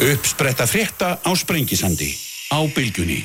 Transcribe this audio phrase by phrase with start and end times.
[0.00, 2.16] Uppspretta frétta á Sprengisandi
[2.48, 3.20] á bylgunni.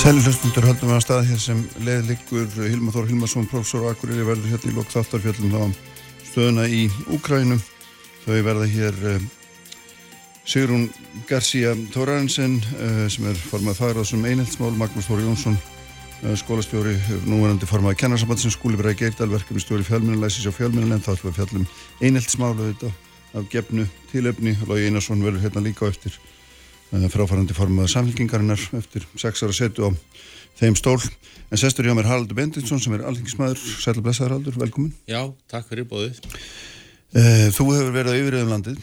[0.00, 4.54] Sæli hlustundur höldum við að staða hér sem leðlikur Hilma Þór Hilmarsson, professor Akureyri verður
[4.54, 5.60] hérna í lok þáttarfjöldum þá
[6.30, 7.60] stöðuna í Úkrænum.
[8.24, 9.28] Þau verða hér uh,
[10.48, 10.88] Sigrún
[11.28, 16.96] García Tórarensen uh, sem er formað fagraðsum einheltsmál, Magnús Þóri Jónsson uh, skólastjóri,
[17.28, 21.68] núverandi formaði kennarsambandsins, skúlibræði Geirdal, verkefni stjóri fjölmjörnulegsis og fjölmjörnulegn, þá ætlum við að fjallum
[22.00, 23.00] einheltsmálu þetta
[23.36, 26.16] af gefnu tilöfni, Lógi Einarsson verður hérna líka eftir
[27.12, 29.90] fráfærandi formaða samfélkingarinnar eftir sex ára setu á
[30.56, 31.00] þeim stól.
[31.50, 33.60] En sestur hjá mér Haraldur Bendinsson sem er alþingismæður.
[33.82, 34.94] Sætla blessaður Haraldur, velkomin.
[35.06, 36.20] Já, takk fyrir bóðið.
[37.14, 38.80] Eh, þú hefur verið á yfiröðum landið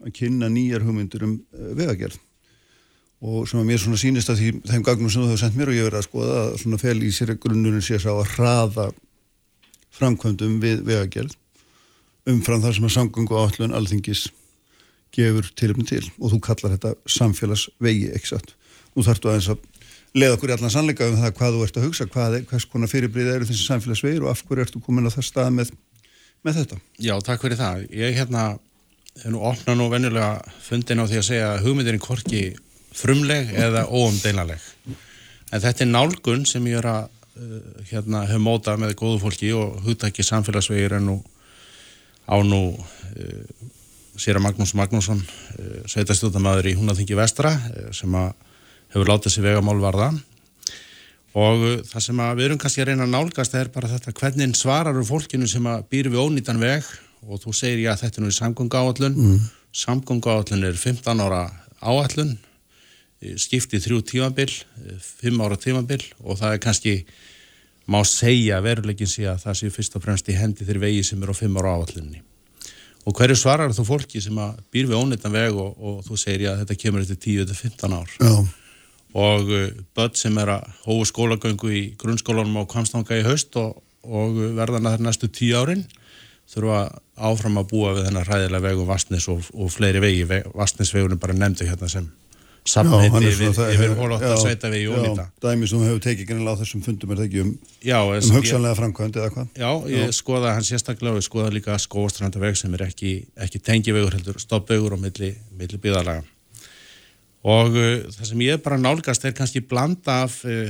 [0.00, 2.16] að kynna nýjar hugmyndur um eh, vegagerð
[3.20, 5.70] og sem að mér svona sínist að því, þeim gagnum sem þú hefur sendt mér
[5.70, 8.86] og ég verið að skoða að svona fel í sér grunnurinn sé sá að hraða
[9.98, 11.36] framkvæmdum við vegagerð
[12.28, 14.28] umfram þar sem að samgöngu áallun alþingis
[15.14, 18.54] gefur tilöfni til og þú kallar þetta samfélagsvegi exakt.
[18.94, 19.66] Nú þarftu aðeins að
[20.14, 22.90] leiða okkur í allan sannleika um það hvað þú ert að hugsa, hvað, hvers konar
[22.90, 25.70] fyrirbrið eru þessi samfélagsvegir og af hverju ertu komin á það stað með,
[26.46, 26.80] með þetta?
[26.98, 27.84] Já, takk fyrir það.
[27.94, 28.46] Ég hérna,
[29.20, 30.32] hef nú opnað nú venjulega
[30.64, 32.42] fundin á því að segja að hugmyndin er korki
[32.96, 34.62] frumleg eða óumdeinarleg.
[35.50, 37.02] En þetta er nálgun sem ég er að
[37.38, 41.20] uh, hérna, hef mótað með góðu fólki og hugtæki samfélagsvegir en nú
[42.30, 43.44] á nú uh,
[44.20, 47.56] sér að Magnús Magnússon uh, sveitastjóðamæður í Húnaþingi vestra
[47.96, 48.30] sem að
[48.94, 50.10] hefur látið sér vegamál varða.
[51.38, 54.98] Og það sem við erum kannski að reyna að nálgast er bara þetta hvernig svarar
[55.06, 56.86] fólkinu sem að býr við ónýtan veg?
[57.28, 59.42] Og þú segir já þetta er nú í samgöngu áallun mm.
[59.76, 61.44] samgöngu áallun er 15 ára
[61.78, 62.34] áallun
[63.20, 64.52] skiptið þrjú tímabill
[65.20, 66.94] 5 ára tímabill og það er kannski
[67.90, 71.22] má segja verulegin sé að það sé fyrst og fremst í hendi þeirri vegi sem
[71.22, 72.22] eru á 5 ára áallunni
[73.08, 76.46] og hverju svarar þú fólki sem að býr við ónýtan veg og, og þú segir
[76.46, 78.16] já þetta kemur eftir 10-15 ár?
[78.20, 78.34] Já.
[79.20, 79.62] Og uh,
[79.96, 84.86] börn sem er að hóa skólagöngu í grunnskólanum á Kvamstanga í haust og, og verðan
[84.86, 85.86] að það er næstu tíu árin
[86.50, 86.84] þurfa
[87.30, 91.66] áfram að búa við þennar ræðilega vegu Vastnes og, og fleiri vegi Vastnesvegunum bara nefndu
[91.66, 92.06] hérna sem
[92.70, 95.28] sammeiti yfir, yfir hólóttar vegi og nýta.
[95.42, 97.52] Dæmi sem hefur tekið gennilega á þessum fundum er það ekki um,
[97.84, 99.48] já, um hugsanlega framkvæmd eða hvað?
[99.58, 100.16] Já, ég já.
[100.20, 103.14] skoða hann sérstaklega og ég skoða líka skóastrandaveg sem er ekki,
[103.46, 106.22] ekki tengivegur heldur, stoppvegur og milli, milli byðalaga
[107.40, 110.68] og uh, það sem ég bara nálgast er kannski blanda af uh,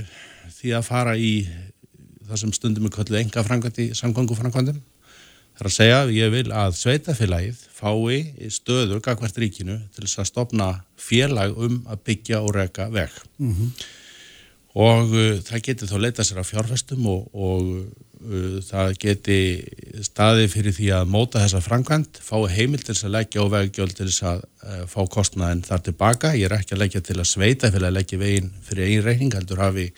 [0.60, 1.34] því að fara í
[2.30, 4.78] það sem stundum er kölluð enga framkvæmdi samgöngu framkvæmdum
[5.60, 10.30] það er að segja ég vil að sveitafélagið fái stöður gagvært ríkinu til þess að
[10.30, 13.72] stopna félag um að byggja og reka veg mm -hmm.
[14.74, 19.36] og uh, það getur þá leita sér af fjárfestum og, og Uh, það geti
[20.04, 24.08] staði fyrir því að móta þessa framkvæmt, fái heimil til að leggja og veggjöld til
[24.10, 26.34] þess að uh, fá kostnaðin þar tilbaka.
[26.36, 29.32] Ég er ekki að leggja til að sveita fyrir að leggja veginn fyrir einn reikning,
[29.32, 29.88] heldur hafi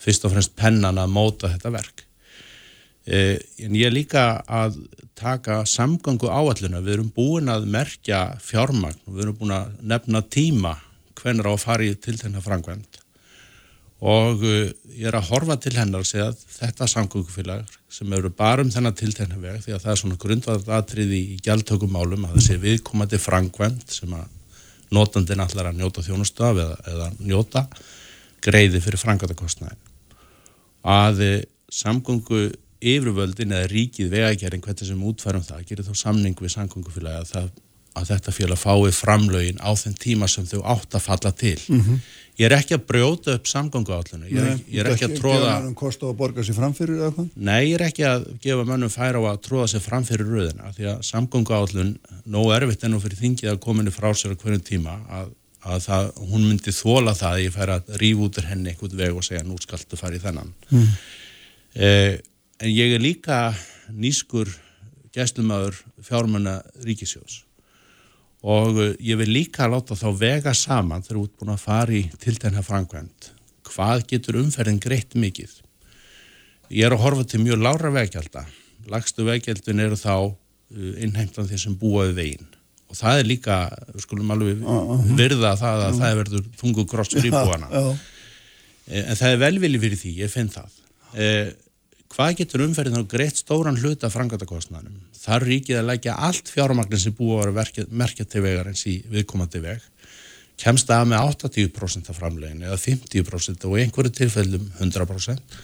[0.00, 2.07] fyrst og fremst pennan að móta þetta verk.
[3.08, 4.82] Uh, en ég er líka að
[5.18, 6.82] taka samgangu áalluna.
[6.84, 9.00] Við erum búin að merkja fjármagn.
[9.08, 10.76] Við erum búin að nefna tíma
[11.18, 13.00] hvenar á að fara í til þennan framkvæmt
[13.98, 18.30] og uh, ég er að horfa til hennar og segja að þetta samgöngufélag sem eru
[18.30, 22.58] bara um þennan tiltegna veg því að það er svona grundvallatriði í gjaldtökumálum að þessi
[22.62, 24.28] viðkomandi frangvend sem að
[24.94, 27.64] notandinn allar að njóta þjónustöf eða, eða njóta
[28.44, 29.82] greiði fyrir frangatakostnæðin
[30.94, 31.36] að uh,
[31.74, 32.44] samgöngu
[32.80, 37.50] yfirvöldin eða ríkið vegagerinn hvernig sem útfærum það gerir þá samning við samgöngufélagi að,
[37.98, 41.80] að þetta félag fái framlögin á þenn tíma sem þau átt að falla til mm
[41.80, 42.00] -hmm.
[42.38, 44.28] Ég er ekki að brjóta upp samgangu állinu.
[44.30, 45.54] Ég, Nei, ég er ekki að tróða...
[47.34, 50.86] Nei, ég er ekki að gefa mönnum færa á að tróða sér framfyrir röðina því
[50.92, 51.90] að samgangu állun,
[52.30, 55.34] nóg erfitt ennum fyrir þingið að kominni frá sér á hverjum tíma að,
[55.66, 58.38] að það, hún myndi þóla það að ég færa að ríf út
[62.58, 62.66] þennan.
[62.66, 63.54] En ég er líka
[63.88, 64.50] nýskur
[65.14, 67.44] gæstlumöður fjármanna ríkisjós
[68.42, 72.04] og eh, ég vil líka láta þá vega saman þegar út búin að fara í
[72.22, 73.32] tiltegna framkvæmt
[73.68, 75.50] hvað getur umferðin greitt mikið?
[76.70, 78.44] Ég er að horfa til mjög lára vegjálta
[78.88, 82.52] lagstu vegjaldin eru þá eh, innheimtan þeir sem búaði veginn.
[82.88, 83.56] Og það er líka,
[84.00, 84.62] skulum alveg
[85.18, 87.68] virða það að það er verður þungu gross fríbúana
[88.88, 90.78] eh, en það er velvili fyrir því, ég finn það
[92.14, 94.96] hvað getur umferðin á greitt stóran hluta frangatakostnanum?
[95.18, 98.98] Þar ríkið að leggja allt fjármagnir sem búið að vera merkja til vegar eins í
[99.12, 99.84] viðkomandi veg
[100.58, 105.58] kemst það með 80% af framlegin eða 50% og einhverju tilfellum 100%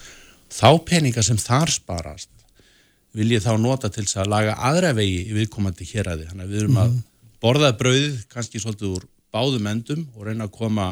[0.55, 2.31] þá peninga sem þar sparast
[3.15, 6.29] vil ég þá nota til þess að laga aðra vegi í viðkomandi hér að því
[6.29, 7.03] þannig að við erum að mhm.
[7.43, 10.87] borða brauðið kannski svolítið úr báðum endum og reyna að koma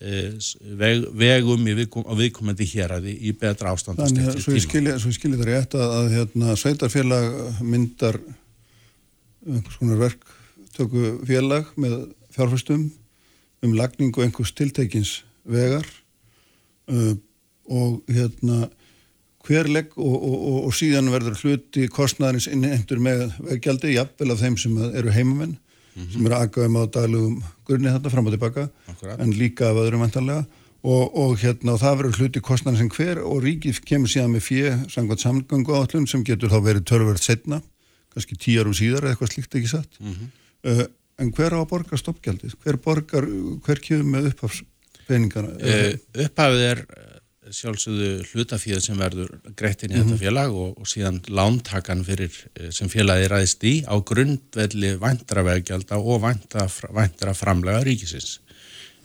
[0.00, 5.36] veg, vegum viðkom, á viðkomandi hér að í betra ástand Þannig að svo ég skilji
[5.36, 7.26] það rétt að, að hérna, sveitarfélag
[7.60, 8.16] myndar
[9.44, 11.98] einhvers konar verktöku félag með
[12.32, 12.88] fjárfæstum
[13.60, 15.84] um lagningu einhvers tiltekins vegar
[16.88, 17.14] uh,
[17.68, 18.70] og hérna
[19.44, 24.42] hver legg og, og, og, og síðan verður hluti kostnæðarins innhendur með veggjaldi, jafnvel af
[24.42, 25.58] þeim sem eru heimamenn,
[25.94, 26.12] mm -hmm.
[26.12, 29.20] sem eru aðgæðum á daglugum grunni þetta fram og tilbaka Akkurat.
[29.20, 30.44] en líka af öðrum vantanlega
[30.82, 34.70] og hérna og það verður hluti kostnæðarins sem hver og ríkið kemur síðan með fjö
[34.88, 37.60] sangvært samgöngu áallun sem getur þá verið törverð setna,
[38.14, 40.28] kannski tíu árum síðar eða eitthvað slíkt ekki satt mm -hmm.
[40.70, 40.86] uh,
[41.20, 42.54] en hver á að borga stoppgjaldið?
[42.64, 43.26] Hver borgar,
[43.66, 45.52] hver kjöfum með upphafspeningana?
[45.60, 45.92] Uh,
[46.24, 46.84] upphafið er
[47.56, 50.10] sjálfsögðu hlutafíð sem verður greittinn í mm -hmm.
[50.10, 50.24] þetta mhm.
[50.24, 55.98] félag og, og síðan lántakan fyrir eh, sem félagi ræðist í á grundvelli væntra vegjálta
[55.98, 58.40] og væntra, væntra framlega ríkisins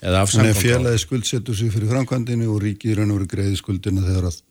[0.05, 4.27] Þannig að félagi skuldsetur sig fyrir framkvæmdini og ríkið raun og veru greiði skuldina þegar
[4.29, 4.41] að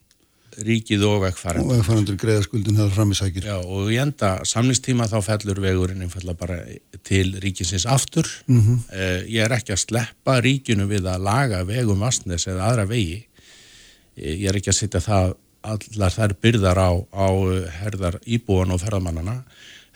[0.65, 4.31] ríkið og vegfærandur og vegfærandur greiða skuldin þegar fram í sækir Já og í enda
[4.47, 6.59] samlingstíma þá fellur vegurinn einfalla bara
[7.07, 8.79] til ríkinsins aftur mm -hmm.
[9.27, 13.27] ég er ekki að sleppa ríkinu við að laga vegum vastnes eða aðra vegi
[14.17, 15.35] ég er ekki að setja það
[15.65, 19.41] allar þær byrðar á, á uh, herðar íbúan og ferðamannana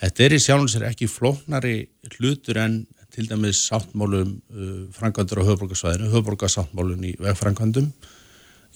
[0.00, 1.80] þetta er í sjálfins er ekki flóknari
[2.16, 2.80] hlutur en
[3.14, 7.92] til dæmis sáttmálum uh, frangvandur á höfbrukarsvæðinu, höfbrukarsáttmálun í vegfrangvandum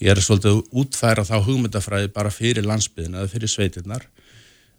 [0.01, 4.05] ég er svolítið að útfæra þá hugmyndafræði bara fyrir landsbyðina eða fyrir sveitirnar.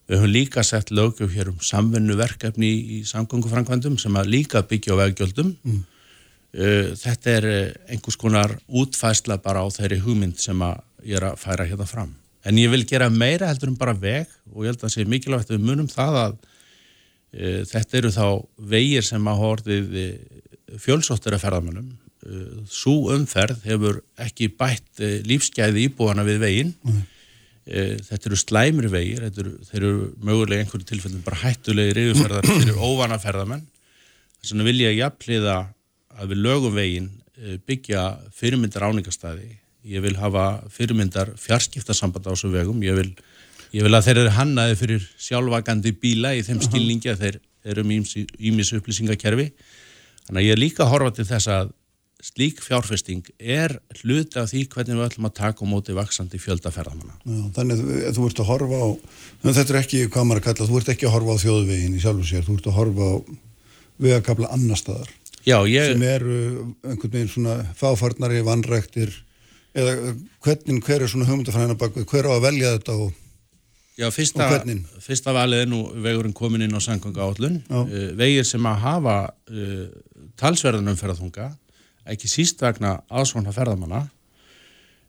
[0.05, 4.99] Við höfum líka sett lögjöf hér um samvennu verkefni í samgöngufrangvandum sem að líka byggja
[4.99, 5.55] á veggjöldum.
[5.65, 5.83] Mm.
[6.55, 10.61] Uh, þetta er uh, einhvers konar útfæsla bara á þeirri hugmynd sem
[11.03, 12.13] ég er að færa hérna fram.
[12.47, 15.07] En ég vil gera meira heldur um bara veg og ég held að það sé
[15.11, 18.27] mikilvægt að við munum það að uh, þetta eru þá
[18.77, 19.99] vegir sem að horfið
[20.85, 21.91] fjölsóttir af ferðamönnum.
[22.71, 26.71] Sú umferð hefur ekki bætt lífsgæði íbúana við veginn.
[26.87, 27.03] Mm.
[28.09, 32.89] Þetta eru slæmri vegir, eru, þeir eru mögulega einhverju tilfellin bara hættulegir yfirferðar, þeir eru
[32.89, 33.63] óvana ferðamenn.
[34.41, 35.59] Þess vegna vil ég jafnliða
[36.19, 39.51] að við lögum veginn eh, byggja fyrirmyndar áningastæði
[39.95, 43.11] ég vil hafa fyrirmyndar fjarskiptasamband á þessu vegum ég vil,
[43.77, 47.41] ég vil að þeir eru hannaði fyrir sjálfvagandi bíla í þeim skilningi að þeir
[47.75, 49.51] eru um ímis upplýsingakerfi
[50.27, 51.73] þannig að ég er líka að horfa til þess að
[52.25, 57.19] slík fjárfesting er hluti af því hvernig við ætlum að taka á móti vaksandi fjöldaferðamanna.
[57.57, 58.89] Þannig að þú ert að horfa á,
[59.45, 62.01] þetta er ekki hvað maður að kalla, þú ert ekki að horfa á þjóðvegin í
[62.01, 63.15] sjálfu sér, þú ert að horfa á
[64.05, 65.13] vegakabla annar staðar.
[65.45, 65.93] Já, ég...
[65.93, 66.37] sem eru
[66.85, 69.13] einhvern veginn svona fáfarnari, vannræktir
[69.77, 70.15] eða
[70.45, 73.13] hvernig, hver er svona hugmyndafræðina bak hver á að velja þetta og,
[73.99, 74.81] Já, fyrsta, og hvernig?
[75.05, 79.19] Fyrsta valið er nú vegurinn komin inn á sanganga állun uh, vegir sem að hafa
[79.53, 79.85] uh,
[80.41, 81.51] talsverðan umferðarþunga
[82.15, 84.03] ekki síst vegna ásvona ferðamanna.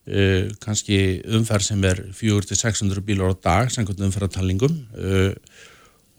[0.06, 1.00] Uh, kannski
[1.34, 5.32] umferð sem er 400-600 bílar á dag sannkvæmt umferðartallingum uh,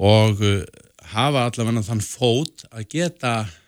[0.00, 0.42] og
[1.12, 3.65] hafa allavega þann fót að geta Eh,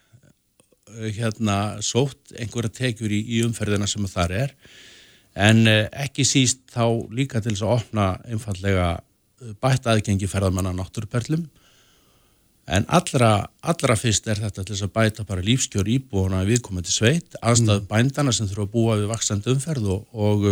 [1.16, 4.54] hérna sótt einhverja tekjur í, í umferðina sem það er
[5.38, 10.74] en eh, ekki síst þá líka til þess að opna einfallega eh, bætt aðgengi ferðarmanna
[10.76, 11.46] náttúruperlum
[12.68, 17.38] en allra, allra fyrst er þetta til þess að bæta bara lífskjör íbúana viðkomandi sveit,
[17.40, 17.88] aðstæðu mm.
[17.92, 20.48] bændana sem þurfa að búa við vaksand umferð og, og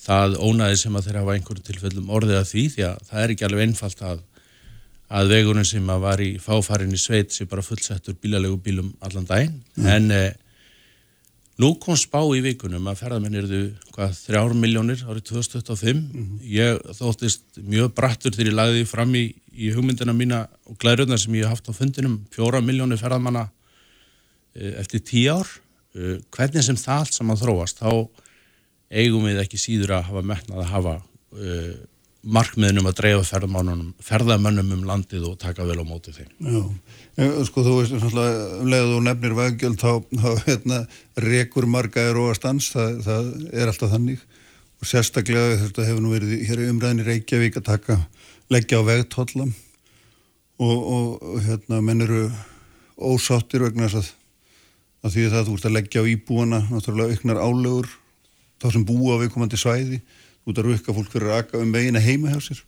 [0.00, 3.34] það ónaði sem að þeirra hafa einhverju tilfellum orðið að því því að það er
[3.34, 4.20] ekki alveg einfalt að
[5.10, 9.26] að vegurinn sem að var í fáfarin í sveit sem bara fullsettur bílalegu bílum allan
[9.26, 9.88] daginn mm.
[9.90, 10.30] en eh,
[11.60, 13.62] nú kom spá í vikunum að ferðamenn erðu
[13.94, 16.28] hvað þrjár miljónir árið 2025 mm.
[16.46, 21.34] ég þóttist mjög brattur þegar ég lagði fram í, í hugmyndina mína og glæruðna sem
[21.40, 23.48] ég haft á fundinum fjóra miljónir ferðamanna
[24.54, 25.54] eh, eftir tíu ár
[25.98, 27.90] eh, hvernig sem það allt saman þróast þá
[28.90, 30.98] eigum við ekki síður að hafa metnað að hafa
[31.34, 31.74] eh,
[32.20, 33.40] markmiðnum að dreifa
[34.04, 36.28] ferðamönnum um landið og taka vel á móti þeim.
[37.16, 40.82] Já, sko þú veist um leiðu og nefnir veggjöld þá, þá hérna,
[41.24, 44.28] rekur marga er og að stans, það, það er alltaf þannig.
[44.80, 47.98] Og sérstaklega þetta hefur nú verið hér í umræðinni Reykjavík að taka,
[48.52, 49.52] leggja á vegtóllam
[50.60, 52.24] og, og, hérna menn eru
[53.00, 54.08] ósáttir vegna þess að,
[55.06, 57.92] að því að það þú ert að leggja á íbúana náttúrulega auknar álögur
[58.60, 60.00] þá sem búa við komandi svæði
[60.48, 62.64] út að rukka fólk fyrir að aka um vegina heima hjá sér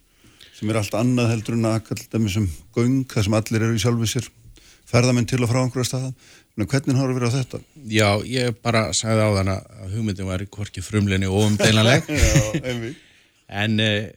[0.62, 3.66] sem er allt annað heldur en að aka alltaf með sem göng, það sem allir
[3.66, 4.28] eru í sjálfu sér
[4.92, 6.10] ferðamenn til og frá einhverja staða.
[6.58, 7.60] Hvernig har það verið á þetta?
[7.88, 12.10] Já, ég bara sagði á þann að hugmyndin var hvorki frumleginni og umdeinanleg
[13.62, 14.10] en eh,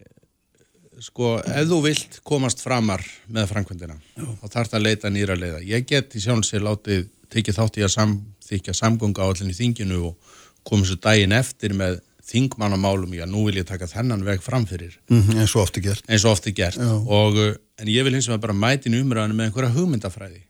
[0.99, 5.63] sko, ef þú vilt komast framar með framkvöndina þá þarf það að leita nýra leiða.
[5.63, 10.35] Ég get í sjálfsvegar látið tekið þátt í að samþykja samgöngu áallin í þinginu og
[10.67, 14.97] komið svo daginn eftir með þingmannamálum, já nú vil ég taka þennan veg framfyrir.
[15.09, 16.03] Mm -hmm, eins og ofti gert.
[16.09, 16.77] Eins og ofti gert.
[16.77, 20.41] Og, uh, en ég vil hins vegar bara mæti umræðinu með einhverja hugmyndafræði.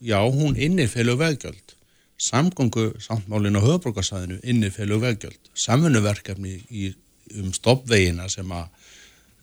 [0.00, 1.74] Já, hún innir félög veggjöld.
[2.18, 5.40] Samgöngu samtmálinu á höfbrukarsæðinu innir félög veggjöld.
[5.54, 6.94] Samfunuverkefni
[7.40, 8.66] um stoppvegina sem að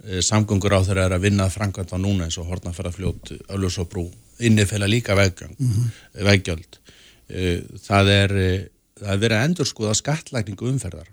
[0.06, 3.90] e, samgöngur á þeirra er að vinna frangvænt á núna eins og hortnafærafljót, öllus og
[3.90, 4.12] brú.
[4.40, 5.60] Innir félög líka veggjöld.
[5.60, 6.24] Mm -hmm.
[6.24, 6.80] veggjöld.
[7.28, 8.68] E, það er, e,
[9.00, 11.08] það er verið að endur skoða skattlækningu umferðar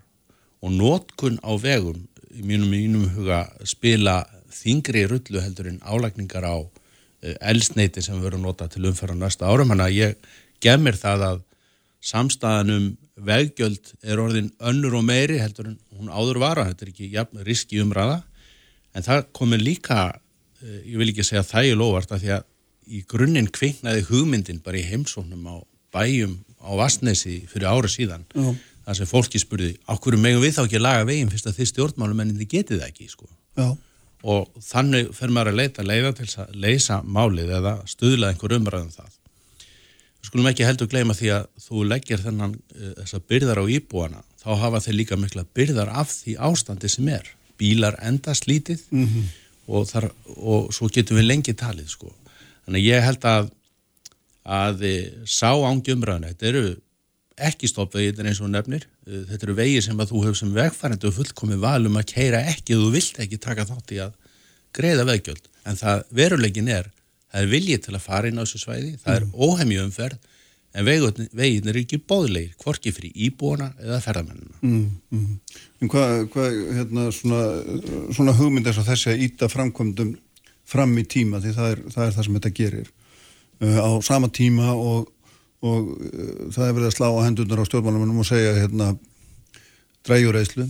[0.62, 2.00] og nótkun á vegum
[2.34, 4.22] í mínum, mínum huga spila
[4.52, 6.56] þingri rullu heldur en álækningar á
[7.22, 10.30] eh, elsneiti sem verður nota til umferðar næsta árum, hann að ég
[10.62, 11.44] gef mér það að
[12.08, 17.10] samstæðanum veggjöld er orðin önnur og meiri heldur en hún áður vara þetta er ekki
[17.14, 18.20] ja, riski umræða.
[18.94, 20.04] En það komir líka
[20.62, 22.46] eh, ég vil ekki segja það ég lofart að því að
[22.88, 25.56] í grunninn kviknaði hugmyndin bara í heimsóknum á
[25.92, 28.24] bæjum á Vastnesi fyrir ára síðan.
[28.34, 28.54] Já
[28.88, 31.70] þar sem fólki spurði, okkur megum við þá ekki að laga veginn fyrst að þið
[31.72, 33.26] stjórnmálum en þið getið það ekki, sko.
[34.32, 38.94] Og þannig fer maður að leita leiða til að leysa málið eða stuðla einhver umræðum
[38.94, 39.10] það.
[40.18, 44.24] Við skulum ekki heldur gleyma því að þú leggir þennan uh, þessar byrðar á íbúana,
[44.40, 47.28] þá hafa þeir líka mikla byrðar af því ástandi sem er.
[47.60, 49.28] Bílar enda slítið mm -hmm.
[49.68, 52.10] og, þar, og svo getum við lengi talið, sko.
[52.64, 53.52] Þannig ég held að
[54.48, 56.68] að eh, sá ángi umræðinu, þetta eru
[57.48, 61.10] ekki stoppvegið eins og nefnir uh, þetta eru vegið sem að þú hefur sem vegfærandi
[61.10, 64.16] og fullkomið valum að keira ekki og þú vilt ekki taka þátt í að
[64.76, 66.90] greiða veggjöld en það verulegin er
[67.28, 69.34] það er viljið til að fara inn á þessu svæði það er mm.
[69.48, 70.34] óhemju umferð
[70.76, 75.60] en veginn er ekki bóðleir hvorki fyrir íbúana eða ferðamennina mm, mm.
[75.80, 77.42] En hvað hva, hérna, svona,
[78.14, 80.14] svona hugmynd er svo þessi að íta framkvöndum
[80.68, 82.90] fram í tíma því það er það, er það sem þetta gerir
[83.64, 85.08] uh, á sama tíma og
[85.64, 88.92] og uh, það er verið að slá á hendunar á stjórnmálumennum og segja hérna
[90.06, 90.68] dræjureyslu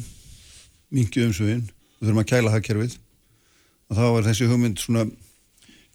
[0.95, 1.66] mingi umsugin,
[1.99, 2.99] við þurfum að kæla hagkerfið
[3.88, 5.07] og þá er þessi hugmynd svona,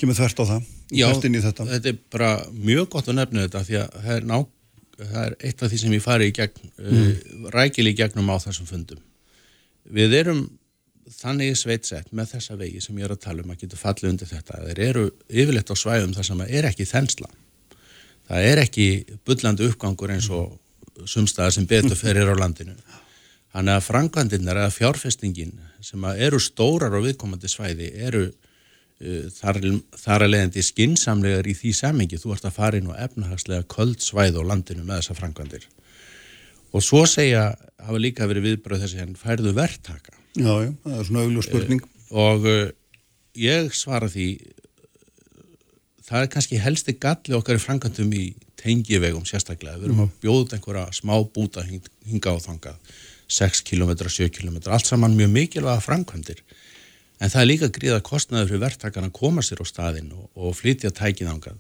[0.02, 1.66] kemur þvert á það Já, þetta.
[1.66, 4.36] þetta er bara mjög gott að nefna þetta því að það er, ná,
[5.00, 7.08] það er eitt af því sem ég fari í gegn uh, mm.
[7.08, 9.02] uh, rækili gegnum á þessum fundum
[9.84, 10.44] við erum
[11.14, 14.30] þannig sveitsett með þessa vegi sem ég er að tala um að geta fallið undir
[14.30, 17.30] þetta þeir eru yfirleitt á svæðum þar sem er ekki þensla
[18.30, 18.88] það er ekki
[19.28, 20.60] bullandi uppgangur eins og
[21.10, 22.76] sumstaðar sem betur ferir á landinu.
[23.54, 25.54] Þannig að frangvandirnar eða fjárfestingin
[25.84, 29.60] sem eru stórar á viðkomandi svæði eru uh, þar,
[30.00, 32.20] þar að leiðandi skinsamlegar í því semingi.
[32.22, 35.68] Þú ert að fara inn á efnahagslega köld svæð á landinu með þessa frangvandir.
[36.74, 37.52] Og svo segja,
[37.84, 40.16] hafa líka verið viðbröð þessi henn, færðu verktaka.
[40.34, 41.86] Já, já, það er svona auðvitað spurning.
[41.86, 42.64] Uh, og uh,
[43.38, 44.28] ég svara því
[46.04, 48.24] það er kannski helsti galli okkar í frangantum í
[48.60, 49.80] tengivegum sérstaklega.
[49.80, 52.76] Við erum að bjóða einhverja smá búta hinga á þanga
[53.34, 56.44] 6 km, 7 km, allt saman mjög mikilvæga frangandir.
[57.24, 60.58] En það er líka gríða kostnaður fyrir verktakarna að koma sér á staðin og, og
[60.60, 61.60] flytja tækið ángað.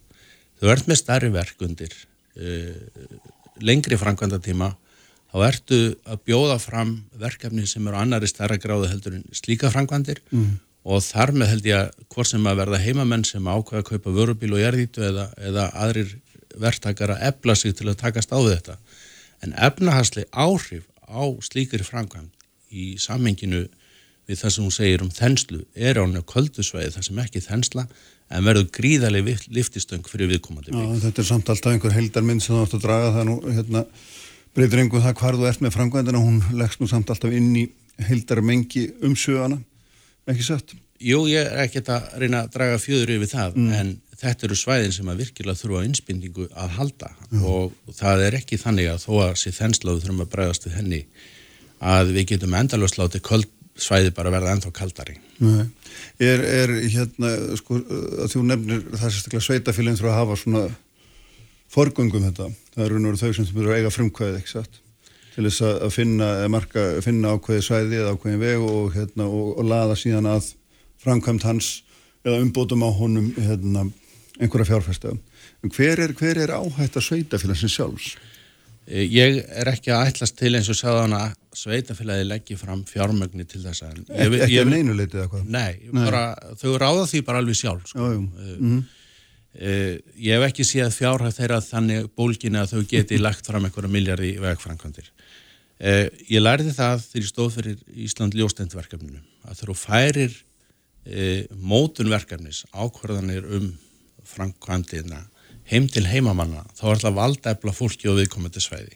[0.59, 3.07] Þau ert með starri verk undir uh,
[3.63, 4.73] lengri frangandatíma
[5.33, 10.19] þá ertu að bjóða fram verkefni sem eru annari starra gráðu heldur en slíka frangandir
[10.29, 13.89] mm og þar með held ég að hvort sem að verða heimamenn sem ákveða að
[13.91, 16.15] kaupa vörubíl og jærðítu eða, eða aðrir
[16.59, 18.75] verktakar að ebla sig til að takast á þetta.
[19.43, 23.65] En efnahasli áhrif á slíkri framkvæmd í sammenginu
[24.27, 27.85] við það sem hún segir um þenslu er á nefn köldusvæði það sem ekki þensla
[28.33, 32.63] en verður gríðarlega liftistöng fyrir viðkomandi Já, þetta er samt alltaf einhver heldarmynd sem þú
[32.63, 33.83] átt að draga það nú hérna,
[34.55, 37.65] breytir einhver það hvar þú ert með framkvæmdina hún leggst nú samt alltaf inn í
[38.07, 39.59] heldarmengi umsögana
[40.31, 40.73] ekki sett?
[41.03, 43.71] Jú, ég er ekkert að reyna að draga fjöður yfir það, mm.
[43.79, 47.43] en þetta eru svæðin sem að virkilega þurfa einspindingu að halda mm.
[47.49, 51.01] og það er ekki þannig að þó að sér þennsláðu þurfum að bregast við henni
[51.83, 55.15] að við getum endalust látið svæði bara verða ennþá kaldari.
[55.41, 55.65] Nei.
[56.21, 57.79] Er, er hérna, sko,
[58.29, 60.63] þú nefnir það sérstaklega sveitafélagin þurfa að hafa svona
[61.73, 64.79] forgöngum þetta, það eru nú þau sem þú byrjar að eiga frumkvæðið, ekki satt?
[65.33, 69.67] Til þess að finna, marka, finna ákveði svæði eða ákveðin veg og, hérna, og, og
[69.69, 70.51] laða síðan að
[71.03, 71.71] framkvæmt hans
[72.23, 73.87] eða umbótum á honum hérna,
[74.39, 75.23] einhverja fjárfæstöðum.
[75.63, 78.13] En hver er, hver er áhætt að sveitafélagsins sjálfs?
[78.83, 83.45] Eh, ég er ekki að ætlast til eins og sagðan að sveitafélagi leggja fram fjármögni
[83.47, 84.01] til þess að...
[84.11, 85.45] Ek, ekki af neinu leitið eða hvað?
[85.55, 86.03] Nei, nei.
[86.03, 86.23] Bara,
[86.59, 87.87] þau ráða því bara alveg sjálf.
[87.89, 88.09] Sko.
[88.09, 88.81] Já, jú.
[89.53, 93.91] Uh, ég hef ekki séð fjárhæð þeirra þannig bólginni að þau geti lagt fram einhverja
[93.93, 95.11] miljardi vegframkvæmdir.
[95.81, 101.41] Uh, ég lærði það þegar ég stóð fyrir Ísland ljóstendverkefninu að þegar þú færir uh,
[101.57, 103.71] mótunverkefnis ákvarðanir um
[104.29, 105.23] framkvæmdina
[105.71, 108.95] heim til heimamanna þá er alltaf valdæfla fólki og viðkomandi sveiði.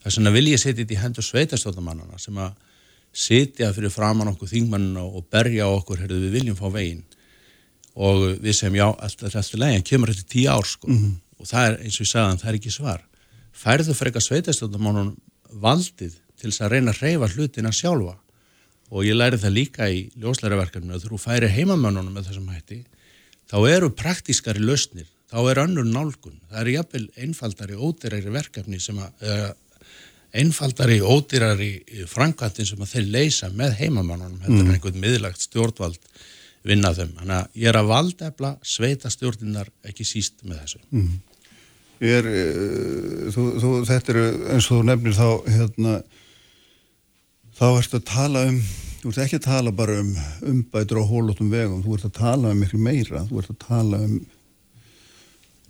[0.00, 2.56] Þess vegna vil ég setja þetta í hendur sveitastóttamannana sem að
[3.12, 7.04] setja fyrir framann okkur þingmannina og berja okkur, heyrðu við viljum fá veginn
[8.00, 11.14] og við segjum já, alltaf alltaf leginn, kemur þetta tíu ár sko mm -hmm.
[11.38, 13.02] og það er eins og ég sagðan, það er ekki svar
[13.52, 15.16] færðu frekar sveitastóttamannunum
[15.52, 18.16] valdið til þess að reyna að reyfa hlutina sjálfa
[18.90, 22.82] og ég læri það líka í ljóslæraverkefni að þú færi heimamannunum með þessum hætti
[23.50, 28.98] þá eru praktískari lausnir þá er önnur nálgun, það er jafnvel einfaldari ódýrari verkefni sem
[28.98, 29.54] að
[30.40, 31.70] einfaldari ódýrari
[32.10, 34.68] framkvæmtin sem að þeir leysa með heimamannunum, þetta mm.
[34.68, 35.98] er einhvern miðlagt stjórnvald
[36.66, 37.14] vinna þeim.
[37.18, 40.82] Þannig að ég er að valdefla sveita stjórninar ekki síst með þessu.
[40.92, 41.14] Mm.
[42.00, 45.96] Er, uh, þú, þú, þetta eru eins og þú nefnir þá hérna,
[47.58, 48.62] þá ertu að tala um
[49.00, 50.10] þú ert ekki að tala bara um
[50.50, 54.00] umbætur og hólótum vegum, þú ert að tala um miklu meira, þú ert að tala
[54.04, 54.18] um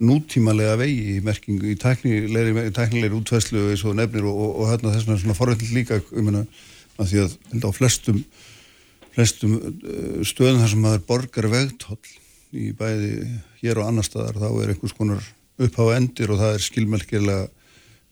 [0.01, 4.95] nútímalega vegi í merkingu, í tæknilegri, tæknilegri útvæslu eins og nefnir og, og, og hérna
[4.95, 6.45] þess vegna svona forveitil líka um hérna
[6.97, 8.23] að því að á flestum
[9.15, 12.15] flestum uh, stöðum þar sem það er borgar vegtoll
[12.51, 13.11] í bæði
[13.61, 15.23] hér og annar staðar þá er einhvers konar
[15.67, 17.47] upphafa endir og það er skilmelkilega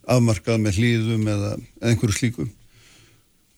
[0.09, 1.51] afmarkað með hlýðum eða
[1.85, 2.51] einhverju slíkum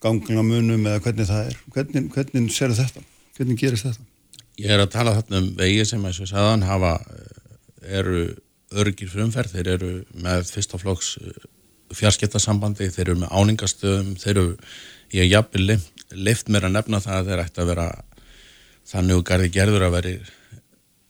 [0.02, 3.04] ganglamunum eða hvernig það er hvernig, hvernig ser þetta?
[3.38, 4.08] Hvernig gerist þetta?
[4.62, 6.96] Ég er að tala þarna um vegi sem að svo saðan hafa
[7.82, 8.26] eru
[8.72, 9.92] örgir frumferð, þeir eru
[10.24, 11.16] með fyrstaflokks
[11.98, 14.54] fjarskiptasambandi, þeir eru með áningastöðum, þeir eru
[15.12, 15.80] í að jafnvel
[16.16, 17.88] lift mér að nefna það að þeir ætti að vera
[18.92, 20.14] þannig og garði gerður að veri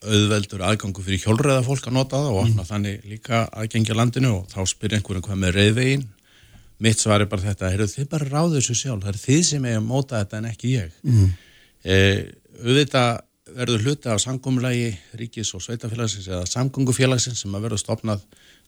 [0.02, 2.64] auðveldur aðgangu fyrir hjólreða fólk að nota það og mm.
[2.70, 6.06] þannig líka aðgengja landinu og þá spyr einhverjum hvað með reyðvegin
[6.82, 9.68] mitt svar er bara þetta, heyrðu þið bara ráðu þessu sjálf það er þið sem
[9.70, 11.28] er að móta þetta en ekki ég mm.
[11.86, 12.24] eh,
[12.64, 13.12] auðvitað
[13.52, 14.90] verður hluti af samgómulagi
[15.20, 18.26] ríkis og sveitafélagsins eða samgóngufélagsins sem að verður stopnað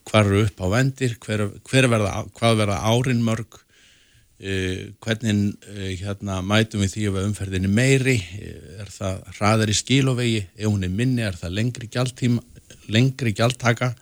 [0.10, 3.62] hvar eru upp á vendir hver, hver verða, hvað verða árin mörg
[5.04, 8.18] hvernig uh, hérna, mætum við því að umferðinni meiri?
[8.38, 12.44] Uh, er það hraðar í skílovegi ef hún er minni er það lengri gjaldtíma
[12.92, 13.94] lengri gjaldtaka?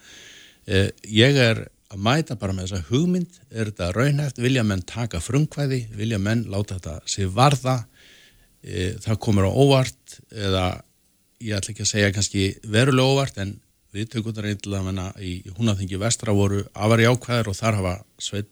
[1.12, 1.60] Ég er
[1.92, 3.40] að mæta bara með þessa hugmynd.
[3.52, 7.76] Er þetta raunhæft, vilja menn taka frumkvæði, vilja menn láta þetta sér varða?
[8.62, 10.66] Það komur á óvart eða
[11.42, 13.56] ég ætla ekki að segja kannski verulega óvart en
[13.92, 18.50] við tökum þetta reyndlega í húnaþingi vestra voru afari ákvæðir og þar hafa sveit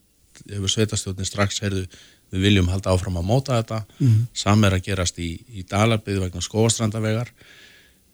[0.48, 1.86] hefur sveitastjórnin strax heyrðu
[2.30, 4.26] við viljum halda áfram að móta þetta mm -hmm.
[4.34, 7.32] sam er að gerast í, í Dalarbygð vegna skóastrandavegar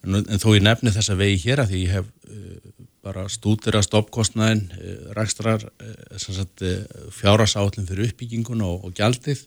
[0.06, 3.76] en, en þó ég nefni þessa vegi hér að því ég hef uh, bara stútir
[3.76, 9.46] að stoppkostnaðin uh, rækstrar uh, fjárasállin fyrir uppbyggingun og, og gjaldið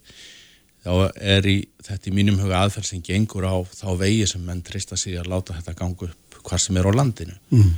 [0.85, 4.63] þá er í, þetta í mínum huga aðferð sem gengur á þá vegi sem menn
[4.63, 7.73] trista sig að láta þetta ganga upp hvað sem er á landinu mm.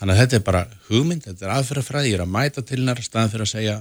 [0.00, 3.02] þannig að þetta er bara hugmynd, þetta er aðferðafræði ég er að mæta til hennar
[3.04, 3.76] staðan fyrir að segja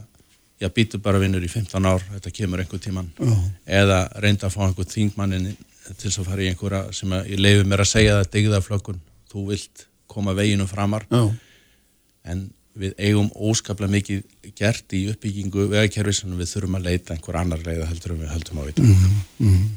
[0.60, 3.44] já býtu bara vinnur í 15 ár þetta kemur einhver tíman oh.
[3.66, 5.52] eða reynda að fá einhver þingmannin
[5.90, 9.02] til þess að fara í einhverja sem að, ég leiði mér að segja það digðaflökkun,
[9.32, 11.32] þú vilt koma veginu framar oh.
[12.28, 17.40] en við eigum óskaplega mikið gert í uppbyggingu vegakerfi sem við þurfum að leita einhver
[17.40, 19.22] annar leiða heldur en við höldum á vita mm -hmm.
[19.40, 19.70] mm -hmm.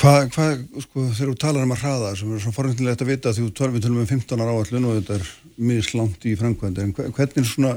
[0.00, 0.44] Hvað, hva,
[0.80, 3.66] sko, þegar þú talar um að hraða sem er svona forhundilegt að vita því þú
[3.74, 5.26] við tölum um 15 ára áallun og þetta er
[5.60, 7.72] mjög slánt í framkvæmdi en hvernig svona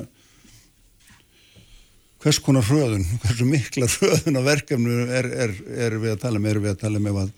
[2.24, 5.58] hvers konar hröðun, hversu mikla hröðun á verkefnu er, er,
[5.90, 6.54] er við að tala með, um?
[6.54, 7.34] er við að tala með að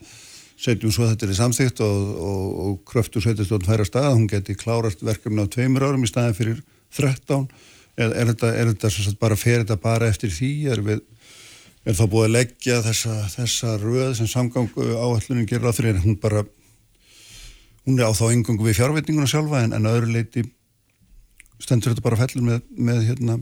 [0.67, 4.53] setjum svo þetta í samþygt og, og, og kröftu setjast á færa stað, hún geti
[4.59, 6.61] klárast verkefnu á tveimur árum í staðin fyrir
[6.93, 7.49] 13,
[7.97, 11.01] er, er þetta, þetta bara fer þetta bara eftir því, er við
[11.85, 16.19] er þá búið að leggja þessa, þessa röð sem samgangu áallunin gerir á en hún
[16.21, 16.45] bara
[17.85, 20.45] hún er á þá engungu við fjárveitninguna sjálfa en, en öðru leiti
[21.61, 23.37] stendur þetta bara fellur með, með, hérna,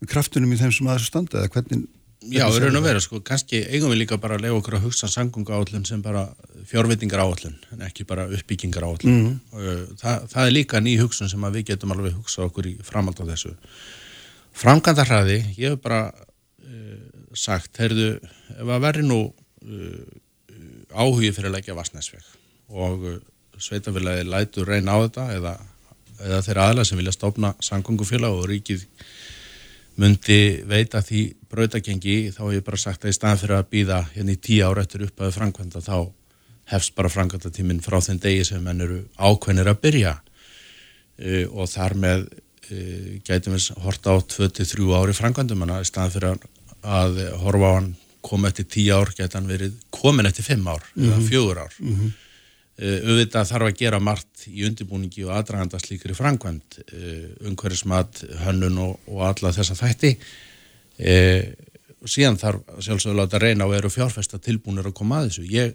[0.00, 1.86] með kraftunum í þeim sem að þessu standa eða hvernig
[2.28, 4.88] Já, við erum að vera, sko, kannski eigum við líka bara að lega okkur að
[4.88, 6.24] hugsa sangunga áallun sem bara
[6.66, 9.94] fjárveitingar áallun en ekki bara uppbyggingar áallun mm -hmm.
[10.00, 13.24] Þa, það er líka ný hugsun sem við getum alveg hugsað okkur í framhald á
[13.30, 13.54] þessu.
[14.58, 16.10] Framkvæmdarhraði, ég hef bara
[17.36, 18.18] sagt, heyrðu,
[18.56, 20.04] ef að veri nú uh,
[20.94, 22.28] áhugi fyrir að leggja Vassnæsveg
[22.68, 23.18] og uh,
[23.58, 25.54] sveitafélagi lætur reyna á þetta eða,
[26.24, 28.86] eða þeirra aðla sem vilja stopna sangungufélag og ríkið
[29.98, 34.02] myndi veita því brautagengi þá hef ég bara sagt að í staðan fyrir að býða
[34.14, 35.96] hérna í tíu ára eftir upp að framkvæmda þá
[36.72, 40.14] hefst bara framkvæmdatíminn frá þenn degi sem menn eru ákveðnir að byrja.
[41.18, 45.88] Uh, og þar með uh, gætum við horta á 23 ári framkvæmdum en að í
[45.88, 46.46] staðan fyrir að
[46.82, 47.90] að horfa á hann
[48.28, 51.06] koma eftir tíu ár, geta hann verið komin eftir fimm ár mm -hmm.
[51.06, 51.28] eða mhm.
[51.28, 52.16] fjögur ár mm -hmm.
[52.78, 58.78] Uh, auðvitað þarf að gera margt í undirbúningi og aðdraganda slíkri framkvæmt uh, umhverfismat, hönnun
[58.78, 61.42] og, og alla þessa þætti uh,
[61.98, 65.74] og síðan þarf sjálfsögðu láta reyna og eru fjárfesta tilbúinir að koma að þessu ég,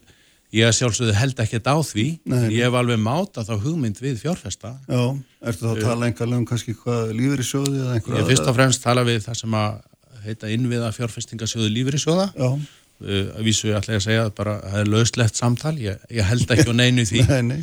[0.56, 2.40] ég sjálfsögðu held ekkert á því Nei.
[2.56, 5.04] ég hef alveg máta þá hugmynd við fjárfesta Já,
[5.44, 8.48] ertu þá að tala engarlega um kannski hvað lífur í sjóði eða einhverja ég fyrst
[8.48, 9.82] og fremst tala við það sem að
[10.28, 14.80] heita innviða fjárfestingasjóðu lífyrísjóða Já, uh, að vísu ég ætla að segja að bara það
[14.82, 17.26] er lauslegt samtal, ég, ég held ekki á neinu því.
[17.32, 17.62] Nei, nei.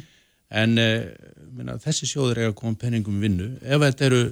[0.50, 3.52] En uh, minna, þessi sjóður eiga að koma penningum vinnu.
[3.62, 4.22] Ef þetta eru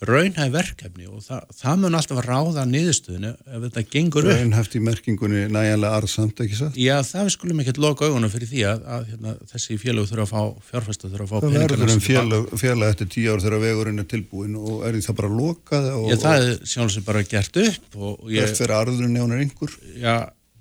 [0.00, 4.32] raunhæg verkefni og það, það mun alltaf að ráða niðurstöðinu ef þetta gengur upp.
[4.38, 6.78] Raunhæft í merkingunni næjanlega arðsamt, ekki satt?
[6.80, 10.24] Já, það við skulum ekkert loka augunum fyrir því að, að hérna, þessi félög þurfa
[10.24, 13.44] að fá fjárfæsta þurfa að fá Það verður peningana um félag, félag eftir tíu ár
[13.44, 17.26] þegar vegurinn er tilbúin og er það bara lokað og, Já, það er sjálfsög bara
[17.28, 19.80] gert upp og og og hvert fyrir arðurinn er einhver?
[20.00, 20.14] Já,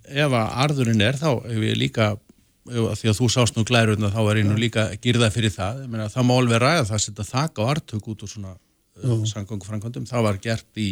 [0.03, 2.25] ef að arðurinn er þá hef ég líka að
[2.99, 6.09] því að þú sást nú glærurna þá er nú líka girða fyrir það, ég meina
[6.11, 8.51] það má alveg ræða það að setja þak á artök út úr svona
[9.03, 10.91] uh, samgöngufrankvöndum, það var gert í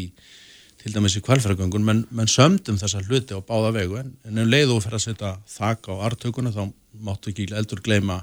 [0.78, 4.52] til dæmis í kvalfæragöngun menn, menn sömdum þessa hluti á báða vegu en, en um
[4.52, 6.68] leið og fyrir að setja þak á artökuna þá
[7.08, 8.22] máttu ekki eldur gleyma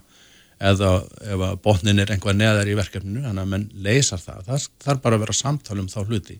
[0.62, 0.92] eða
[1.34, 4.44] ef að botnin er einhvað neðar í verkefninu, þannig að menn leysar það.
[4.46, 6.38] Það þarf bara að vera samtal um þá hluti.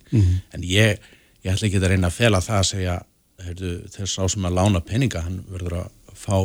[0.54, 1.02] En ég,
[1.42, 2.96] ég ætla ekki að reyna að fela það að segja
[3.44, 6.37] heyrðu, þess á sem að lána peninga, hann verður að fá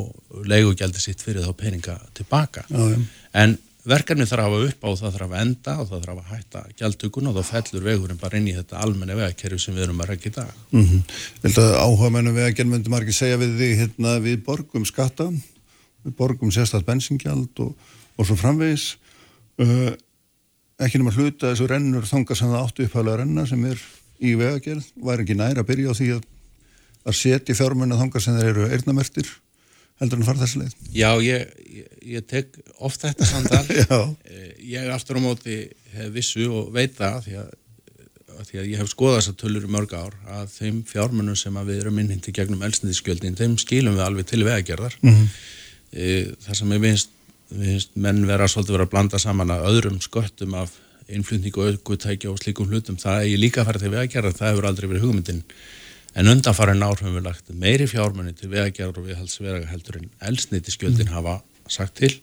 [0.49, 2.65] leigugjaldi sitt fyrir þá peninga tilbaka.
[2.73, 2.99] Já, já.
[3.43, 3.57] en
[3.89, 6.63] verkefni þarf að hafa upp á það þarf að enda og það þarf að hætta
[6.79, 10.11] gjaldtökun og þá fellur vegurinn bara inn í þetta almenni vegakerfi sem við erum að
[10.13, 10.51] regja í dag.
[10.71, 11.01] Mm -hmm.
[11.49, 15.29] Að áhuga mennum við að genmyndum margir segja við þig hérna við borgum skatta
[16.05, 17.75] við borgum sérstætt bensingjald og,
[18.17, 18.97] og svo framvegis.
[19.59, 19.91] Uh,
[20.79, 23.81] ekki nema hluta þessu rennur þanga sem það áttu upphæflega að renna sem er
[24.19, 26.23] í vegagerð, væri ekki nær að byrja á því að,
[27.07, 29.31] að setja fjármunna þanga sem þeir eru eirnamertir
[29.99, 30.75] heldur en fara þessi leið?
[30.95, 33.63] Já, ég, ég, ég tek oft þetta samtal.
[34.29, 35.61] Eh, ég aftur á móti
[35.95, 37.47] hef vissu og veit það því að,
[38.35, 41.57] að því að ég hef skoðað þessar tölur í mörg ár að þeim fjármunum sem
[41.67, 44.99] við erum innhyndi gegnum elsnitiskjöldin, þeim skilum við alveg til vegagerðar.
[45.01, 46.37] Mm -hmm.
[46.45, 47.15] þar sem ég finnst,
[47.49, 50.77] finnst menn vera svolítið vera að blanda saman að öðrum sköttum af
[51.09, 54.51] innflutning og aukutækja og slíkum hlutum, það er ég líka að fara til vegagerðar, það
[54.51, 55.43] hefur aldrei verið hugmyndin
[56.15, 61.13] en undanfarin ár höfum við lagt meiri fjármunni til vegagerðar og viðhaldsvega heldur en elsnitiskjöldin
[61.13, 62.13] hafa sagt til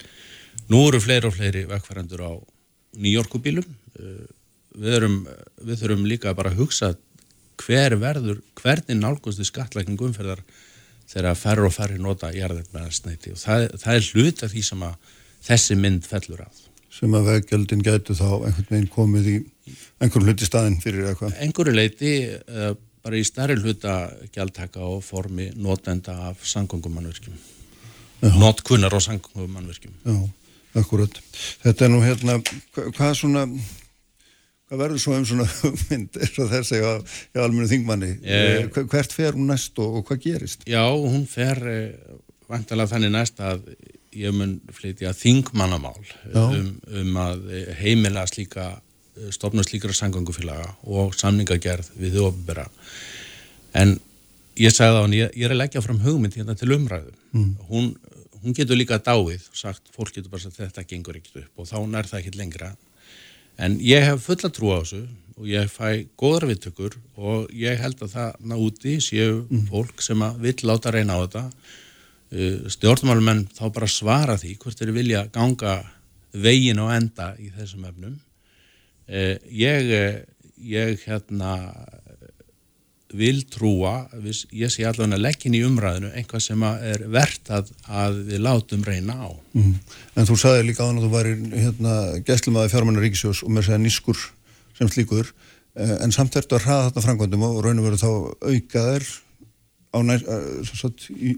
[0.72, 2.32] Nú eru fleiri og fleiri vegfærandur á
[2.98, 3.66] nýjorkubílum.
[3.96, 5.18] Við, erum,
[5.62, 6.94] við þurfum líka bara að hugsa
[7.62, 10.42] hver verður, hvernig nálgust við skattlækning umferðar
[11.08, 15.12] þegar færri og færri nota jarðarmeðarsneiti og það, það er hlut af því sem að
[15.46, 16.62] þessi mynd fellur af.
[16.96, 19.36] sem að veggjöldin gætu þá einhvern veginn komið í
[20.00, 22.12] einhvern hluti staðinn fyrir eitthvað Engur leiti
[22.48, 22.72] uh,
[23.06, 23.96] bara í starri hluta
[24.34, 27.36] gjaldtaka og formi notenda af sangongumannverkjum.
[28.40, 29.92] Notkunnar og sangongumannverkjum.
[30.02, 30.16] Já,
[30.82, 31.20] akkurat.
[31.62, 32.38] Þetta er nú hérna,
[32.74, 33.44] hva- hvað svona,
[34.66, 38.10] hvað verður svo um svona hugmynd eins og þessi á, á almennu þingmanni?
[38.24, 38.64] Eh.
[38.66, 40.66] Eh, Hvert fer hún næst og, og hvað gerist?
[40.66, 42.16] Já, hún fer eh,
[42.50, 43.68] vantalega þannig næst að
[44.16, 45.98] ég mun flytja þingmannamál
[46.32, 48.72] um, um að eh, heimila slíka
[49.16, 52.66] eh, stofna slíkra sangangufélaga og samningagerð við þau opinbera.
[53.76, 53.96] En
[54.56, 57.12] ég sagði á hann, ég, ég er að leggja fram hugmynd hérna til umræðu.
[57.68, 57.92] Hún,
[58.42, 61.78] hún getur líka dáið sagt, fólk getur bara sagt þetta gengur ekkert upp og þá
[61.90, 62.74] nær það ekkert lengra.
[63.56, 65.02] En ég hef fulla trú á þessu
[65.36, 70.22] og ég fæ góðar viðtökur og ég held að það ná úti séu fólk sem
[70.24, 71.44] að vill láta reyna á þetta.
[72.26, 75.76] Uh, stjórnmálumenn þá bara svara því hvort þeir vilja ganga
[76.34, 78.16] vegin og enda í þessum efnum
[79.06, 80.22] ég, eh,
[80.56, 81.54] ég hérna
[83.16, 84.08] vil trúa,
[84.50, 89.14] ég sé allavega inn í umræðinu einhvað sem er verðt að, að við látum reyna
[89.14, 89.30] á.
[89.54, 89.76] Mm.
[90.16, 91.94] En þú sagði líka áðan að þú væri hérna
[92.26, 94.24] gæstlumæði fjármennar ríkisjós og með segja nískur
[94.76, 95.30] sem slíkur
[95.78, 98.10] eh, en samt ertu að hraða þetta frangvöndum og raun og veru þá
[98.50, 99.08] auka þær
[99.96, 101.36] á nær, uh, satt, í,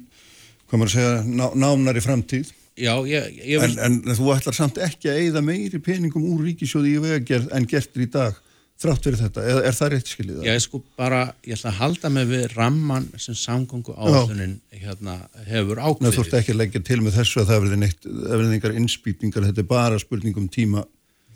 [0.69, 3.73] hvað maður að segja, ná, námnar í framtíð Já, ég, ég vil...
[3.85, 7.67] en, en þú ætlar samt ekki að eigða meiri peningum úr ríkisjóði í vegagerð en
[7.71, 8.38] gertir í dag
[8.79, 10.43] þrátt fyrir þetta, eða er það rétt skiljið?
[10.47, 15.17] Já, ég sko bara, ég ætla að halda mig við ramman sem samgöngu áallunin hérna
[15.49, 16.21] hefur Nei, þú ákveðið.
[16.23, 19.49] ert ekki að leggja til með þessu að það verði neitt, það verði einhver innspýtingar,
[19.49, 20.85] þetta er bara spurning um tíma.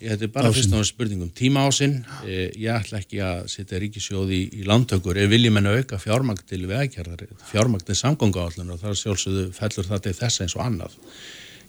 [0.02, 0.56] Þetta er bara Ásinn.
[0.58, 1.94] fyrst og náttúrulega spurning um tíma ásinn.
[2.26, 5.20] Ég ætla ekki að setja ríkisjóði í, í lántökur.
[5.22, 9.46] Ég vilji menna auka fjármagn til vegakerðar, fjármagn til samgöngu áallunin og það er sjálfsögðu
[9.56, 10.98] fellur það til þess eins og annað.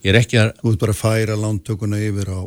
[0.04, 2.40] Ég er ekki að, Þú ert bara að færa lántökuna yfir á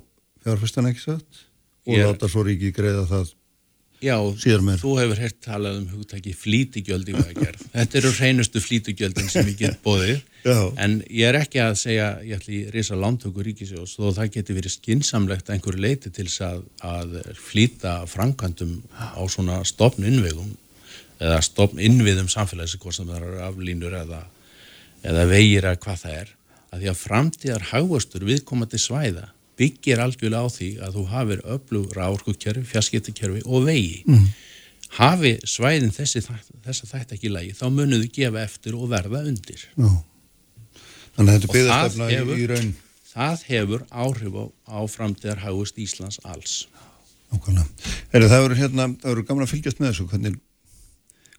[0.44, 1.42] fjárfestan ekki satt
[1.86, 3.34] og Ég- láta svo ríki greiða það
[4.04, 7.62] Já, þú hefur hert talað um hugtæki flítigjöld í vegagerð.
[7.72, 10.60] Þetta eru hreinustu flítigjöldin sem ég get bóðið, Já.
[10.78, 14.56] en ég er ekki að segja, ég ætli að reysa lántöku ríkisjós, þó það geti
[14.56, 20.54] verið skinsamlegt að einhverju leiti til að, að flýta framkvæmdum á svona stopn innvegum
[21.18, 24.22] eða stopn innviðum samfélags, hvort sem það eru aflínur eða,
[25.02, 26.34] eða vegir eða hvað það er,
[26.70, 32.10] að því að framtíðar hagvastur viðkomandi svæða byggir algjörlega á því að þú hafir öflugra
[32.10, 34.02] áorkukerfi, fjarskiptakerfi og vegi.
[34.08, 34.26] Mm.
[34.96, 39.64] Hafi svæðin þessi, þess að þetta ekki lægi, þá munuðu gefa eftir og verða undir.
[39.74, 39.88] Já.
[41.16, 42.74] Þannig að þetta byggðastefna hefur- í raun.
[43.16, 46.56] Það hefur áhrif á, á framtíðar hagvast Íslands alls.
[47.32, 47.66] Nákvæmlega.
[48.12, 48.88] Heri, það verður hérna,
[49.26, 50.36] gaman að fylgjast með þessu, hvernig,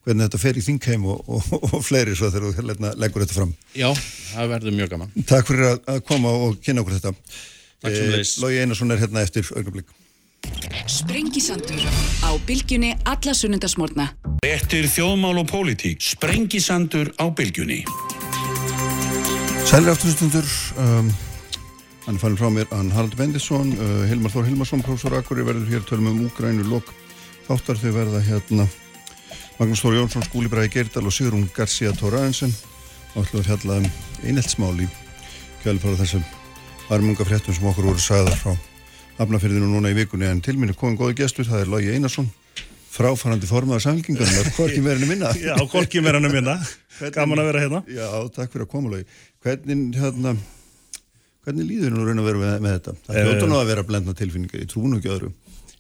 [0.03, 3.37] hvernig þetta fer í þingheim og, og, og fleiri svo þegar þú hérna, leggur þetta
[3.37, 3.53] fram.
[3.77, 3.87] Já,
[4.33, 5.13] það verður mjög gaman.
[5.29, 7.13] Takk fyrir að, að koma og kynna okkur þetta.
[7.85, 8.33] Takk sömuleiðis.
[8.41, 9.93] Lógi Einarsson er hérna eftir augnablik.
[10.87, 11.81] Sprengisandur
[12.25, 14.09] á bylgjunni alla sunnundasmórna.
[14.45, 16.01] Eftir þjóðmál og pólitík.
[16.03, 17.83] Sprengisandur á bylgjunni.
[19.67, 20.45] Sælir afturstundur,
[20.79, 21.09] um,
[22.05, 25.67] hann er fannir frá mér, hann Harald Bendisson, uh, Hilmar Þór Hilmarsson, professor Akuri verður
[25.67, 26.93] hér tölum um Úgrænu lok
[27.49, 27.75] þáttar.
[27.81, 28.69] Þau verða hérna
[29.57, 32.55] Magnús Þór Jónsson, Skúli Bræði Geirdal og Sigrun García Tóraðinsen
[33.17, 33.91] og ætlum að fjalla um
[34.23, 34.87] eineltsmál í
[35.65, 36.23] kjálfara þessum
[36.87, 38.55] armunga fréttum sem okkur voru sagðar frá
[39.19, 40.31] Hafnafyrðinu núna í vikunni.
[40.31, 42.31] En til minni komum góði gestur, það er Lógi Einarsson
[42.97, 45.33] fráfarandi formaðar samlingunum hvorki meirinu minna.
[45.43, 46.55] Já, hann um minna.
[47.15, 47.81] Gaman að vera hérna.
[47.93, 49.05] Já, takk fyrir að koma Lógi
[49.47, 50.35] Hvernig, hérna,
[51.47, 52.95] hvernig líður nú raun að vera með, með þetta?
[53.07, 53.27] Það Eh.
[53.27, 55.33] hljóta nú að vera blendna tilfinninga, ég trúi nú ekki öðru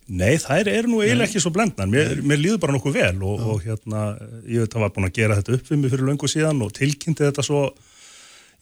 [0.07, 1.87] Nei, þær eru nú eiginlega ekki svo blendnar.
[1.91, 4.03] Mér, mér líður bara nokkuð vel og, og hérna,
[4.47, 6.71] ég veit að var búin að gera þetta upp við mig fyrir löngu síðan og
[6.77, 7.65] tilkynnti þetta svo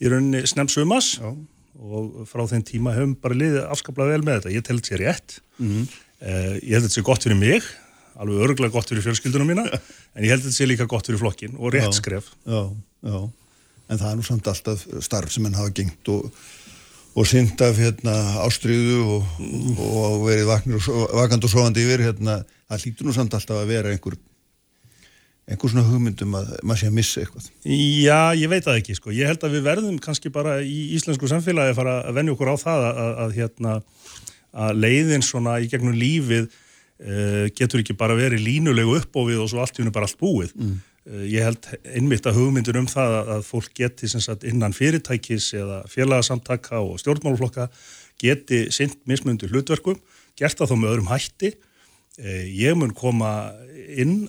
[0.01, 4.55] í rauninni snemm sumas og frá þeim tíma hefum bara liðið afskaplega vel með þetta.
[4.57, 5.37] Ég tel þetta sér rétt.
[5.61, 5.85] Mhm.
[6.25, 7.69] eh, ég held þetta sé gott fyrir mig,
[8.17, 9.69] alveg örgulega gott fyrir fjölskyldunum mína,
[10.17, 12.33] en ég held þetta sé líka gott fyrir flokkin og rétt skref.
[12.49, 12.73] Já,
[13.05, 13.19] já
[13.89, 16.30] En það er nú samt alltaf starf sem henn hafa gengt og,
[17.15, 19.34] og synd af hérna, ástriðu og,
[19.86, 24.17] og verið vaknir og, sofandi yfir hérna, það hlýtur nú samt alltaf að vera einhver
[25.45, 29.13] einhver svona hugmyndum að maður sé að missa eitthvað Já, ég veit það ekki, sko.
[29.13, 32.50] Ég held að við verðum kannski bara í íslensku samfélagi að fara að venja okkur
[32.50, 33.76] á það að, að, að, hérna,
[34.65, 39.62] að leiðin svona í gegnum lífið uh, getur ekki bara verið línulegu uppbófið og svo
[39.62, 40.56] allt í hennu bara allt búið.
[40.58, 40.82] Mm.
[41.05, 45.83] Ég held einmitt að hugmyndur um það að, að fólk geti sagt, innan fyrirtækis eða
[45.91, 47.67] félagsamtaka og stjórnmálflokka
[48.21, 49.99] geti sint mismundu hlutverkum,
[50.39, 51.53] gert það þó með öðrum hætti.
[52.17, 53.35] Uh, ég mun koma
[53.99, 54.25] inn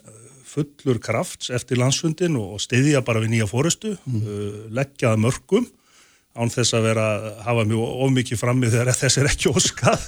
[0.46, 5.66] fullur krafts eftir landsfundin og styðja bara við nýja fórustu, uh, leggja það mörgum
[6.36, 7.04] án þess að vera
[7.46, 10.02] hafa mjög ofmikið frammi þegar þess er ekki óskað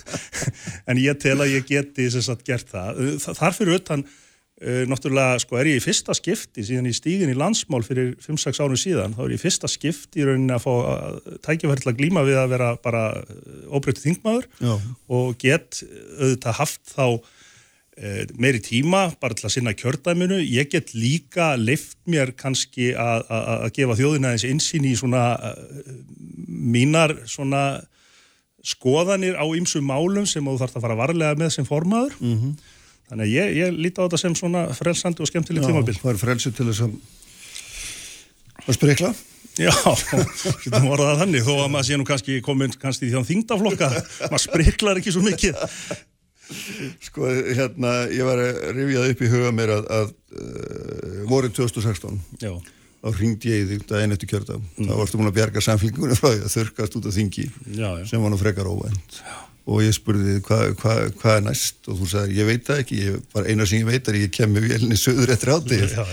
[0.92, 2.98] en ég tel að ég geti sagt gert það.
[3.24, 4.04] Þa- Þar fyrir utan
[4.58, 8.78] náttúrulega sko er ég í fyrsta skipti síðan í stígin í landsmál fyrir 5-6 árum
[8.80, 11.98] síðan, þá er ég í fyrsta skipti í rauninni að fá uh, tækifæri til að
[12.00, 13.02] glíma við að vera bara
[13.70, 14.72] óbreytið þingmaður Já.
[15.14, 20.40] og get auðvitað haft þá eh, meiri tíma bara til að sinna kjördæminu.
[20.42, 25.22] Ég get líka leift mér kannski að, að, að gefa þjóðina eins insýn í svona
[26.48, 27.62] mínar svona
[28.66, 32.18] skoðanir á ýmsum málum sem þú þarf að fara varlega með sem formaður.
[32.34, 32.74] -hmm.
[33.08, 35.96] Þannig að ég, ég líti á þetta sem svona frelsandi og skemmtileg tímabil.
[35.96, 36.98] það er frelsi til þess að
[38.68, 39.14] að sprikla.
[39.58, 39.72] Já,
[40.62, 43.88] getum orðað þannig, þó að maður sé nú kannski komin kannski í því að þingdaflokka,
[44.28, 45.58] maður spriklar ekki svo mikið.
[47.04, 52.16] Sko, hérna, ég var að rifjað upp í huga mér að, að uh, vorið 2016
[52.40, 52.54] Já,
[53.02, 56.54] þá ringdi ég í þig daginn eftir kjördag þá varstu múin að bjarga því að
[56.54, 57.44] þurrkast út af þingi
[57.76, 58.06] já, já.
[58.08, 59.20] sem var nú frekar óvænt
[59.68, 61.82] og ég spurði hvað hva, hva er næst?
[61.90, 64.34] Og þú sagði ég veit það ekki, ég, bara eina sem ég veit er ég
[64.34, 65.52] kem með vélinni söður eftir
[65.92, 66.04] já.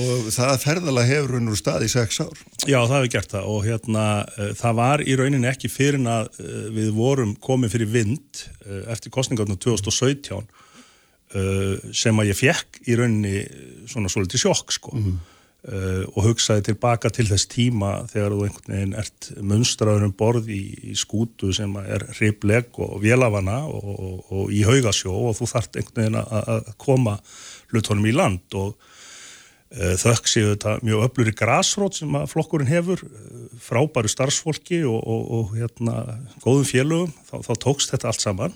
[0.00, 2.40] og það ferðalega hefur raun og stað í sex ár.
[2.64, 3.50] Já, það hefur gert það.
[3.52, 7.76] Og hérna uh, það var í rauninni ekki fyrir en að uh, við vorum komið
[7.76, 13.44] fyrir vind uh, eftir kostningarna 2017 uh, sem að ég fekk í rauninni
[13.90, 14.96] svona svolítið sjokk sko
[15.68, 20.50] uh, og hugsaði tilbaka til þess tíma þegar þú einhvern veginn ert munstraður um borð
[20.54, 25.50] í, í skútu sem er hribleg og vélafana og, og, og í haugasjó og þú
[25.54, 27.18] þart einhvern veginn að, koma
[27.72, 28.74] hlutunum í land og
[29.74, 34.84] Eh, þökk séu þetta mjög öflur í grásrót sem að flokkurinn hefur, eh, frábæru starfsfólki
[34.86, 35.94] og, og, og hérna,
[36.44, 38.54] góðum félögum, þá, þá tókst þetta allt saman.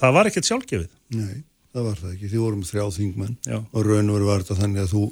[0.00, 0.88] Það var ekkert sjálfgefið.
[1.14, 4.58] Nei, það var það ekki, þið vorum þrjá þingmenn og raun og veru var þetta
[4.64, 5.04] þannig að þú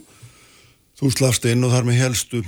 [0.99, 2.43] þú slast inn og þar með helstu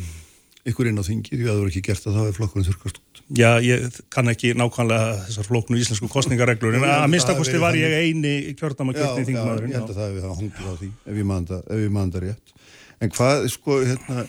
[0.68, 3.00] ykkur inn á þingi því að það voru ekki gert að það er flokkurinn þurkast
[3.00, 3.22] út.
[3.38, 8.34] Já, ég kann ekki nákvæmlega þessar flóknu íslensku kostningareglur en að minnstakosti var ég eini
[8.58, 9.72] kjörnama kjörni þingmaðurinn.
[9.72, 12.54] Já, ég held að það hefði það hungið á því ef ég maður það rétt.
[13.00, 14.26] En hvað, sko, hérna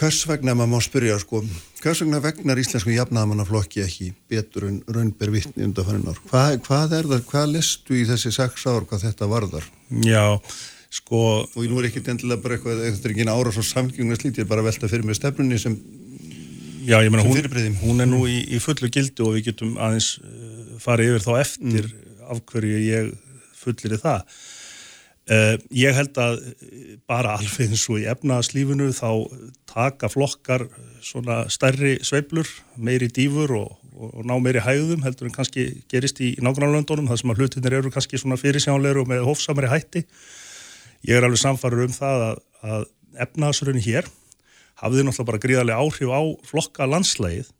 [0.00, 1.42] hvers vegna maður má spyrja, sko
[1.82, 6.20] hvers vegna vegnar íslensku jafnaðamannaflokki ekki betur en raunber vittni undan fannin ár?
[6.30, 9.66] Hvað, hvað er það, hvað lestu í þessi sex ár hvað þetta varðar?
[10.06, 10.38] Já,
[11.00, 14.16] sko og nú er ekki endilega bara eitthvað þetta er ekki eina ára svo samkjöngna
[14.16, 15.76] slítið, ég er bara velta fyrir mig stefnunni sem
[16.80, 20.14] Já, ég menna, hún, hún er nú í, í fullu gildu og við getum aðeins
[20.24, 22.22] uh, farið yfir þá eftir mm.
[22.32, 23.10] af hverju ég
[23.60, 24.38] fullir í það
[25.28, 26.38] ég held að
[27.08, 29.10] bara alveg eins og í efnaðslífinu þá
[29.70, 30.64] taka flokkar
[31.04, 36.32] svona stærri sveiblur meiri dýfur og, og, ná meiri hægðum heldur en kannski gerist í
[36.42, 40.04] nágrannlöndunum þar sem að hlutinir eru kannski svona fyrirsjánleir og með hófsamari hætti.
[41.06, 42.42] Ég er alveg samfarið um það að,
[42.74, 42.88] að
[43.26, 44.10] efnaðsrunni hér
[44.80, 47.50] hafði náttúrulega bara gríðarlega áhrif á flokka landslægið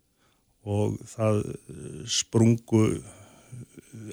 [0.68, 2.84] og það eh, sprungu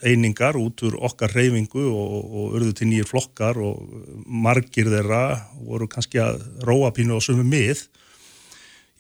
[0.05, 3.81] einingar út úr okkar reyfingu og, og urðu til nýjir flokkar og
[4.25, 5.23] margir þeirra
[5.61, 7.87] voru kannski að róa pínu á sumu mið.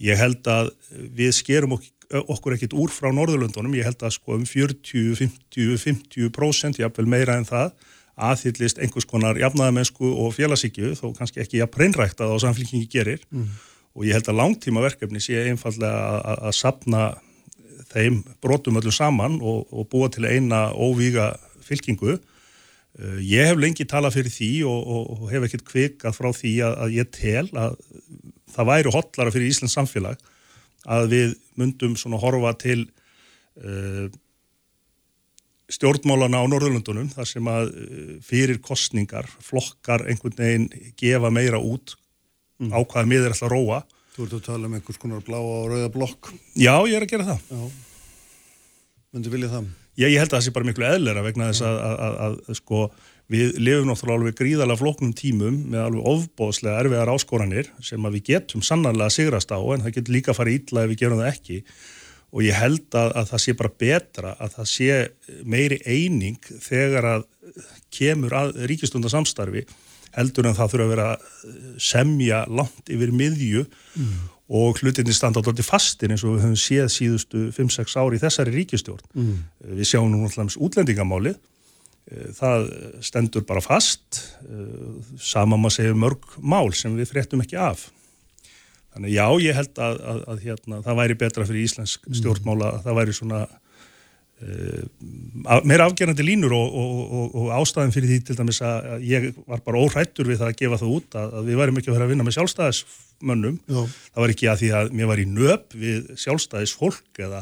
[0.03, 0.71] Ég held að
[1.17, 6.81] við skerum okkur ekkit úr frá Norðurlundunum, ég held að sko um 40, 50, 50%
[6.81, 7.73] jáfnvel meira en það
[8.17, 13.21] aðhyllist einhvers konar jafnaðamennsku og félagsíkju þó kannski ekki að preynrækta það á samfélkingi gerir
[13.29, 13.49] mm.
[13.93, 17.03] og ég held að langtíma verkefni sé einfallega að sapna
[17.97, 21.33] þeim brotum öllu saman og, og búa til eina óvíga
[21.65, 22.17] fylkingu.
[22.97, 26.53] Uh, ég hef lengi talað fyrir því og, og, og hef ekkert kvikað frá því
[26.65, 27.77] að, að ég tel að
[28.55, 30.21] það væri hotlara fyrir Íslands samfélag
[30.87, 32.85] að við myndum svona horfa til
[33.59, 34.07] uh,
[35.73, 41.97] stjórnmálana á Norðurlundunum þar sem að uh, fyrir kostningar flokkar einhvern veginn gefa meira út
[42.61, 42.71] mm.
[42.71, 43.81] á hvaða miður ætla að róa.
[44.15, 46.31] Þú ert að tala um einhvers konar blá og rauða blokk.
[46.57, 47.43] Já, ég er að gera það.
[47.51, 47.86] Já.
[49.17, 49.69] Möndu vilja það?
[49.97, 52.57] Já, ég held að það sé bara miklu eðlera vegna þess að, að, að, að
[52.59, 52.81] sko
[53.33, 58.27] við lifum náttúrulega alveg gríðalega floknum tímum með alveg ofbóðslega erfiðar áskoranir sem að við
[58.29, 61.31] getum sannarlega sigrast á en það getur líka að fara ítla ef við gerum það
[61.33, 61.57] ekki
[62.27, 65.01] og ég held að, að það sé bara betra að það sé
[65.47, 67.27] meiri eining þegar að
[67.97, 69.65] kemur að ríkistundarsamstarfi
[70.17, 71.09] heldur en það þurfa að vera
[71.81, 74.17] semja langt yfir miðju mm.
[74.47, 78.55] Og hlutinni standa alltaf fastin eins og við höfum séð síðustu 5-6 ári í þessari
[78.55, 79.03] ríkistjórn.
[79.17, 79.37] Mm.
[79.81, 81.35] Við sjáum nú alltaf útlendingamálið,
[82.37, 82.69] það
[83.03, 84.21] stendur bara fast,
[85.19, 87.89] sama maður segja mörg mál sem við fréttum ekki af.
[88.95, 92.85] Þannig já, ég held að, að, að hérna, það væri betra fyrir Íslensk stjórnmála, mm.
[92.85, 93.41] það væri svona
[95.65, 99.63] meira afgerandi línur og, og, og, og ástæðin fyrir því til dæmis að ég var
[99.65, 102.05] bara óhrættur við það að gefa það út að, að við værim ekki að vera
[102.05, 103.55] að vinna með sjálfstæðismönnum.
[103.65, 103.79] Já.
[104.13, 107.41] Það var ekki að því að mér var í nöp við sjálfstæðisfólk eða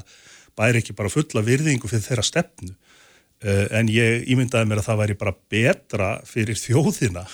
[0.56, 2.72] bæri ekki bara fulla virðingu fyrir þeirra stefnu.
[3.44, 7.26] Uh, en ég ímyndaði mér að það væri bara betra fyrir þjóðina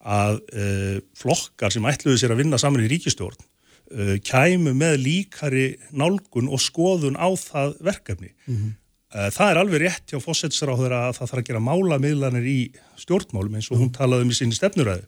[0.00, 5.64] að uh, flokkar sem ætluðu sér að vinna saman í ríkistjórn uh, kæmu með líkari
[5.96, 8.34] nálgun og skoðun á það verkefni.
[8.44, 8.76] Mm -hmm.
[9.14, 12.58] Uh, það er alveg rétt hjá fósetsráður að það þarf að gera málamiðlanir í
[13.00, 15.06] stjórnmálum eins og hún talaði um í sinni stefnuræðu.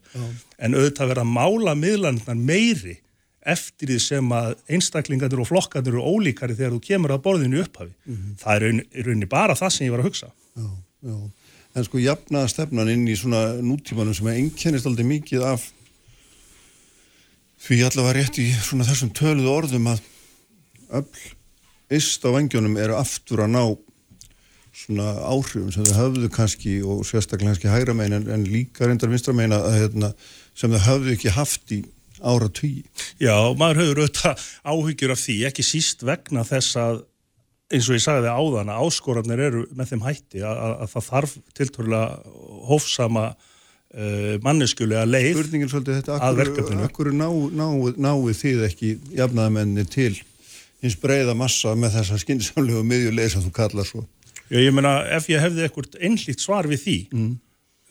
[0.57, 2.97] En auðvitað verða málamiðlanirnar meiri
[3.43, 7.91] eftir því sem að einstaklingarnir og flokkarnir eru ólíkari þegar þú kemur að borðinu upphafi.
[8.05, 8.35] Mm -hmm.
[8.39, 10.29] Það er í rauninni bara það sem ég var að hugsa.
[10.55, 10.69] Já,
[11.03, 11.17] já
[11.73, 15.65] en sko jafnaða stefnan inn í svona nútímanum sem er einkennist aldrei mikið af
[17.63, 20.03] því allavega rétt í svona þessum töluðu orðum að
[20.99, 21.23] öll
[21.97, 23.63] ist á vengjónum eru aftur að ná
[24.73, 29.11] svona áhrifum sem þau höfðu kannski og sérstaklega kannski hægra megin en, en líka reyndar
[29.11, 30.13] vinstra megin að hérna,
[30.57, 31.83] sem þau höfðu ekki haft í
[32.23, 32.83] ára tví.
[33.21, 37.03] Já, maður höfður auðvitað áhyggjur af því, ekki síst vegna þess að
[37.73, 41.07] eins og ég sagði áðan að áskorarnir eru með þeim hætti að, að, að það
[41.09, 42.35] þarf tilturlega
[42.69, 46.85] hófsama uh, manneskulega leið þetta, að verkefninu.
[46.87, 47.65] Akkur náu ná,
[47.97, 50.13] ná, þið ekki jafnaðamenni til
[50.83, 54.03] hins breyða massa með þessa skynnsamlegu miðjuleið sem þú kallar svo?
[54.53, 57.33] Já, ég meina ef ég hefði ekkert einlít svar við því mm.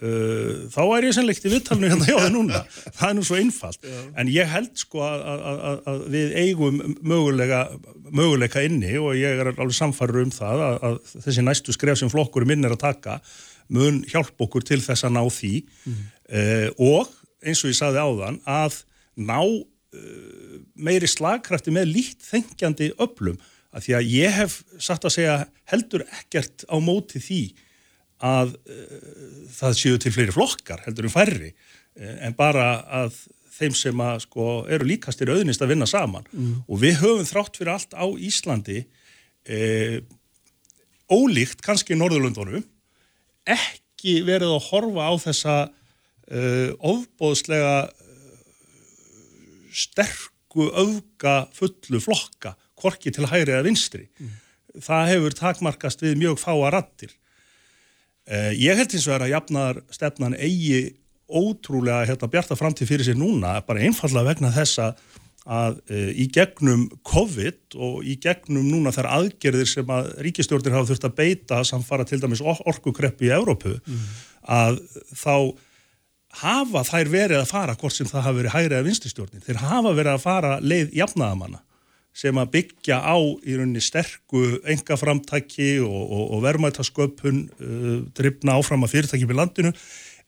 [0.02, 2.60] Uh, þá er ég sannleikt í vittalinu hérna hjá það núna
[2.98, 3.98] það er nú svo einfalt Já.
[4.18, 7.60] en ég held sko að, við eigum mögulega,
[8.10, 12.10] möguleika inni og ég er alveg samfarið um það að, að þessi næstu skref sem
[12.10, 13.20] flokkur minn er að taka
[13.70, 16.02] mun hjálp okkur til þess að ná því mm.
[16.34, 17.14] uh, og
[17.46, 18.82] eins og ég saði áðan að
[19.22, 23.38] ná uh, meiri slagkrafti með lít þengjandi öflum
[23.72, 25.36] að því að ég hef satt að segja
[25.72, 27.42] heldur ekkert á móti því
[28.22, 29.12] að uh,
[29.52, 32.66] það séu til fleiri flokkar heldur en færri eh, en bara
[33.02, 33.16] að
[33.52, 36.24] þeim sem að sko eru líkastir auðnist að vinna saman.
[36.66, 38.78] Og við höfum þrátt fyrir allt á Íslandi
[39.44, 39.58] e,
[41.12, 42.64] ólíkt kannski í Norðurlundunum
[43.52, 47.76] ekki verið að horfa á þessa uh, ofbóðslega
[49.72, 54.08] sterku öfga fullu flokka, korki til hægri eða vinstri.
[54.82, 57.14] Það hefur takmarkast við mjög fáa rattir.
[58.26, 60.92] Eh, ég held eins og er að jafnar stefnan eigi
[61.32, 64.92] ótrúlega hérna, bjarta framtíð fyrir sér núna, bara einfallega vegna þessa
[65.42, 70.92] að e, í gegnum COVID og í gegnum núna þær aðgerðir sem að ríkistjórnir hafa
[70.92, 74.04] þurft að beita samfara til dæmis or orkukreppi í Európu mm.
[74.54, 74.78] að
[75.18, 75.34] þá
[76.42, 79.94] hafa þær verið að fara hvort sem það hafa verið hægri eða vinstistjórnir þeir hafa
[79.98, 81.62] verið að fara leið jafnaðamanna
[82.12, 88.84] sem að byggja á í rauninni sterku engaframtæki og, og, og verðmætasköpun uh, drifna áfram
[88.84, 89.72] að fyrirtækjum í landinu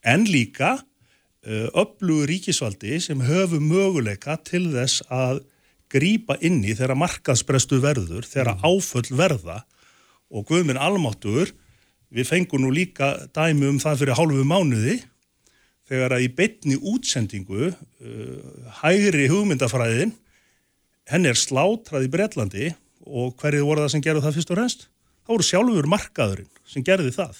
[0.05, 5.43] en líka uh, öflugur ríkisvaldi sem höfu möguleika til þess að
[5.93, 9.61] grýpa inni þegar markaðsprestu verður, þegar áföll verða.
[10.33, 11.53] Og Guðminn Almáttur
[12.09, 14.97] við fengum nú líka dæmi um það fyrir hálfu mánuði
[15.85, 20.15] þegar að í beitni útsendingu uh, hægri hugmyndafræðin
[21.11, 22.71] henni er slátrað í Breitlandi
[23.05, 24.87] og hverju voru það sem gerði það fyrst og reynst?
[25.25, 27.37] Það voru sjálfur markaðurinn sem gerði það.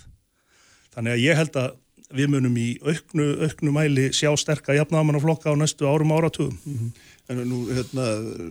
[0.95, 1.73] Þannig að ég held að
[2.15, 6.57] við munum í auknu, auknu mæli sjá sterka jafnamannaflokka á næstu árum áratugum.
[6.63, 7.11] Mm -hmm.
[7.25, 8.03] En nú, hérna,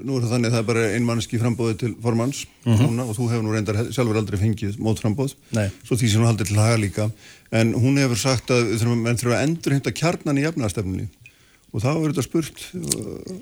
[0.02, 3.00] nú er það þannig að það er bara einmannski frambóði til formanns mm -hmm.
[3.08, 5.34] og þú hefur nú reyndar sjálfur aldrei fengið mótframbóð,
[5.84, 7.10] svo því sem hún haldið til haga líka,
[7.52, 11.08] en hún hefur sagt að við þurfum, þurfum að endur hinta kjarnan í jafnastefninni
[11.74, 12.64] og þá er þetta spurt,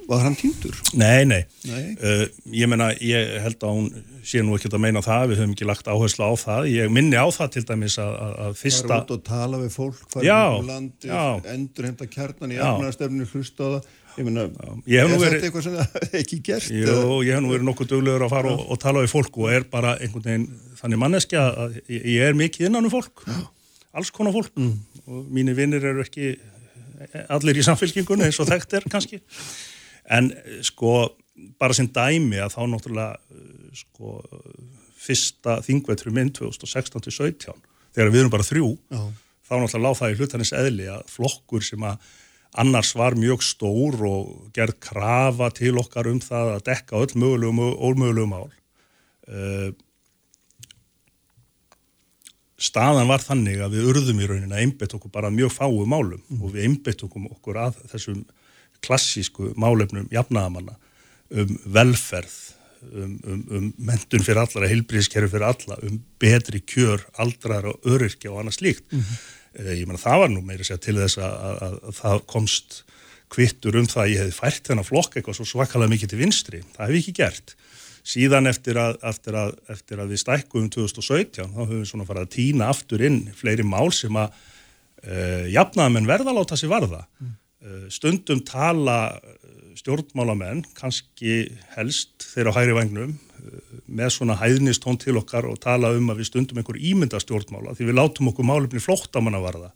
[0.09, 0.78] var hann týndur?
[0.97, 1.83] Nei, nei, nei.
[2.01, 2.24] Uh,
[2.57, 3.89] ég menna, ég held að hún
[4.24, 7.18] sé nú ekkert að meina það, við höfum ekki lagt áherslu á það, ég minni
[7.20, 8.14] á það til dæmis að,
[8.47, 8.89] að fyrsta...
[8.89, 11.12] Það er út að tala við fólk, fara um landi,
[11.53, 15.76] endur hinta kjarnan í jafnastefninni, hlusta á það Ég meina, er þetta verið, eitthvað sem
[15.78, 16.68] það ekki gert?
[16.68, 19.53] Jú, ég hef nú verið nokkuð döglegur að fara og, og tala við fólk og
[19.53, 20.47] er bara einhvern veginn
[20.80, 23.39] þannig manneskja að ég er mikið innan um fólk, Já.
[23.97, 24.74] alls konar fólk mm.
[25.07, 26.35] og mínir vinnir eru ekki
[27.32, 29.20] allir í samfélkingunni eins og þekkt er kannski,
[30.11, 30.30] en
[30.66, 30.94] sko
[31.61, 34.20] bara sem dæmi að þá náttúrulega sko
[35.03, 37.55] fyrsta þingvetru minn 2016-17
[37.92, 39.03] þegar við erum bara þrjú, Já.
[39.48, 42.11] þá náttúrulega láð það í hlutanis eðli að flokkur sem að
[42.62, 47.62] annars var mjög stór og gerð krafa til okkar um það að dekka öll mögulegum
[47.64, 48.50] og ómögulegum ál.
[52.63, 56.21] Staðan var þannig að við urðum í rauninni að einbett okkur bara mjög fáu málum
[56.21, 56.41] mm.
[56.41, 58.23] og við einbett okkur að þessum
[58.83, 60.77] klassísku málefnum jafnaðamanna
[61.33, 62.35] um velferð,
[62.93, 68.33] um, um, um mentun fyrir allara, heilbríðiskerfi fyrir alla, um betri kjör, aldrar og öryrkja
[68.33, 68.87] og annað slíkt.
[68.93, 69.23] Mm -hmm.
[69.53, 72.83] Ég menna það var nú meira sér til þess að, að, að, að það komst
[73.33, 76.63] kvittur um það að ég hefði fært þennan flokk eitthvað svo svakalega mikið til vinstri.
[76.77, 77.55] Það hef ég ekki gert.
[78.03, 79.36] Síðan eftir að, eftir
[79.70, 83.92] eftir við stækkuðum 2017 þá höfum við svona farið að týna aftur inn fleiri mál
[83.94, 84.32] sem að
[85.07, 87.05] uh, jafnaðamenn verða að láta sig varða.
[87.22, 87.36] Mm.
[87.62, 88.98] Uh, stundum tala
[89.78, 91.46] stjórnmálamenn, kannski
[91.76, 93.14] helst þeirra á hægri vagnum,
[93.90, 97.98] með svona hæðnistón til okkar og tala um að við stundum einhver ímyndastjórnmála því við
[97.98, 99.72] látum okkur málefni flóttamanna varða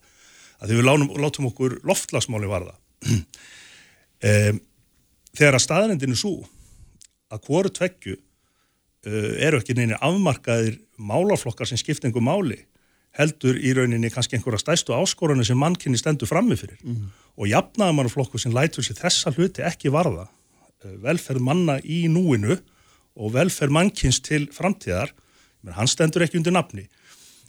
[0.60, 2.76] að því við látum, látum okkur loftlasmáli varða
[3.10, 4.60] um,
[5.38, 6.36] þegar að staðnendinu svo
[7.32, 12.62] að hvoru tveggju uh, eru ekki neina afmarkaðir málaflokkar sem skipta einhver máli
[13.16, 17.10] heldur í rauninni kannski einhverja stæstu áskorunni sem mannkynni stendur frammifyrir mm -hmm.
[17.36, 22.58] og jafnaðamannaflokku sem lætur sér þessa hluti ekki varða uh, velferð manna í núinu
[23.16, 25.12] og velferð mannkynns til framtíðar,
[25.76, 26.86] hann stendur ekki undir nafni,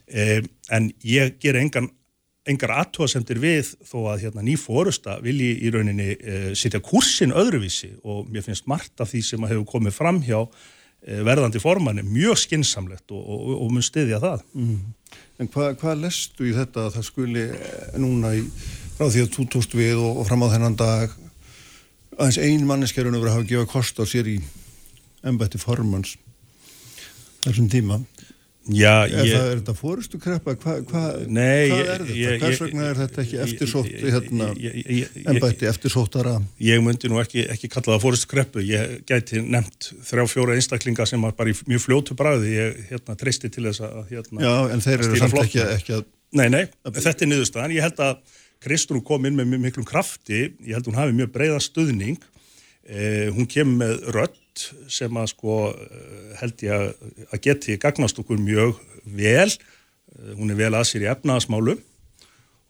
[0.08, 1.90] eh, en ég ger engan,
[2.48, 8.32] engar aðtóasendir við þó að hérna, nýfórusta vilji í rauninni eh, sitja kursin öðruvísi og
[8.32, 13.12] mér finnst margt af því sem hefur komið fram hjá eh, verðandi formanni mjög skinsamlegt
[13.12, 14.46] og, og, og mun stiðja það.
[14.58, 14.82] Mm.
[15.38, 18.44] En hvað hva lestu í þetta að það skuli eh, núna í,
[18.98, 21.18] frá því að þú tóst við og, og fram á þennan dag
[22.18, 24.38] aðeins ein manneskerun að hafa gefað kost á sér í
[25.28, 26.16] ennbætti formans
[27.44, 28.00] þessum tíma
[28.68, 30.56] Já, er, ég, það, er þetta fórustu kreppa?
[30.60, 32.18] Hva, hva, nei, hvað er þetta?
[32.20, 34.50] Ég, Hvers vegna er þetta ekki eftirsótt hérna,
[35.32, 36.34] ennbætti eftirsóttara?
[36.64, 41.08] Ég myndi nú ekki, ekki kalla það fórustu kreppu ég gæti nefnt þrjá fjóra einstaklinga
[41.08, 44.54] sem var bara í mjög fljótu bræði ég hérna, treysti til þess að hérna, Já,
[44.74, 46.06] en þeir eru samt ekki, ekki að
[46.36, 48.18] Nei, nei, þetta er niðurstaðan ég held að
[48.66, 52.20] Kristrún kom inn með miklum krafti ég held að hún hafi mjög breiða stuðning
[52.88, 58.20] eh, hún kemur með rödd út sem að sko eh, held ég að geti gagnast
[58.20, 61.78] okkur mjög vel, eh, hún er vel að sér í efnaðasmálu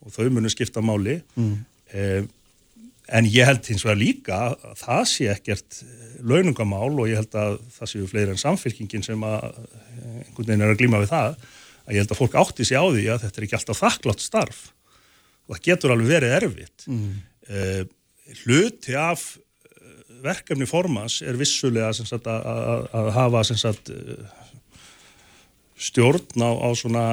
[0.03, 1.21] og þau munu skipta máli.
[1.35, 1.65] Mm.
[1.91, 2.23] eh,
[3.07, 5.77] en ég held hins vegar líka að það sé ekkert
[6.27, 10.65] launungamál og ég held að það séu fleiri en samfélkingin sem að eh, einhvern veginn
[10.65, 11.37] er að glíma við það
[11.87, 14.25] að ég held að fólk átti sig á því að þetta er ekki alltaf þakklátt
[14.25, 14.63] starf
[15.47, 17.13] og það getur alveg verið erfitt mm.
[18.43, 19.23] hluti af
[20.23, 23.91] verkefni formans er vissulega sagt, að, að, hafa sagt,
[25.77, 27.05] stjórn á, á svona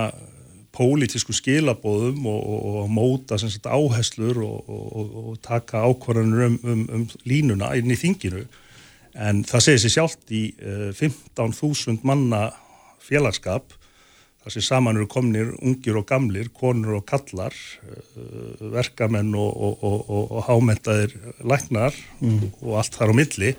[0.75, 7.07] pólitísku skilabóðum og, og, og móta sagt, áherslur og, og taka ákvarðanur um, um, um
[7.29, 8.45] línuna inn í þinginu.
[9.15, 12.49] En það segir sér sjálft í uh, 15.000 manna
[13.05, 13.77] félagskap
[14.45, 17.55] þar sem saman eru komnir ungir og gamlir, konur og kallar
[17.89, 22.61] uh, verkamenn og hámentaðir læknar mm.
[22.61, 23.55] og allt þar á milli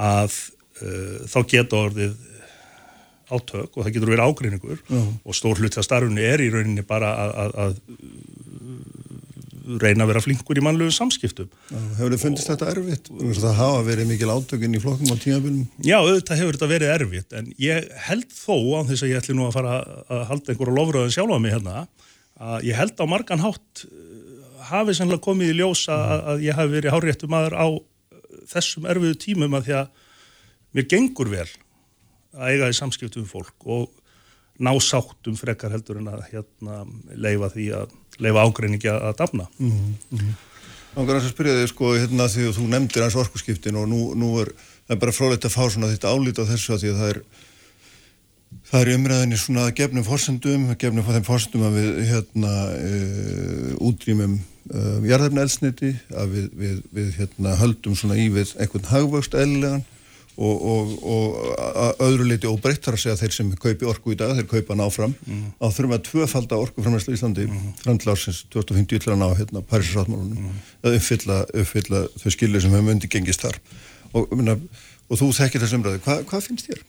[0.00, 0.32] að
[0.80, 2.16] uh, þá geta orðið
[3.32, 5.12] átök og það getur verið ágreiningur uh.
[5.24, 7.78] og stór hluti af starfunni er í rauninni bara að, að, að
[9.82, 11.48] reyna að vera flinkur í mannlegu samskiptum.
[11.70, 13.10] Já, hefur þið fundist og, þetta erfitt?
[13.38, 15.62] Það hafa verið mikil átökinn í flokkum á tímafélum?
[15.86, 19.36] Já, auðvitað hefur þetta verið erfitt en ég held þó á þess að ég ætli
[19.38, 21.86] nú að fara að halda einhverja lofröðin sjálf á mig hérna
[22.42, 23.96] að ég held á margan hátt uh,
[24.72, 27.66] hafi sannlega komið í ljós að, að ég hafi verið háréttum aður á
[28.52, 29.90] þessum erfiðu tímum að því að
[30.72, 31.48] mér gengur vel
[32.32, 33.90] að eiga í samskiptum fólk og
[34.62, 36.82] ná sáttum frekar heldur en að hérna,
[37.14, 40.34] leifa því að leifa ágreiningi að dafna mm -hmm.
[40.92, 44.00] Nákvæmlega þess að spyrja þig sko hérna því að þú nefndir hans orkusskiptin og nú,
[44.14, 44.52] nú er
[44.88, 47.20] er bara frólægt að fá svona þetta álít á þessu að því að það er
[48.68, 52.90] það er umræðinni svona að gefnum fórsendum gefnum þeim fórsendum að við hérna e,
[53.80, 59.36] útrýmum e, jarðarna elsniti að við, við, við hérna höldum svona í við einhvern hagvöxt
[59.38, 59.84] eðlilegan
[60.42, 64.18] og, og, og öðru leiti óbreytt þar að segja að þeir sem kaupi orku í
[64.18, 65.42] dag, þeir kaupa náfram mm.
[65.62, 67.66] á þurfum að tvöfalda orkuframlæslu í Íslandi mm.
[67.84, 70.62] fram til ársins 2050 til að ná hérna Parísarsáttmálunum mm.
[70.82, 73.60] að uppfylla, uppfylla þau skilir sem hefur myndi gengist þar
[74.12, 74.56] og, minna,
[75.08, 76.80] og þú þekkir þessum ræði, Hva, hvað finnst þér?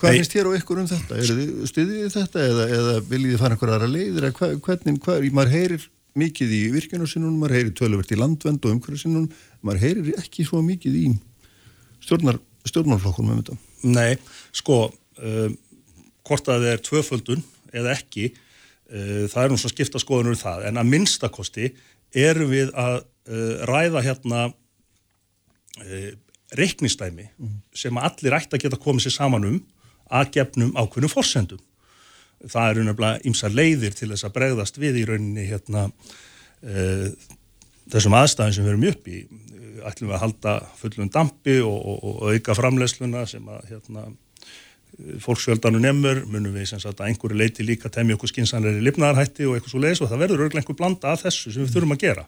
[0.00, 0.18] Hvað Nei.
[0.18, 1.20] finnst þér og ykkur um þetta?
[1.22, 4.28] Er þið stuðið þetta eða, eða viljið þið fara einhverja aðra leiðir?
[4.38, 5.88] Hva, hvernig, hvað, maður heyrir
[6.18, 9.28] mikið í virkjunarsinnunum, maður heyrir töluvert í landvend og umhverjarsinnunum,
[9.66, 11.06] maður heyrir ekki svo mikið í
[12.04, 12.40] stjórnar
[12.70, 13.56] stjórnmálflokkur með þetta?
[13.94, 14.18] Nei,
[14.56, 15.56] sko um,
[16.28, 20.40] hvort að það er tvöföldun eða ekki uh, það er nú svo skipta skoðunur um
[20.40, 21.72] það en að minnstakosti
[22.16, 26.10] erum við að uh, ræða hérna uh,
[26.58, 27.56] reiknistæmi mm.
[27.76, 29.58] sem allir ætti að geta komið sér saman um
[30.08, 31.60] að gefnum ákveðnum fórsendum
[32.48, 35.88] það eru nefnilega ymsa leiðir til þess að bregðast við í rauninni hérna
[37.90, 39.18] þessum aðstæðin sem við erum upp í
[39.86, 44.08] ætlum við að halda fullum dampi og, og, og auka framlegsluna sem að hérna,
[45.22, 49.56] fólksfjöldanu nefnur, munum við sem sagt að einhverju leiti líka temja okkur skinsanleiri lifnaðarhætti og
[49.56, 52.04] eitthvað svo leiðis og það verður örglega einhver blanda af þessu sem við þurfum að
[52.04, 52.24] gera.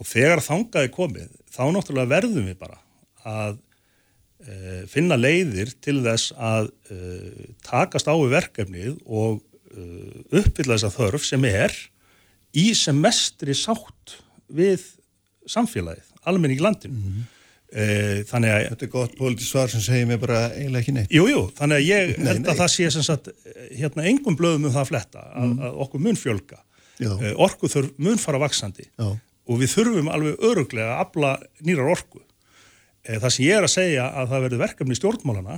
[0.00, 2.80] Og þegar þangaði komið, þá náttúrulega verðum við bara
[3.28, 3.58] að
[4.40, 4.56] e,
[4.90, 6.98] finna leiðir til þess að e,
[7.66, 9.86] takast á við verkefnið og e,
[10.40, 11.76] uppfylla þessa þörf sem er
[12.56, 14.16] í sem mestri sátt
[14.50, 14.88] við
[15.46, 16.96] samfélagið almenning í landinu.
[16.96, 17.28] Mm -hmm.
[18.26, 18.64] Þannig að...
[18.72, 21.12] Þetta er gott pólitísk svar sem segir mér bara eiginlega ekki neitt.
[21.14, 22.58] Jú, jú, þannig að ég nei, held að nei.
[22.58, 23.28] það sé sem sagt,
[23.78, 25.60] hérna engum blöðum um það að fletta, að, mm.
[25.68, 26.58] að okkur mun fjölga.
[27.00, 29.06] Uh, orku þurf mun fara vaksandi Já.
[29.48, 31.30] og við þurfum alveg öruglega að abla
[31.64, 32.20] nýrar orku.
[33.06, 35.56] Uh, það sem ég er að segja að það verður verkefni í stjórnmálana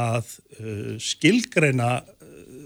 [0.00, 1.90] að uh, skilgreina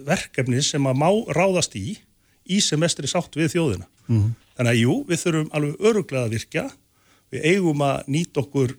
[0.09, 1.99] verkefni sem að má ráðast í
[2.45, 3.89] í semestri sátt við þjóðina.
[4.09, 4.33] Mm.
[4.57, 6.65] Þannig að jú, við þurfum alveg öruglega að virkja
[7.35, 8.77] við eigum að nýta okkur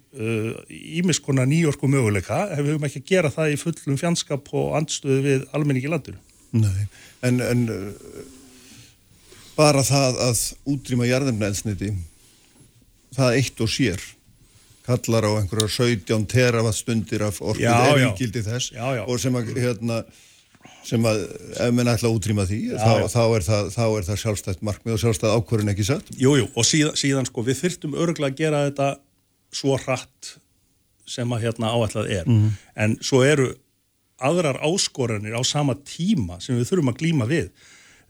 [1.02, 4.74] ímiskona uh, nýjorku möguleika ef við höfum ekki að gera það í fullum fjandskap og
[4.80, 6.22] andstöðu við almenningi landinu.
[6.56, 6.88] Nei,
[7.28, 8.20] en, en uh,
[9.58, 11.92] bara það að útrýma jarðumnælsniti,
[13.16, 14.06] það eitt og sér,
[14.86, 19.04] kallar á einhverjar 17 terawatt stundir af orkuð eða yngildi þess já, já.
[19.04, 20.04] og sem að hérna
[20.86, 21.22] sem að
[21.66, 23.08] ef mann ætla að útrýma því já, þá, já.
[23.16, 26.68] Þá, er það, þá er það sjálfstætt markmið og sjálfstætt ákvörðin ekki satt Jújú, og
[26.68, 28.90] síðan, síðan sko við þurftum örgulega að gera þetta
[29.56, 30.36] svo hratt
[31.10, 32.58] sem að hérna áætlað er mm -hmm.
[32.86, 33.52] en svo eru
[34.22, 37.50] aðrar áskoranir á sama tíma sem við þurfum að glýma við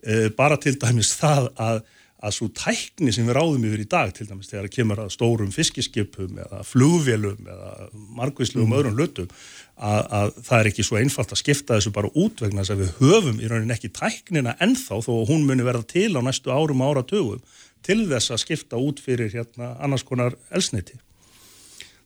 [0.05, 1.81] e, bara til dæmis það að
[2.25, 5.13] að svo tækni sem við ráðum yfir í dag til dæmis þegar það kemur að
[5.13, 8.77] stórum fiskiskipum eða flugvélum eða margvíslegum mm.
[8.79, 9.29] öðrum lötum
[9.75, 12.83] að, að það er ekki svo einfalt að skipta þessu bara út vegna þess að
[12.83, 16.53] við höfum í rauninni ekki tæknina ennþá þó að hún muni verða til á næstu
[16.53, 17.41] árum og áratugum
[17.85, 20.97] til þess að skipta út fyrir hérna annars konar elsniti.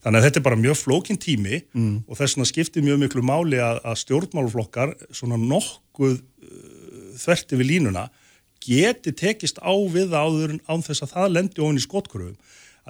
[0.04, 1.96] Þannig að þetta er bara mjög flókin tími mm.
[2.08, 7.72] og þess vegna skiptir mjög miklu máli að, að stjórnmáluflokkar svona nokkuð uh, þverti við
[7.74, 8.08] línuna
[8.64, 12.38] geti tekist á við áður án þess að það lendi ofin í skotkuröfum.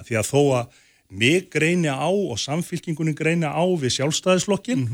[0.00, 0.78] Því að þó að
[1.10, 4.86] mig greini á og samfylkingunni greini á við sjálfstæðisflokkin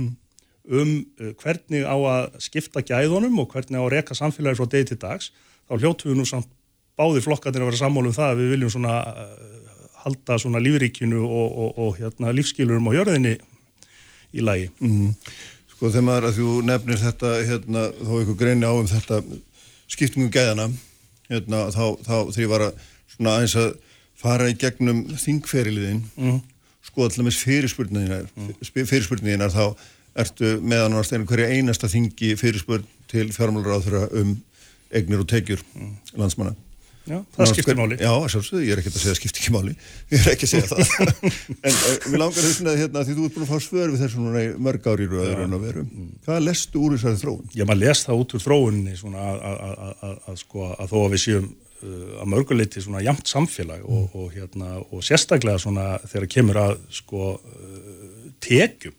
[0.66, 4.90] um uh, hvernig á að skipta gæðunum og hvernig á að reka samfélagi frá degi
[4.90, 5.30] til dags,
[5.68, 6.48] þá hljótu við nú samt
[6.98, 9.36] báðir flokkarnir að vera sammálu um það að við viljum svona uh,
[10.06, 13.36] halda svona lífríkinu og, og, og hérna, lífskilurum á jörðinni
[14.34, 14.70] í lagi.
[15.76, 19.20] Sko þegar maður að þú nefnir þetta hérna, þá ykkur greini á um þetta
[19.90, 20.70] skiptingum gæðana
[21.30, 22.80] hérna, þá, þá þegar ég var að
[23.14, 23.70] svona aðeins að
[24.16, 26.40] fara í gegnum þingferiliðin mm.
[26.88, 28.52] sko allaveg fyrirspurninginar mm.
[28.76, 29.64] fyrirspurninginar þá
[30.16, 30.96] ertu meðan
[31.28, 34.36] hverja einasta þingi fyrirspurn til fjármálaráður um
[34.94, 35.62] eignir og tekjur
[36.16, 36.56] landsmanna
[37.06, 37.96] Já, það skiptir máli.
[38.02, 39.74] Já, sjálfsögðu, ég er ekki að segja skiptir ekki máli.
[40.12, 41.12] Ég er ekki að segja það.
[41.68, 44.22] En við langar þess að hérna, því þú ert búin að fá svör við þessu
[44.24, 45.84] núna í mörg ári röður en að veru.
[46.26, 47.44] Hvað lestu úr þessari þróun?
[47.54, 51.46] Já, maður les það út úr þróunni svona að, sko, að þó að við séum
[51.46, 56.74] uh, að mörguleiti svona jamt samfélag og, og, hérna, og sérstaklega svona þegar kemur að
[56.98, 58.98] sko uh, tekjum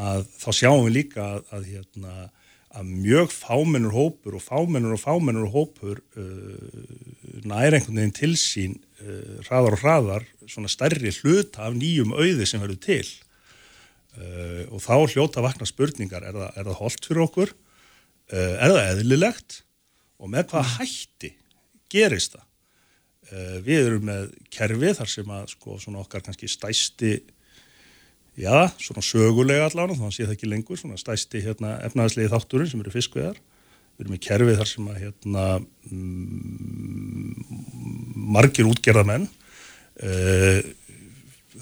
[0.00, 2.30] að þá sjáum við líka að, að hérna
[2.74, 8.78] að mjög fámennur hópur og fámennur og fámennur hópur uh, næri einhvern veginn til sín
[9.02, 13.06] uh, hraðar og hraðar svona stærri hluta af nýjum auði sem verður til.
[14.14, 17.54] Uh, og þá hljóta vakna spurningar er það, er það holdt fyrir okkur?
[18.32, 19.60] Uh, er það eðlilegt?
[20.22, 21.32] Og með hvað hætti
[21.92, 22.48] gerist það?
[23.30, 27.14] Uh, við erum með kerfi þar sem að sko okkar kannski stæsti
[28.40, 32.82] já, svona sögulega allan þá sé það ekki lengur, svona stæsti hérna, efnaðslegi þátturinn sem
[32.82, 33.38] eru fiskveðar
[33.94, 35.44] við erum í kerfið þar sem að hérna,
[35.90, 37.34] mm,
[38.34, 40.60] margir útgerðamenn uh,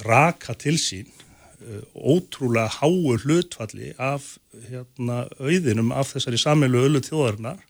[0.07, 4.37] raka til sín uh, ótrúlega háu hlutfalli af
[4.71, 7.61] hérna, auðinum af þessari samilu öllu þjóðarinnar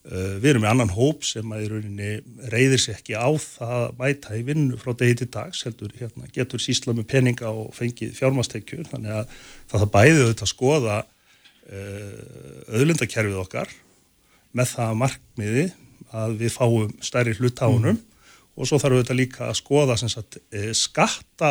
[0.00, 2.10] við erum með annan hóp sem að í rauninni
[2.48, 6.28] reyðir sér ekki á það að mæta í vinnu frá degi til dags heldur hérna,
[6.32, 9.34] getur sísla með peninga og fengið fjármastekjur þannig að
[9.68, 12.14] það bæði auðvitað að skoða uh,
[12.78, 13.74] auðlindakerfið okkar
[14.56, 15.66] með það markmiði
[16.16, 18.30] að við fáum stærri hlutáunum mm.
[18.56, 21.50] og svo þarf auðvitað líka að skoða sagt, uh, skatta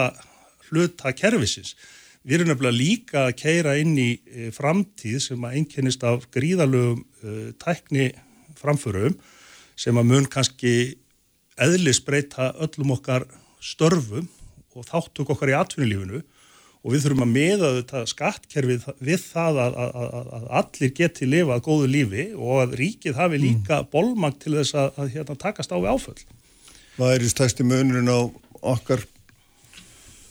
[0.72, 1.76] hlutakerfisins
[2.26, 4.10] við erum nefnilega líka að keira inn í
[4.58, 7.06] framtíð sem að einkennist af gríðalögum
[7.62, 8.10] tækni
[8.60, 9.16] framförum
[9.80, 10.74] sem að mun kannski
[11.60, 13.28] eðlisbreyta öllum okkar
[13.64, 14.28] störfum
[14.76, 16.22] og þáttug okkar í atvinnulífinu
[16.80, 21.28] og við þurfum að meða þetta skattkerfið við það að, að, að, að allir geti
[21.28, 23.89] lifað góðu lífi og að ríkið hafi líka mm.
[23.91, 26.22] bolmang til þess að hérna, takast á við áföll.
[26.95, 28.20] Hvað er í stæsti munurinn á
[28.76, 29.03] okkar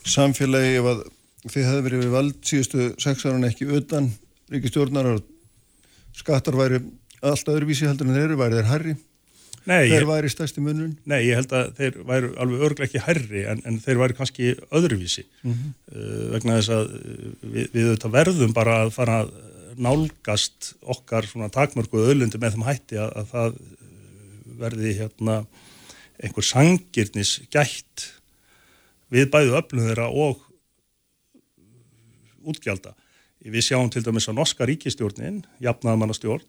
[0.09, 1.03] samfélagi ef að
[1.49, 4.09] þið hefði verið við vald síðustu sex ára en ekki utan
[4.53, 5.29] ríkistjórnar og
[6.17, 6.81] skattar væri
[7.23, 8.97] alltaf öðruvísi heldur en þeir eru, væri þeir herri?
[9.69, 10.95] Nei, þeir ég, væri stærsti munun?
[11.09, 14.55] Nei, ég held að þeir væri alveg örglega ekki herri en, en þeir væri kannski
[14.73, 15.75] öðruvísi mm -hmm.
[15.93, 19.35] uh, vegna þess að uh, við, við þetta verðum bara að fara að
[19.79, 23.59] nálgast okkar svona takmörku öðlundi með þeim hætti að, að það
[24.59, 25.37] verði hérna
[26.19, 28.09] einhver sangirnis gætt
[29.13, 30.43] við bæðu öflum þeirra og
[32.49, 32.95] útgjálta.
[33.39, 36.43] Við sjáum til dæmis að norska ríkistjórnin, jafnaðamannastjórn,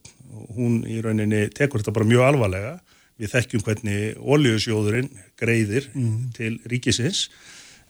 [0.58, 2.74] hún í rauninni tekur þetta bara mjög alvarlega.
[3.20, 6.20] Við þekkjum hvernig oljusjóðurinn greiðir mm.
[6.38, 7.28] til ríkisins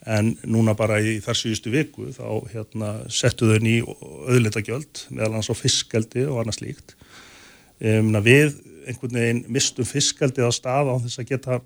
[0.10, 5.52] en núna bara í þar síðustu viku þá hérna, settu þau ný auðlitagjöld meðal hans
[5.52, 6.95] á fiskaldi og annað slíkt.
[7.80, 8.58] Um, við
[8.89, 11.60] einhvern veginn mistum fiskaldi á stað á þess að geta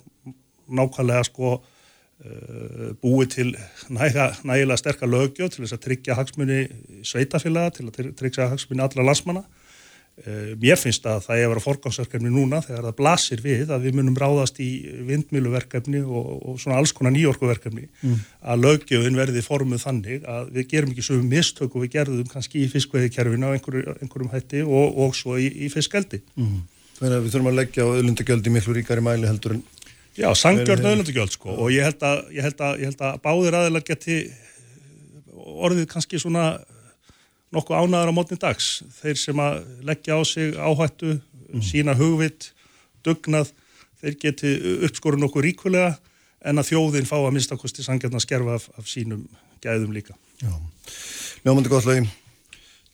[0.67, 1.55] nákvæmlega sko
[3.03, 3.49] búið til
[3.91, 6.59] næga, nægilega sterkar lögjöld til þess að tryggja hagsmunni
[7.03, 9.43] sveitafélaga, til að tryggja hagsmunni allra landsmanna
[10.13, 13.87] Eh, mér finnst að það er að vera forgámsverkefni núna þegar það blasir við að
[13.87, 14.67] við munum ráðast í
[15.07, 18.19] vindmiluverkefni og, og svona alls konar nýjorkuverkefni mm.
[18.53, 22.61] að lögjöfun verði formuð þannig að við gerum ekki svo mistök og við gerðum kannski
[22.61, 26.21] í fiskveiðikerfinu á einhverju, einhverjum hætti og, og svo í, í fiskeldi.
[26.37, 26.61] Mm.
[26.99, 29.65] Þannig að við þurfum að leggja á öðlundagjöld í miklu ríkari mæli heldur en...
[30.13, 33.57] Já, sangjörn öðlundagjöld sko og ég held að, ég held að, ég held að báðir
[33.57, 34.17] aðeins geti
[35.33, 36.45] orðið kannski svona
[37.53, 38.81] nokkuð ánaðar á mótni dags.
[39.01, 41.17] Þeir sem að leggja á sig áhættu,
[41.49, 41.65] mm.
[41.65, 42.51] sína hugvit,
[43.05, 43.53] dugnað,
[44.01, 44.55] þeir geti
[44.87, 45.93] uppskoru nokkuð ríkulega
[46.43, 49.25] en að þjóðin fá að minnstakosti sangjarn að skerfa af, af sínum
[49.63, 50.17] gæðum líka.
[50.43, 50.53] Já,
[51.45, 52.09] mjögmandi gott lagi.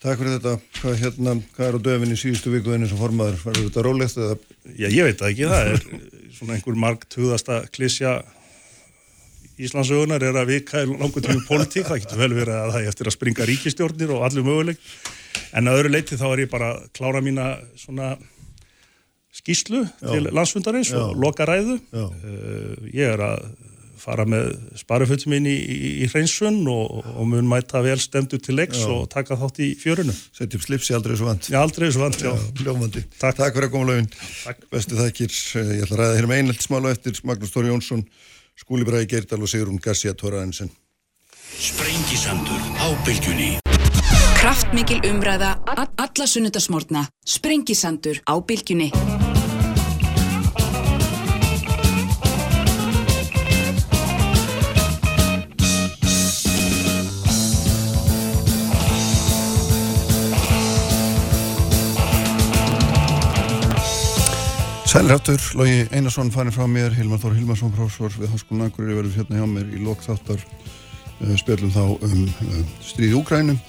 [0.00, 0.52] Takk fyrir þetta.
[0.80, 3.40] Hvað, hérna, hvað er á döfinni síðustu vikuðinni sem formaður?
[3.44, 4.36] Verður þetta rólegt eða?
[4.72, 5.48] Já, ég veit það ekki.
[5.50, 5.82] Það er
[6.38, 8.14] svona einhver margt hugðasta klísja
[9.60, 13.10] Íslandsögunar er að vika langur tímu politík, það getur vel verið að það er eftir
[13.10, 14.86] að springa ríkistjórnir og allir möguleik
[15.52, 18.14] en að öðru leiti þá er ég bara að klára mína svona
[19.36, 20.06] skýslu Já.
[20.06, 21.76] til landsfundarins og loka ræðu.
[21.92, 22.06] Já.
[22.88, 23.44] Ég er að
[24.00, 28.56] fara með sparafötum mín í, í, í hreinsun og, og mun mæta vel stemdu til
[28.58, 28.88] leiks Já.
[28.94, 30.14] og taka þátt í fjörunu.
[30.36, 31.50] Setja upp slipsi aldrei svo vant.
[31.52, 32.32] Ég aldrei svo vant, já.
[32.64, 33.04] Ljómandi.
[33.20, 33.38] Takk.
[33.40, 34.10] Takk fyrir að koma lögin.
[34.44, 34.66] Takk.
[34.72, 35.36] Bestu þakkir.
[35.60, 38.04] Eh, Ég ætla að ræða hér um einheltismála eftir Magnús Tóri Jónsson,
[38.58, 40.72] Skúli Bræði Geirdal og Sigrun Garcia Tóraðinsen.
[41.60, 43.58] Sprengisandur á bylgjunni
[44.40, 45.58] Kraftmikil umræða,
[46.00, 47.04] alla sunnudasmórna.
[47.28, 48.88] Sprengisandur á bylgjunni.
[64.90, 69.38] Sælráttur, Lógi Einarsson farin frá mér, Hilmar Þór Hilmarsson prófessor við Háskólan Akureyri verður hérna
[69.38, 70.42] hjá mér í lok þáttar.
[71.20, 73.60] Uh, spjallum þá um uh, stríði Úkrænum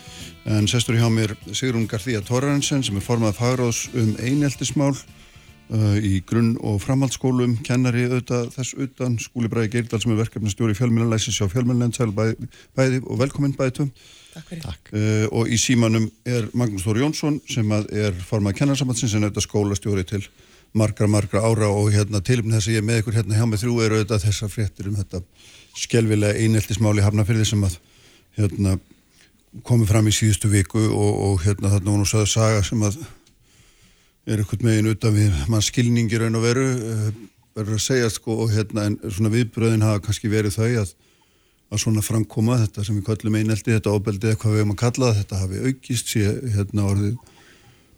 [0.49, 6.23] en sestur hjá mér Sigrun Garþía Tórarensen sem er formað fagráðs um eineltismál uh, í
[6.25, 11.45] grunn- og framhaldsskólum kennari auðvitað þess utan skúli Bræði Geirdal sem er verkefnastjóri fjölmjölinlæsins hjá
[11.53, 13.93] fjölmjölinlæn sæl bæði, bæði og velkomin bæði tveim
[14.31, 19.43] Uh, og í símanum er Magnús Þór Jónsson sem að er formað kennarsambandsins en auðvitað
[19.43, 20.21] skólastjóri til
[20.77, 23.63] margra, margra ára og hérna tilumni þess að ég er með ykkur hérna hjá með
[23.63, 25.21] þrjú eru auðvitað þessar fréttir um þetta
[25.77, 27.77] skelvilega eineltismáli hafnafyrði sem að
[28.37, 28.77] hérna
[29.67, 33.01] komið fram í síðustu viku og, og hérna þarna hún og sagði saga sem að
[34.31, 37.07] er ykkur megin utan við mann skilningi raun og veru uh,
[37.57, 40.93] verður að segja sko og hérna en svona viðbröðin hafa kannski verið þau að
[41.71, 44.81] að svona framkoma þetta sem við kallum einelti, þetta ofbeldi eða hvað við hefum að
[44.81, 47.13] kalla þetta hafi aukist sé hérna orðið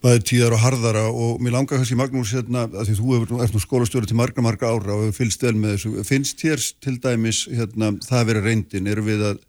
[0.03, 3.55] bæði tíðar og harðara og mér langar kannski Magnús hérna, að því þú hefur, ert
[3.55, 6.05] nú skólastjóri til marga, marga ára og hefur fylgst vel með þessu.
[6.09, 9.41] Finnst þér til dæmis hérna, það að vera reyndin, eru við að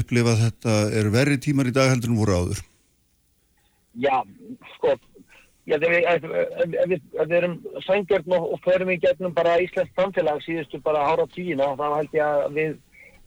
[0.00, 2.62] upplifa þetta, eru verri tímar í dag heldur en voru áður?
[4.02, 4.16] Já,
[4.74, 4.96] sko,
[5.70, 6.26] já, ef,
[6.90, 6.98] við,
[7.38, 7.54] erum
[7.86, 12.26] sængjörn og, förum í gegnum bara Íslands samfélag síðustu bara ára tíina, þá held ég
[12.26, 12.74] að við,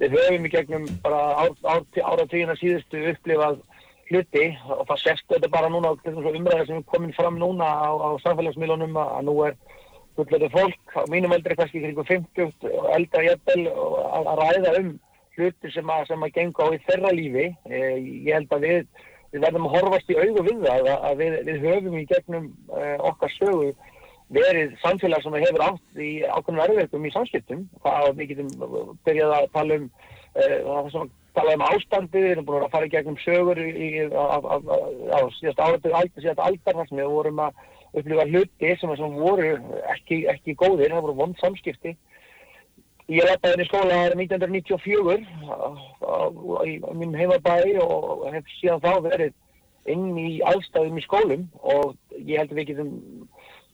[0.04, 3.64] við höfum í gegnum bara ár, ár, ára tíina síðustu upplifað
[4.10, 7.40] hluti og það sést þetta bara núna til þess að umræða sem er komin fram
[7.42, 9.58] núna á, á samfélagsmiðlunum að nú er
[10.18, 14.96] fullöðu fólk, á mínum eldri kannski kringum 50 og eldra jættel að, að ræða um
[15.38, 17.46] hluti sem að, sem að genga á í þeirra lífi.
[17.70, 17.82] E,
[18.26, 18.88] ég held að við,
[19.34, 22.50] við verðum að horfast í augu við það að, að við, við höfum í gegnum
[22.74, 23.70] e, okkar sögu
[24.34, 27.64] verið samfélag sem hefur átt í ákveðnum erfiðum í samskiptum.
[27.86, 28.50] Það við getum
[29.08, 32.74] byrjað að tala um e, það sem að tala um ástandi, við erum búin að
[32.74, 37.66] fara í gegnum sögur á, síðast áratur, aldar, síðast aldar þar sem við vorum að
[37.94, 39.50] upplifa hluti sem, sem voru
[39.94, 41.96] ekki, ekki góðir, það voru vond samskipti.
[43.08, 45.22] Ég rætti henni skóla 1994
[46.68, 49.38] í minn heimabæði og hef síðan þá verið
[49.88, 52.92] inn í aðstæðum í skólum og ég held að við getum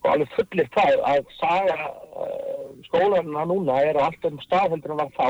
[0.03, 5.01] alveg fullir það að saga uh, skólanna núna er á alltaf um stað heldur en
[5.01, 5.27] var þá.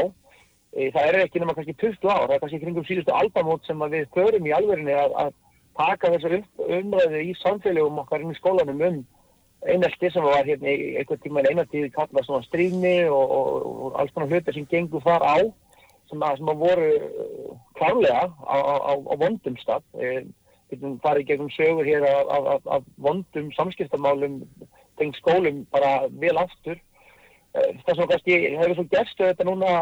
[0.74, 3.82] E, það er ekki nema kannski 20 ár, það er kannski kringum síðustu albamót sem
[3.94, 5.34] við förum í alvörinni að, að
[5.78, 6.38] taka þessar
[6.80, 9.04] umræðu í samfélagum okkar inn í skólanum um
[9.64, 14.34] einelti sem var hérna einhvern tíma einartíð kallað svona stríðni og, og, og alls konar
[14.34, 15.38] hluti sem gengur þar á
[16.10, 16.90] sem að, sem að voru
[17.78, 19.86] klárlega á, á, á vondum stað.
[19.96, 20.26] E,
[20.74, 24.42] getum farið gegnum sögur hér af vondum samskiptamálum
[24.98, 26.82] tengd skólum bara vel aftur
[27.54, 29.74] það sem kannski hefur svo gerstu þetta núna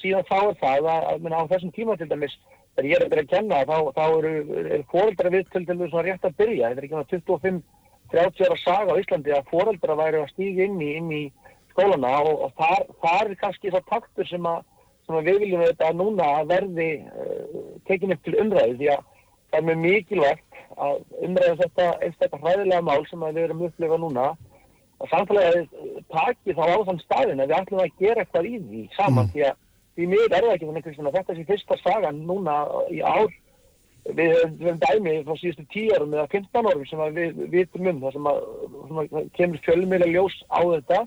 [0.00, 2.36] síðan þá er það að, að minna, á þessum tíma til dæmis
[2.76, 5.92] þegar ég er að byrja að kenna þá, þá eru, eru fóreldra við til dæmis
[5.92, 6.70] svona rétt að byrja.
[6.70, 10.80] Þetta er ekki svona 25-30 ára saga á Íslandi að fóreldra væri að stíga inn
[10.80, 11.22] í, inn í
[11.74, 14.62] skólana og, og þar, þar er kannski það taktur sem að,
[15.06, 19.04] sem að við viljum þetta núna að verði uh, tekin upp til umræði því að
[19.50, 24.30] það er mjög mikilvægt að umræða þetta einstaklega hræðilega mál sem við erum upplifa núna
[25.00, 25.68] að samfélagið
[26.12, 29.30] taki þá á þann staðin að við ætlum að gera eitthvað í því saman mm.
[29.34, 29.60] því að
[30.00, 32.56] því miður er það ekki þannig að þetta sé fyrsta sagan núna
[32.92, 33.32] í ár.
[34.16, 38.14] Við höfum dæmi frá síðustu 10 árum eða 15 árum sem við vitum um það
[38.16, 38.38] sem að,
[38.96, 41.00] að kemur fjölmjöla ljós á þetta.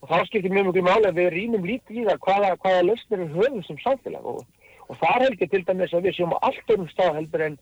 [0.00, 3.24] Og þá skiptir mjög mjög máli að við rýmum lítið í það hvaða, hvaða lausnir
[3.24, 4.28] við höfum sem samfélag.
[4.30, 7.58] Og, og þar heldur til dæmis að við séum á allt örum stað heldur en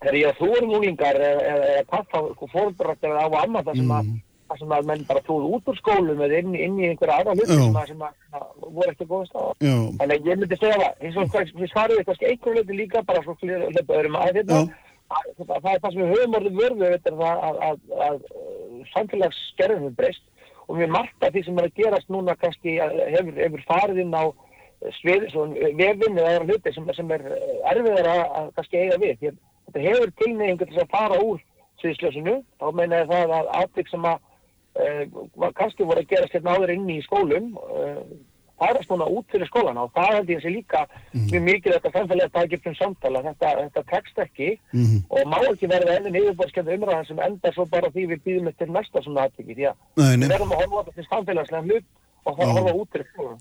[0.00, 3.80] þegar ég að þú erum úlingar eða, eða, eða pappa fóröldrætt eða á amma það
[3.80, 4.18] sem að mm
[4.50, 7.34] þar sem að menn bara trúð út úr skólum eða inn, inn í einhverja aðra
[7.36, 9.50] hluti sem, að, sem að, að voru eftir góða stað.
[10.00, 13.22] Þannig að ég myndi segja það, eins og við svariðum kannski einhverju hluti líka bara
[13.22, 14.60] svo hluti öðrum að þetta.
[15.10, 17.78] Það, er það sem við höfum orðið vörðu að, að,
[18.08, 18.18] að
[18.92, 20.26] samfélagsgerðum er breyst
[20.66, 24.14] og við margt af því sem er að gerast núna kannski hefur, hefur farið inn
[24.14, 24.24] á
[25.00, 25.26] svið,
[25.78, 27.26] vefin eða aðra hluti sem, sem er
[27.72, 29.24] erfiðar að kannski eiga við.
[29.66, 31.42] Þetta hefur tilneyingu til að fara úr
[31.82, 34.29] sviðsljósinu, þá meina ég það að aðtryk sem að uh,
[35.58, 38.02] kannski voru að gerast hérna áður inni í skólum uh,
[38.60, 40.82] færast núna út fyrir skólana og það held ég sé líka
[41.14, 44.98] mjög mikið þetta samfélagi að taka upp um samtala, þetta, þetta tekst ekki Mhm.
[45.08, 48.68] og má ekki verða enn yfirborðskjönd umræðan sem endar svo bara því við býðum eftir
[48.68, 49.76] næsta svona aðtiki því að
[50.20, 51.84] við verðum að horfa á þetta til samfélagslega hlut
[52.26, 53.38] og það horfa út fyrir skólana.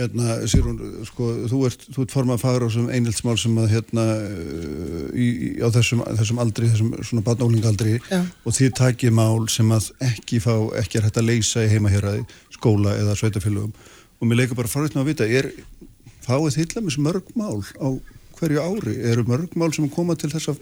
[0.00, 4.04] Hérna, Sýrún, sko, þú ert, þú ert formað fagur á þessum einheltsmál sem að hérna
[5.12, 8.22] í, í, á þessum, þessum aldri, þessum svona barnálingaldri Já.
[8.24, 12.24] og þið takið mál sem að ekki fá, ekki er hægt að leysa í heimaheraði,
[12.56, 15.52] skóla eða sveitafélögum og mér leikur bara farið að vita, er,
[16.24, 17.88] fáið þið til að mörg mál á
[18.40, 20.56] hverju ári, eru mörg mál sem koma til þessa,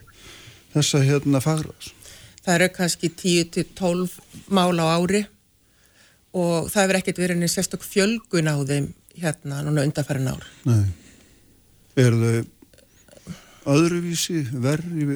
[0.75, 1.95] þessa hérna fagraðs?
[2.43, 4.19] Það eru kannski 10-12
[4.51, 5.29] mál á ári
[6.35, 10.45] og það hefur ekkert verið neins sérstök fjölgun á þeim hérna núna undanfærin ár.
[10.69, 10.85] Nei.
[12.01, 15.07] Eru þau öðruvísi, verri,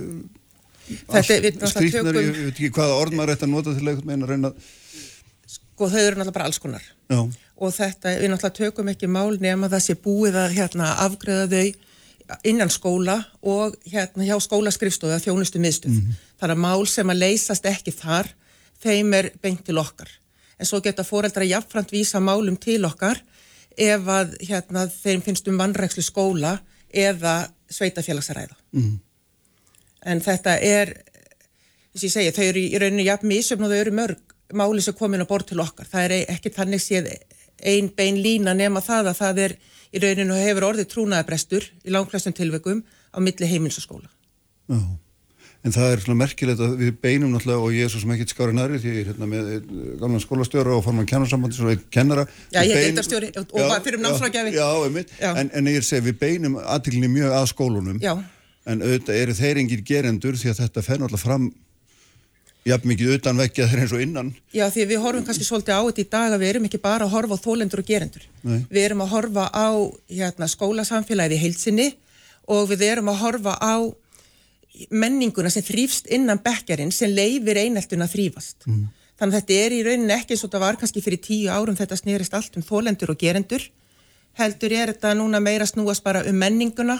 [0.84, 4.50] skrýtnari, ég veit ekki hvaða orð maður ætti að nota til eitthvað meina að reyna
[5.48, 6.84] sko þau eru náttúrulega bara alls konar.
[7.10, 7.18] já,
[7.56, 12.38] og þetta, við náttúrulega tökum ekki mál nema það sé búið að hérna, afgreða þau
[12.48, 15.98] innan skóla og hérna hjá skólaskrifstofu að þjónustu miðstöð.
[16.40, 18.30] Það er mál sem að leysast ekki þar,
[18.80, 20.08] þeim er beint til okkar.
[20.56, 23.20] En svo geta foreldra jafnframt vísa málum til okkar
[23.76, 26.58] ef að hérna, þeim finnst um vannrækslu skóla
[26.92, 28.56] eða sveitafélagsræða.
[30.04, 30.92] En þetta er,
[31.94, 34.94] þess ég segja, þau eru í rauninu jafn misjöfn og þau eru mörg máli sem
[34.94, 35.88] komin á borð til okkar.
[35.88, 37.08] Það er ekki þannig séð
[37.64, 39.56] ein bein lína nema það að það er
[39.94, 42.82] í rauninu hefur orðið trúnaðabrestur í langflestum tilveikum
[43.14, 44.10] á milli heimils og skóla.
[45.64, 48.32] En það er svona merkilegt að við beinum náttúrulega og ég er svo sem ekkert
[48.34, 51.84] skári næri því ég er hérna með einn gamlan skólastjóra og forman kennarsambandir og einn
[51.94, 52.26] kennara.
[52.52, 54.52] Já, ég er deildarstjóri og- Já, fyrir um námsráðgjafi.
[54.52, 55.14] Já, já, einmitt.
[55.20, 55.30] Já.
[55.40, 57.98] En, en ég segja, við beinum aðtiklinni mjög að skólunum.
[58.04, 58.12] Já.
[58.66, 61.48] En auðvitað eru þeir engir gerendur því að þetta fer náttúrulega fram
[62.64, 64.30] jafn mikið utan vekkja þeir eins og innan.
[64.56, 67.04] Já, því við horfum kannski svolítið á þetta í dag að við erum ekki bara
[67.08, 68.24] að horfa á þólendur og gerendur.
[68.44, 68.60] Nei.
[68.72, 69.68] Við erum að horfa á
[70.12, 71.88] hérna, skólasamfélagið í heilsinni
[72.48, 73.76] og við erum að horfa á
[74.90, 78.66] menninguna sem þrýfst innan bekkarinn sem leifir eineltun að þrýfast.
[78.66, 78.84] Mm.
[79.14, 81.78] Þannig að þetta er í rauninni ekki eins og þetta var kannski fyrir tíu árum
[81.78, 83.66] þetta snerist allt um þólendur og gerendur.
[84.34, 86.98] Heldur er þetta núna meira snúast bara um menninguna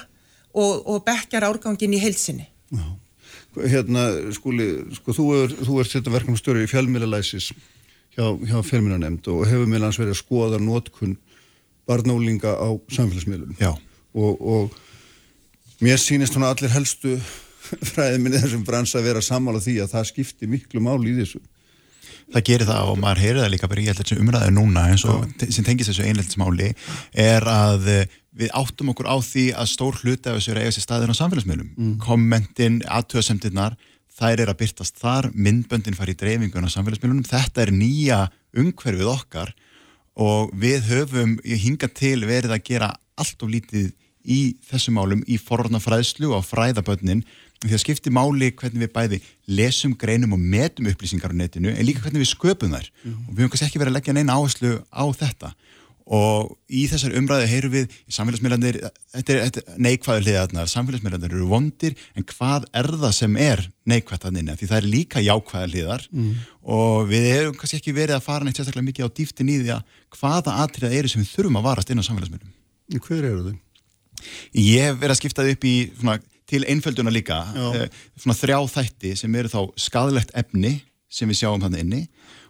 [0.54, 2.46] og, og bekkar árgangin í heilsinni.
[3.54, 7.50] Hérna, skúli, sko, þú er, þú er þetta verkefnastjóri í fjölmiðlalæsis
[8.14, 11.16] hjá, hjá fjölmiðlanemnd og hefur meðlans verið að skoða nótkun
[11.90, 13.58] barnálinga á samfélagsmiðlum.
[13.58, 13.74] Já.
[14.14, 17.18] Og, og mér sýnist svona allir helstu
[17.92, 21.40] fræðminni þessum bransa að vera sammála því að það skipti miklu máli í þessu.
[22.34, 25.04] það gerir það og maður heyrir það líka bara í alltaf sem umræður núna eins
[25.08, 26.70] og sem tengist þessu einleildsmáli
[27.24, 30.64] er að eh, við áttum okkur á því að stór hluti af þessu er að
[30.64, 31.98] eiga sér staðir á samfélagsmiðlum.
[32.02, 33.76] Kommentin, aðtöðasemdirnar
[34.14, 38.18] þær er að byrtast þar, myndböndin fari í dreifingun á samfélagsmiðlunum, þetta er nýja
[38.54, 39.54] umhverfið okkar
[40.14, 43.92] og við höfum hinga til verið að gera allt of lítið
[44.24, 47.24] í þessum málum í forvarna fræðslu og fræðabönnin
[47.68, 49.20] því að skipti máli hvernig við bæði
[49.58, 52.90] lesum, greinum og metum upplýsingar á netinu en líka hvernig við sköpum þær.
[53.12, 55.54] Og við höfum kannski ekki verið að leggja neina áherslu á þetta.
[56.04, 58.76] Og í þessar umræðu heyrum við í samfélagsmiðlandir,
[59.14, 64.56] þetta er, er neikvæður hliðarnar, samfélagsmiðlandir eru vondir en hvað er það sem er nynna,
[64.60, 66.04] því það er líka jákvæðar hliðar.
[66.60, 69.72] Og við hefum kannski ekki verið að fara neitt sérstaklega mikið á dýftin í því
[69.78, 72.52] að hvaða atriða eru sem við þurfum að varast inn á samfélagsmiðlum.
[73.00, 73.56] Hver eru þau?
[74.60, 76.20] Ég hef verið að skipta upp í svona,
[76.54, 77.68] til einfölduna líka Já.
[77.84, 80.78] eh, svona þrjá þætti sem eru þá skadalegt efni
[81.14, 82.02] sem við sjáum þannig inni.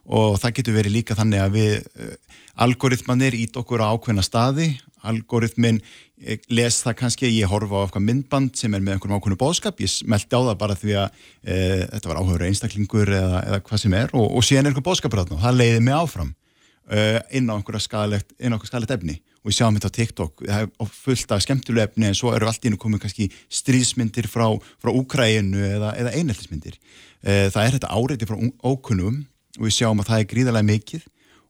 [0.05, 4.66] Og það getur verið líka þannig að við uh, algoritmanir ít okkur á ákveðna staði.
[5.05, 5.78] Algoritmin
[6.20, 9.80] eh, les það kannski ég horfa á eitthvað myndband sem er með einhverjum ákveðnu bóðskap,
[9.80, 11.57] ég smelti á það bara því að e,
[11.92, 15.24] þetta var áhugur einstaklingur eða, eða hvað sem er og, og síðan er einhver bóðskapur
[15.28, 19.59] það leiði mig áfram uh, inn á einhverja skadalegt, inn á skadalegt efni og við
[19.59, 20.45] sjáum þetta á TikTok.
[20.49, 24.28] Það er fullt af skemmtilegu efni en svo eru allt í einu komið kannski stríðsmyndir
[24.32, 24.47] frá,
[24.80, 29.20] frá Úkræinu eða, eða einheltismyndir uh, það er þetta áreiti frá ókunnum
[29.59, 31.05] og við sjáum að það er gríðarlega mikið.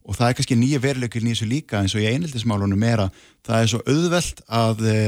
[0.04, 3.62] Og það er kannski nýja veruleikir nýjum líka eins og í einheltismálunum er að það
[3.62, 4.98] er svo auðvelt að e,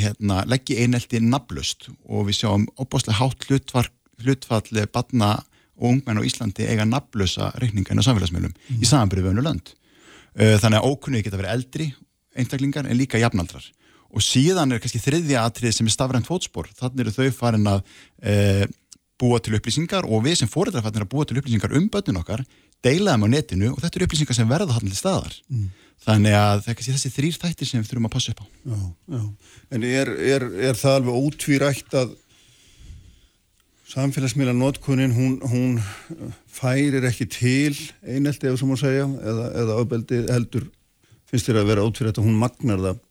[0.00, 3.86] hérna, leggja einhelti naflust og við sjáum opáslega hátt hlutfall,
[4.24, 5.36] hlutfall badna
[5.78, 9.70] og ungmenn á Íslandi eiga naflusa reikninga inn á samfélagsmiðlum í samanbyrju við önnu lönd.
[9.70, 9.77] Uh,
[10.38, 11.88] þannig að ókunni geta verið eldri
[12.38, 13.64] einstaklingar en líka jafnaldrar.
[14.08, 16.70] Og síðan er kannski þriðja atrið sem er stafrænt fótspor.
[16.78, 18.62] Þannig eru þau farin að uh,
[19.18, 22.44] búa til upplýsingar og við sem fóreldrar farin að búa til upplýsingar um börnun okkar,
[22.84, 25.34] deila þeim á netinu og þetta eru upplýsingar sem verða hann til staðar.
[26.06, 28.46] Þannig að það er kannski þessi þrýr þættir sem við þurfum að passa upp á.
[28.70, 28.78] Já,
[29.16, 29.22] já.
[29.74, 32.14] En er, er, er það alveg ótvírætt að
[33.88, 39.78] samfélagsmiðla notkunin, hún, hún uh, færir ekki til einelti ef sem hún segja, eða, eða
[39.80, 40.68] ábeldi heldur
[41.28, 43.04] finnst þér að vera út fyrir þetta, hún magnar það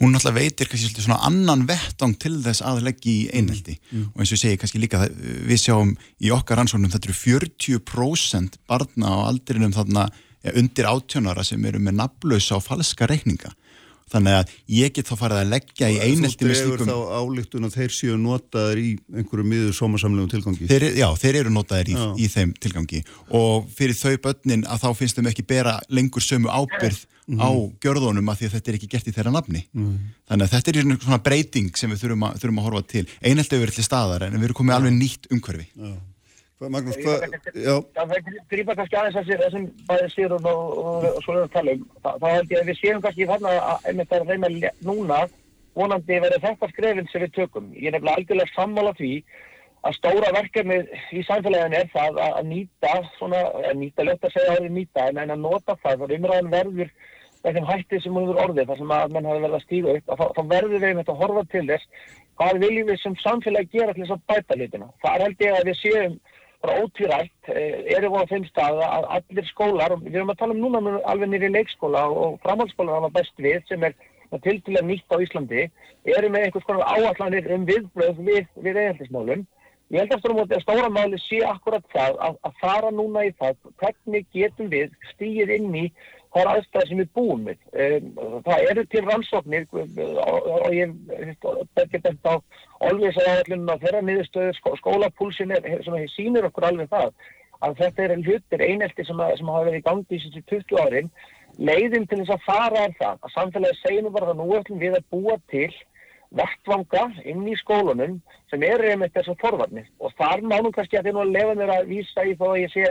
[0.00, 4.12] hún náttúrulega veitir kannski svona annan vettang til þess að leggja í einheldi mm.
[4.12, 8.60] og eins og ég segi kannski líka við sjáum í okkar ansvörnum þetta eru 40%
[8.70, 10.06] barna á aldrinum þarna
[10.44, 13.54] ja, undir átjónara sem eru með naflösa og falska reikninga
[14.12, 16.74] þannig að ég get þá farið að leggja í einhelti með slíkum...
[16.74, 20.68] Þú dregur þá álíktun að þeir séu notaðir í einhverju miður sómasamlegum tilgangi?
[20.70, 23.02] Þeir, já, þeir eru notaðir í, í þeim tilgangi
[23.40, 27.40] og fyrir þau börnin að þá finnst þeim ekki bera lengur sömu ábyrð mm.
[27.40, 27.48] á
[27.82, 29.64] gjörðunum að því að þetta er ekki gert í þeirra nafni.
[29.72, 29.94] Mm.
[30.30, 33.04] Þannig að þetta er svona breyting sem við þurfum að, þurfum að horfa til.
[33.20, 35.68] Einhelti hefur verið til staðar en við erum komið alveg nýtt umhverfi.
[35.74, 35.94] Já.
[36.62, 37.24] Magnús, hvað,
[37.58, 37.74] já.
[37.96, 38.12] Það
[38.52, 41.74] grýpa kannski aðeins að þessum bæðið styrun og, og, og svo erum við að tala
[41.74, 41.88] um.
[42.04, 45.18] Þá held ég að við séum kannski þarna að einmitt að reyna núna
[45.74, 47.72] vonandi verið þetta skrefin sem við tökum.
[47.74, 49.10] Ég er nefnilega algjörlega sammála því
[49.84, 54.36] að stóra verkefnið í samfélaginu er það að, að nýta, svona, að nýta, ljótt að
[54.36, 56.94] segja að það er nýta, en, en að nota það, það er umræðan verður
[57.44, 60.14] þeim hætti sem hún er orðið, þar sem að menn hafi verið að stíga upp,
[60.38, 64.06] þá verður við þetta að horfa til þess hvað viljum við sem samfélag gera til
[64.06, 64.88] þess að bæta litina.
[65.02, 66.16] Það er held ég að við séum
[66.64, 70.56] bara ótvírætt eh, erum við á þeim stað að allir skólar, við erum að tala
[70.56, 73.96] um núna alveg nýri leikskóla og framhaldsskóla hafa best við sem er
[74.42, 75.66] til til að nýtt á Íslandi,
[76.16, 79.44] erum með einhvers konar áallanir um viðbröð við, við eiginlismálum.
[79.92, 83.26] Ég held aftur á móti að stóra máli sé akkurat það að, að fara núna
[83.28, 85.84] í það hvernig getum við stýðið inn í
[86.34, 87.60] hvaða aðstæði sem við búum við.
[88.46, 90.92] Það eru til rannsóknir og ég
[91.78, 92.36] betur þetta á
[92.88, 95.54] olviðsæðarallunum að þeirra niðurstöður skólapúlsin
[95.86, 97.14] sem sýnir okkur alveg það
[97.64, 101.10] að þetta er hlutir einelti sem, sem hafa verið í gangi í þessi 20 árin.
[101.54, 104.96] Leiðin til þess að fara er það að samfélagi segjum bara það nú ætlum við
[104.98, 105.70] að búa til
[106.34, 108.16] verktvanga inn í skólunum
[108.50, 111.72] sem eru einmitt þessar forvarnir og þar mánum kannski að þeir nú að lefa mér
[111.76, 112.88] að vísa í þó að ég sé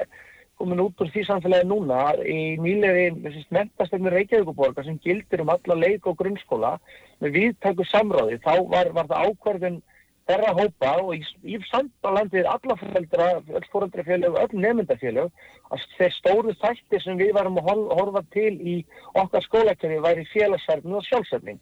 [0.60, 3.10] komin út úr því samfélagi núna í nýlega
[3.54, 6.78] mentastöfnir Reykjavíkuborga sem gildir um alla leik og grunnskóla
[7.24, 8.40] með viðtæku samráði.
[8.46, 9.82] Þá var, var það ákvarðin
[10.30, 15.32] þeirra hópa og í, í samtalandið alla fjöldra, öll fóröldrafélög, öll nefndafélög
[15.74, 18.80] að þeir stóru þætti sem við varum að horfa til í
[19.20, 21.60] okkar skólakerfi væri félagsverðin og sjálfsverðning.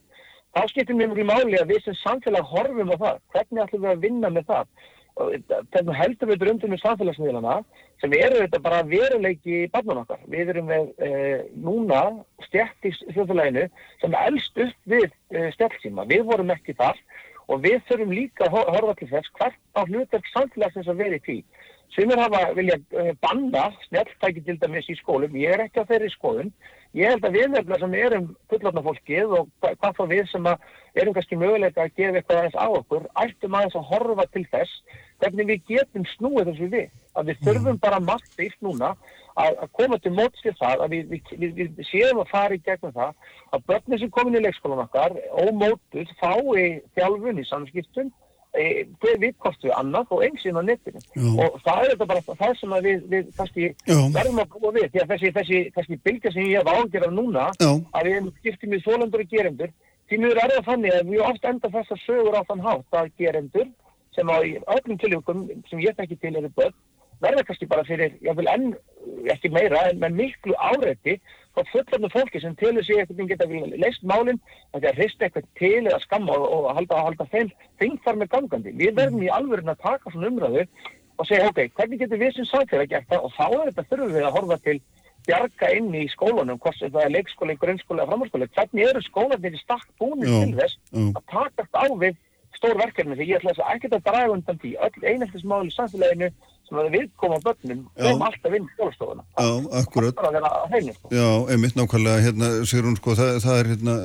[0.51, 3.21] Þá skiptir mjög mjög máli að við sem samfélag horfum á það.
[3.33, 4.65] Hvernig ætlum við að vinna með það?
[5.73, 7.55] Þegar heldur við dröndum með samfélagsmiðlana
[8.01, 10.21] sem eru þetta bara veruleiki barnan okkar.
[10.31, 11.09] Við erum með e,
[11.61, 12.01] núna
[12.47, 13.67] stjætt í þjóðfélaginu
[14.01, 16.07] sem eldst upp við e, stjættsíma.
[16.09, 16.99] Við vorum ekki þar
[17.51, 21.25] og við þurfum líka að horfa til þess hvert á hlutverk samfélagsins að vera í
[21.27, 21.37] tí.
[21.91, 25.35] Sumir hafa vilja e, banna snjáltæki til dæmis í skólum.
[25.35, 26.53] Ég er ekki á þeirri skoðun.
[26.91, 31.13] Ég held að við nefnilega sem erum fullotna fólkið og hvað þá við sem erum
[31.15, 35.47] kannski möguleika að gefa eitthvað aðeins á okkur, ættum aðeins að horfa til þess hvernig
[35.53, 36.89] við getum snúið þessu við.
[37.15, 38.89] Að við þurfum bara massíft núna
[39.39, 42.63] að, að koma til mótskið það að við, við, við, við séum að fara í
[42.65, 45.15] gegnum það að börnir sem komin í leikskólan okkar
[45.45, 48.11] ómótuð fái þjálfun í samskiptum
[48.51, 48.63] E,
[48.99, 51.27] hver við kostu annað og eins inn á netinu Já.
[51.39, 55.03] og það er þetta bara það sem við, við kannski verðum að búa við því
[55.03, 57.69] að þessi, þessi, þessi bylgja sem ég hef ágjörðað núna Já.
[57.95, 59.71] að við skiptið með þólandur og gerendur
[60.11, 63.13] því mjög er það þannig að við ofta enda þessar sögur á þann hátt að
[63.23, 63.71] gerendur
[64.17, 66.75] sem á öllum tilvíkum sem ég þekki til eru börn
[67.21, 68.71] verða kannski bara fyrir, ég vil enn
[69.31, 71.17] ekki meira en með miklu áreiti
[71.55, 73.47] frá fullarnu fólki sem telur sig eitthvað geta
[73.81, 74.39] leist málinn
[74.73, 77.51] að það hrist eitthvað til eða skamma og, og halda, halda þeim
[77.81, 78.73] þingfar með gangandi.
[78.79, 80.65] Við verðum í alverðin að taka svona umræðu
[81.17, 83.27] og segja ok, hvernig getur við sem samfélag gert það?
[83.27, 84.77] Og þá er þetta þurfum við að horfa til
[85.27, 88.47] bjarga inn í skólunum, hvort það er leikskóli, grunnskóli eða framhalskóli.
[88.55, 92.17] Hvernig eru skólanir í stakk búinir til þess að takast á við
[92.57, 93.17] stór verkefni?
[93.19, 94.71] Því ég ætla þess að ekkert að draga undan því.
[94.87, 99.25] Öll einheltismáli í samfélaginu sem að við komum á börnum um alltaf inn í skólastofuna.
[99.35, 99.49] Já,
[99.81, 100.15] akkurat.
[100.15, 101.11] Það er að vera heiminn, sko.
[101.11, 103.95] Já, einmitt nákvæmlega, hérna, Sigrun, sko, það, það er hérna,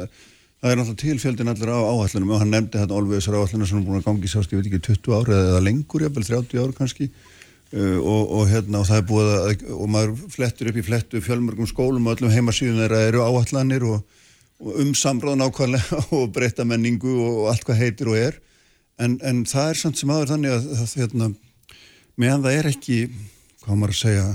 [0.60, 3.86] það er náttúrulega tilfjöldin allir á áhællunum og hann nefndi hérna Olveðsar áhælluna sem er
[3.86, 7.08] búin að gangi sást, ég veit ekki, 20 ári eða lengur, jafnvel 30 ári kannski
[7.10, 11.22] uh, og, og hérna, og það er búið að, og maður flettur upp í flettu
[11.22, 14.02] fjölmörgum skólum og öllum heimasíðun þeirra eru áhællanir og,
[14.64, 18.40] og um samráð nákvæmlega og breyta menningu og, allt hvað heitir og er
[19.02, 21.30] en, en það er samt sem aður þannig að, að hérna,
[22.20, 22.98] meðan það er ekki,
[23.64, 24.26] hvað maður að segja,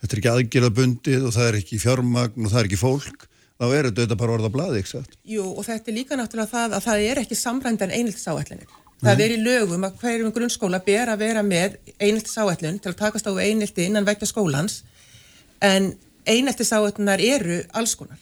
[0.00, 3.26] þetta er ekki aðgjörðabundið og það er ekki fjármagn og það er ekki fólk,
[3.60, 5.16] þá er þetta bara orða bladi, ekki satt?
[5.28, 8.78] Jú, og þetta er líka náttúrulega það að það er ekki samrændan einhildsáallinir.
[9.00, 13.28] Það er í lögum að hverjum grunnskóla ber að vera með einhildsáallin til að takast
[13.28, 14.82] á einhildi innan vekta skólans,
[15.60, 15.94] en
[16.28, 18.20] einhildsáallinar eru alls konar.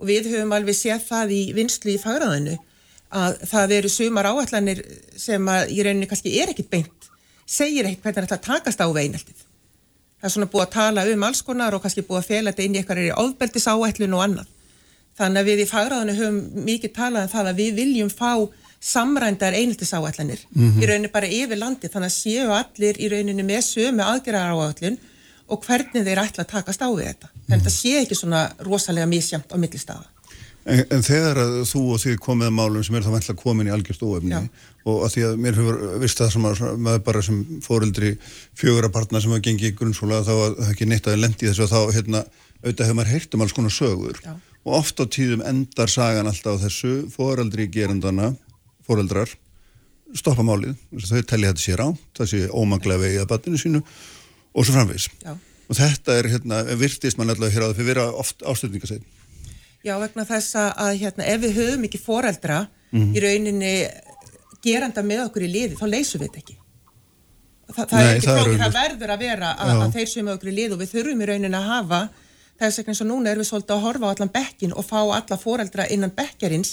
[0.00, 2.56] Og við höfum alveg séð það í vinstlu í fagraðinu
[3.10, 4.82] að það eru sumar áallanir
[5.18, 6.99] sem að í rauninni kannski er ekkit beint,
[7.50, 9.44] segir ekkit hvernig að takast á veinaldið.
[10.20, 12.64] Það er svona búið að tala um alls konar og kannski búið að fela þetta
[12.66, 14.48] inn í eitthvað er í ofbeldis áallun og annað.
[15.20, 18.32] Þannig að við í fagráðinu höfum mikið talað um það að við viljum fá
[18.80, 20.82] samrændar einhaldisáallanir mm -hmm.
[20.82, 24.96] í rauninni bara yfir landi þannig að séu allir í rauninni með sömu aðgerðar áallun
[25.48, 27.28] og hvernig þeir ætla að takast á við þetta.
[27.48, 30.06] Þannig að það sé ekki svona rosalega mísjamt á millistafa.
[30.70, 33.70] En, en þegar að þú og þið komið að málum sem er þá vantla komin
[33.70, 34.40] í algjörst óefni Já.
[34.86, 38.12] og að því að mér hefur vist það sem að maður bara sem fóreldri
[38.58, 41.48] fjögur að barna sem hafa gengið í grunnskóla þá að það ekki neitt að lendi
[41.48, 42.22] þessu að þá hérna
[42.60, 44.32] auðvitað hefur maður heyrt um alls konar sögur Já.
[44.64, 48.32] og oft á tíðum endar sagan alltaf þessu fóreldri gerandana
[48.86, 49.32] fóreldrar
[50.16, 54.66] stoppa málið, þau telli þetta sér á það sé ómanglega vegið að batinu sínu og
[54.66, 55.36] svo framvegs Já.
[55.70, 59.06] og þetta er hérna, virtist mann allavega hér á það fyrir vera oft ástöfningasegn
[59.84, 63.12] Já, vegna þess að hérna, ef við höfum ekki fóreldra mm -hmm.
[63.16, 63.74] í rauninni
[64.64, 66.56] geranda með okkur í liði, þá leysum við þetta ekki
[67.70, 70.50] Þa, það Nei, er ekki flókið, það verður að vera að, að þeir sem okkur
[70.50, 72.00] í liði og við þurfum í rauninni að hafa
[72.60, 74.98] þess að eins og núna erum við svolítið að horfa á allan bekkin og fá
[75.00, 76.72] alla fóreldra innan bekkarins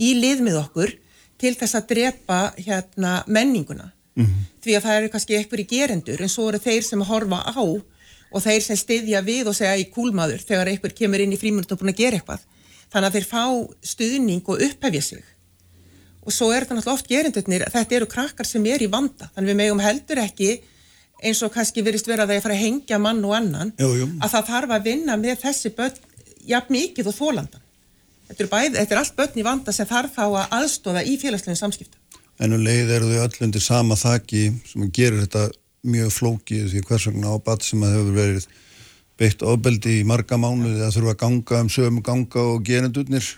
[0.00, 0.94] í lið með okkur
[1.38, 4.48] til þess að drepa hérna, menninguna mm -hmm.
[4.64, 7.64] því að það eru kannski einhverjir gerendur en svo eru þeir sem horfa á
[8.32, 11.72] og þeir sem styðja við og segja í kúlmaður þegar einhver kemur inn í frímunut
[11.72, 12.46] og búin að gera eitthvað
[12.92, 13.44] þannig að þeir fá
[13.92, 15.28] stuðning og upphefja sig
[16.24, 19.54] og svo er þetta náttúrulega oft gerendurnir þetta eru krakkar sem er í vanda þannig
[19.54, 20.50] við megum heldur ekki
[21.22, 23.72] eins og kannski verist vera að það er að fara að hengja mann og annan
[23.80, 24.10] jú, jú.
[24.20, 26.04] að það þarf að vinna með þessi börn
[26.48, 27.64] jafn mikið og þólandan
[28.28, 31.14] Þetta er, bæð, þetta er allt börn í vanda sem þarf þá að aðstóða í
[31.20, 31.96] félagslegin samskipta.
[32.44, 35.46] En um leið eru þau öll undir sama þakki sem gerir þetta
[35.86, 38.48] mjög flókið því hvers vegna á bat sem að hefur verið
[39.18, 43.28] beitt ofbeldi í marga mánuði að þurfa að ganga um sögum ganga og gerendurnir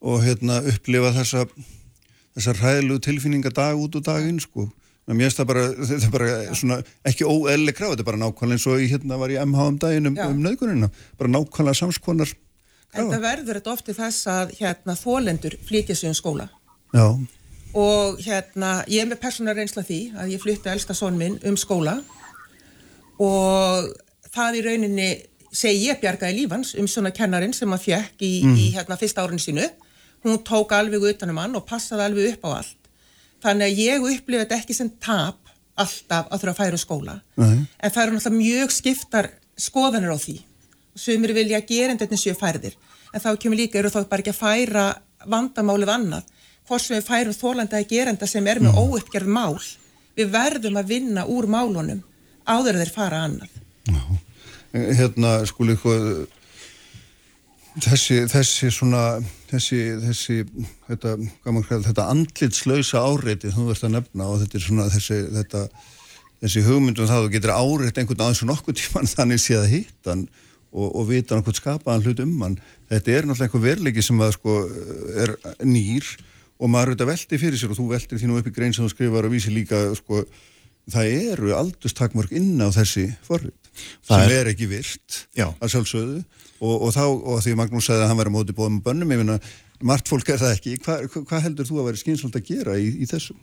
[0.00, 1.46] og hérna upplifa þessa,
[2.36, 4.70] þessa ræðlu tilfinninga dag út og daginn sko.
[5.10, 6.78] Mér bara, þetta er bara svona
[7.08, 9.80] ekki óelli kraf, þetta er bara nákvæmlega eins og ég hérna var í MH um
[9.82, 12.32] daginn um, um nöðgunina, bara nákvæmlega samskonar
[12.90, 16.48] En það verður þetta ofti þess að hérna, þólendur flytja sig um skóla.
[16.90, 17.06] Já.
[17.78, 21.58] Og hérna, ég er með persónar reynsla því að ég flytti elsta són minn um
[21.60, 22.00] skóla
[23.20, 23.90] og
[24.32, 25.10] það í rauninni
[25.54, 28.56] segi ég bjargaði lífans um svona kennarin sem að fjekk í, mm.
[28.58, 29.68] í hérna, fyrsta árinu sínu.
[30.24, 32.90] Hún tók alveg utanum hann og passaði alveg upp á allt.
[33.44, 37.16] Þannig að ég upplifði þetta ekki sem tap alltaf að þurfa að færa skóla.
[37.38, 37.66] Mm.
[37.78, 40.40] En það eru náttúrulega mjög skiptar skoðanir á því
[40.96, 42.76] sumir vilja gerendetni séu færðir
[43.14, 44.84] en þá kemur líka, eru þá bara ekki að færa
[45.30, 46.36] vandamálið annað
[46.70, 48.82] hvort sem við færum þólanda að gerenda sem er með mm.
[48.86, 49.58] óuppgerð mál
[50.18, 52.02] við verðum að vinna úr málunum
[52.46, 53.56] áður þeir fara annað
[53.90, 54.02] Já.
[54.70, 55.74] Hérna skuli
[57.78, 59.04] þessi, þessi svona
[59.50, 60.36] þessi, þessi
[60.88, 61.16] þetta,
[61.88, 65.64] þetta andlitslausa áreiti þú verðst að nefna og þetta er svona þessi, þetta,
[66.44, 70.26] þessi hugmyndum það þú getur áreitt einhvern aðeins og nokkuð tíman þannig séð að hittan
[70.70, 72.58] og, og vita hann hvort skapaðan hlut um hann
[72.90, 74.58] þetta er náttúrulega einhver verleiki sem að sko
[75.24, 75.34] er
[75.66, 76.10] nýr
[76.60, 78.92] og maður auðvitað veldi fyrir sér og þú veldir nú upp í grein sem þú
[78.92, 80.24] skrifar og vísi líka sko
[80.90, 83.56] það eru aldurstakmörk inn á þessi forrið
[84.04, 86.20] sem er, er ekki virt að sjálfsögðu.
[86.60, 89.22] Og, og þá, og því Magnús sagði að hann væri mótið bóðum og bönnum, ég
[89.22, 89.36] finna
[89.86, 92.88] margt fólk er það ekki, hvað hva heldur þú að vera skynsvöld að gera í,
[93.00, 93.36] í þessu?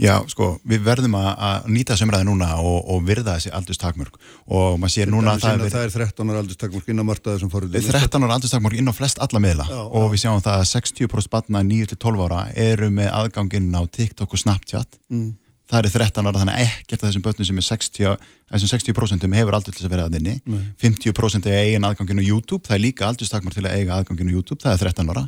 [0.00, 4.16] Já, sko, við verðum að nýta semræði núna og, og virða þessi aldurstakmörk.
[4.48, 7.42] Og maður sér núna að það er Það er 13 ára aldurstakmörk inn á martaði
[7.42, 9.68] sem fóruð 13 ára aldurstakmörk inn á flest alla miðla.
[9.68, 10.10] Já, og já.
[10.14, 15.00] við sjáum það að 60% batna 9-12 ára eru með aðganginn á TikTok og Snapchat.
[15.12, 15.32] Mm.
[15.72, 19.56] Það er 13 ára þannig ekkert af þessum börnum sem er 60, þessum 60% hefur
[19.56, 20.34] aldrei til að vera að þinni
[20.82, 24.74] 50% er eigin aðganginu YouTube það er líka aldurstakmar til að eiga aðganginu YouTube það
[24.74, 25.24] er 13 ára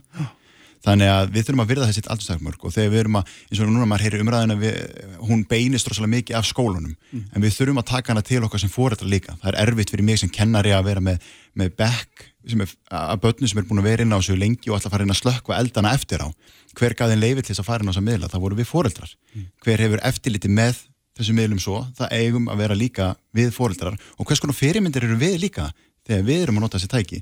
[0.85, 3.71] þannig að við þurfum að virða þessi aldurstakmörk og þegar við erum að, eins og
[3.71, 4.77] núna maður heyri umræðina við,
[5.25, 6.95] hún beinist rosalega mikið af skólunum.
[7.11, 7.25] Mm.
[7.33, 9.37] en við þurfum að taka hana til okkar sem fórættar líka.
[9.43, 13.61] Það er erfitt fyrir mig sem kennari að vera með, með back að börnum sem
[13.63, 15.95] er búin að vera inn á þessu lengi og alltaf fara inn að slökka eldana
[15.97, 16.29] eftir á.
[16.77, 19.15] Hver gæðin leifið til þess að fara inn á þessa miðla, það voru við fóreldrar
[19.15, 19.47] mm.
[19.65, 20.83] hver hefur eftirliti með
[21.15, 25.19] þessu miðlum svo, það eigum að vera líka við fóreldrar og hvers konar fyrirmyndir eru
[25.21, 25.69] við líka
[26.05, 27.21] þegar við erum að nota þessi tæki?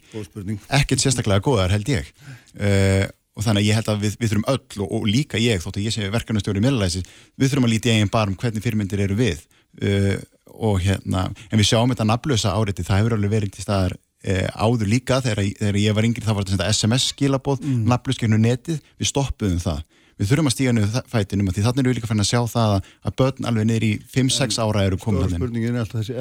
[0.73, 2.09] Ekkert sérstaklega góðar held ég.
[2.57, 5.63] Uh, og þannig að ég held að við, við þurfum öll og, og líka ég,
[5.63, 7.03] þótt að ég sé verkanastjóri í miðlalæsi,
[7.41, 9.45] við þurfum að líti eigin bara um hvernig fyrirmyndir eru við
[9.83, 10.17] uh,
[10.53, 14.35] og hérna, en við sjáum þetta naflösa áriti, það hefur alveg verið til staðar e,
[14.53, 17.79] áður líka þegar, þegar ég var yngri þá var þetta SMS skilabóð mm.
[17.89, 19.81] nafnlöskjörnu netið, við stoppuðum það
[20.19, 22.75] við þurfum að stíga niður fætinum því þannig erum við líka fann að sjá það
[22.77, 25.41] að börn alveg niður í 5-6 ára eru komið þannig.
[25.41, 26.13] Spurningin er alltaf að þess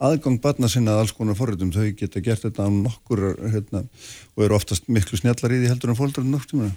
[0.00, 3.84] aðgang barna sinna að alls konar forritum, þau geta gert þetta á nokkur hérna,
[4.36, 6.70] og eru oftast miklu snjallar í því heldur en fólkdrarinn nokkur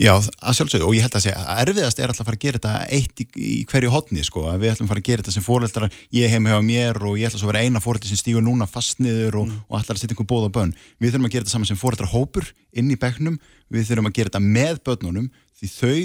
[0.00, 2.44] Já, að sjálfsögðu og ég held að segja að erfiðast er alltaf að fara að
[2.44, 5.20] gera þetta eitt í, í hverju hotni sko, að við ætlum að fara að gera
[5.22, 8.08] þetta sem fóreldrar ég heim hefa mér og ég ætla svo að vera eina fóreldri
[8.08, 9.58] sem stígur núna fast niður og, mm.
[9.68, 10.72] og ætla að setja einhver bóð á bönn.
[10.96, 13.36] Við þurfum að gera þetta saman sem fóreldrar hópur inn í begnum,
[13.68, 15.28] við þurfum að gera þetta með bönnunum
[15.58, 15.98] því þau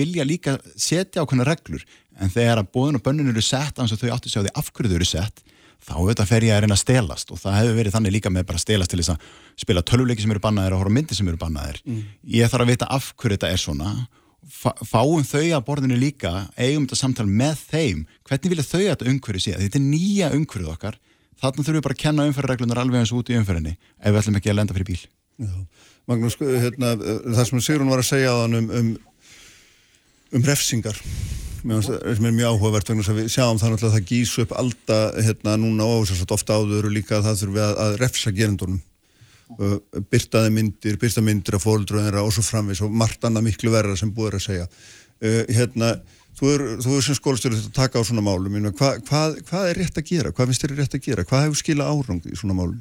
[0.00, 1.84] vilja líka setja ákveðna reglur
[2.20, 3.44] en þegar að bóðun og bönnun eru
[5.04, 5.44] sett
[5.84, 8.46] þá auðvitað fer ég að reyna að stelast og það hefur verið þannig líka með
[8.48, 9.28] bara að stelast til þess að
[9.64, 11.80] spila tölvuleiki sem eru bannaðir og horfa myndi sem eru bannaðir.
[11.84, 12.00] Mm.
[12.36, 13.92] ég þarf að vita af hverju þetta er svona.
[14.60, 18.04] Fáum þau að borðinu líka eigum þetta samtal með þeim.
[18.28, 19.56] Hvernig vilja þau að þetta umhverju sé?
[19.60, 20.98] Þetta er nýja umhverjuð okkar.
[21.40, 24.40] Þarna þurfum við bara að kenna umhverjureglunar alveg eins út í umhverjunni ef við ætlum
[24.40, 25.00] ekki að lenda fyrir bíl.
[25.40, 25.52] Já.
[26.10, 28.90] Magnús, hérna, það sem Sigrun var að segja um, um,
[30.36, 30.98] um refsingar
[31.60, 35.88] sem er mjög áhugavert vegna við sjáum þannig að það gís upp alltaf hérna núna
[35.88, 38.80] og ofta áður og líka að það þurfum við að, að refsa gerendunum.
[39.58, 39.76] Uh,
[40.12, 44.12] byrtaði myndir, byrta myndir af fóldröðinra og svo framvis og margt annað miklu verra sem
[44.14, 44.68] búið að segja.
[45.20, 45.94] Uh, hérna,
[46.38, 48.60] þú er, þú er sem skólastjóður þetta að taka á svona málum.
[48.70, 51.26] Hva, hvað, hvað er rétt að gera, hvað finnst þér rétt að gera?
[51.26, 52.78] Hvað hefur skila árang í svona málum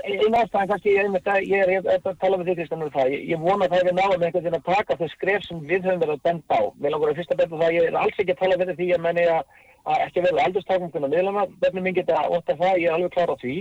[0.00, 1.16] einn ástæðan kannski ég,
[1.48, 3.96] ég er að tala með því Kristján um það, ég, ég vona að það hefur
[3.98, 6.94] náðum einhvern veginn að taka þau skref sem við höfum verið að benda á, við
[6.94, 9.24] langar að fyrsta benda það ég er alls ekki að tala með því að menni
[9.32, 9.56] að,
[9.96, 13.36] ekki verður aldurstakmunguna miðlama bennum minn geta ótt að það, ég er alveg klar á
[13.42, 13.56] því.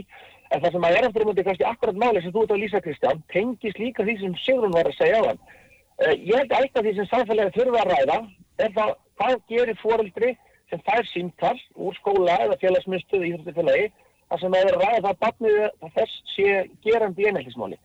[0.51, 2.61] En það sem að er eftir um þetta kannski akkurat máli sem þú ert að
[2.61, 6.51] lýsa Kristján, tengis líka því sem Sigrun var að segja á þann uh, ég held
[6.51, 8.17] að eitthvað því sem samfélagi þurfa að ræða
[8.61, 10.31] er það hvað gerir fóreldri
[10.71, 13.87] sem fær símtall úr skóla eða félagsmyndstöðu í Íþróttufélagi
[14.31, 15.57] þar sem að vera ræða það barnið
[15.97, 16.51] þess sé
[16.85, 17.79] gerandi einheltismáli.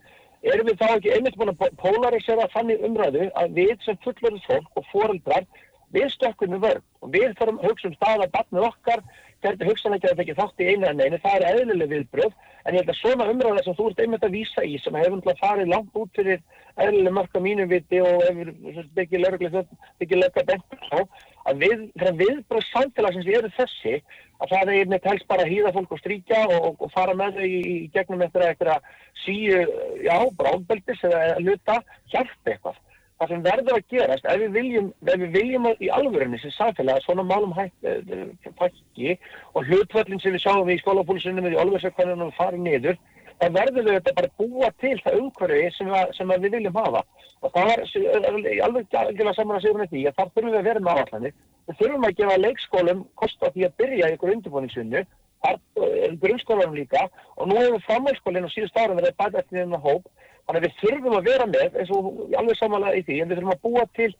[0.47, 4.79] Erum við þá ekki einmitt búin að polarisera þannig umræðu að við sem fullverðis fólk
[4.79, 5.47] og foreldrar
[5.95, 9.03] við stökkum við vörð og við þurfum að hugsa um stað að barnið okkar
[9.45, 12.33] þetta hugsanleikja að það ekki þátt í einu en einu, það er eðlileg viðbröð
[12.67, 15.17] en ég held að svona umræða sem þú ert einmitt að vísa í sem hefur
[15.19, 16.41] umhlað farið langt út fyrir
[16.83, 20.99] eðlileg mörg á mínu viti og hefur byggið löglega bentur á
[21.47, 21.83] að við,
[22.21, 24.01] viðbröð samfélagsins erum þessi
[24.43, 27.39] að það er með tels bara að hýða fólk og stríkja og, og fara með
[27.39, 28.91] þau í, í gegnum eftir eitthvað
[29.23, 29.63] síu,
[30.05, 31.79] já, bráðbeldis eða luta,
[32.13, 32.83] hjálpa eitthvað.
[33.17, 36.99] Það sem verður að gerast, ef við viljum, ef við viljum í alvörunni sem samfélag
[36.99, 39.15] að svona málum hætti
[39.57, 42.99] og hlutvöldin sem við sjáum í skólapólisunum eða í olversakvæðunum farið niður,
[43.41, 47.03] þá verður við þetta bara búa til það umhverfi sem, sem við viljum hafa.
[47.45, 48.97] Og það er alveg
[49.37, 51.37] saman að segja um því að þar þurfum við að vera með áallanir.
[51.67, 55.03] Við þurfum að gefa leikskólum kost á því að byrja í ykkur undirbúningsunnu,
[56.23, 57.03] grunnskólanum líka
[57.37, 60.09] og nú hefur framhalskólinn á síðust árum verið bæta eftir þennan hóp.
[60.47, 63.41] Þannig að við þurfum að vera með, eins og alveg samanlega í því, en við
[63.41, 64.11] þurfum að búa til,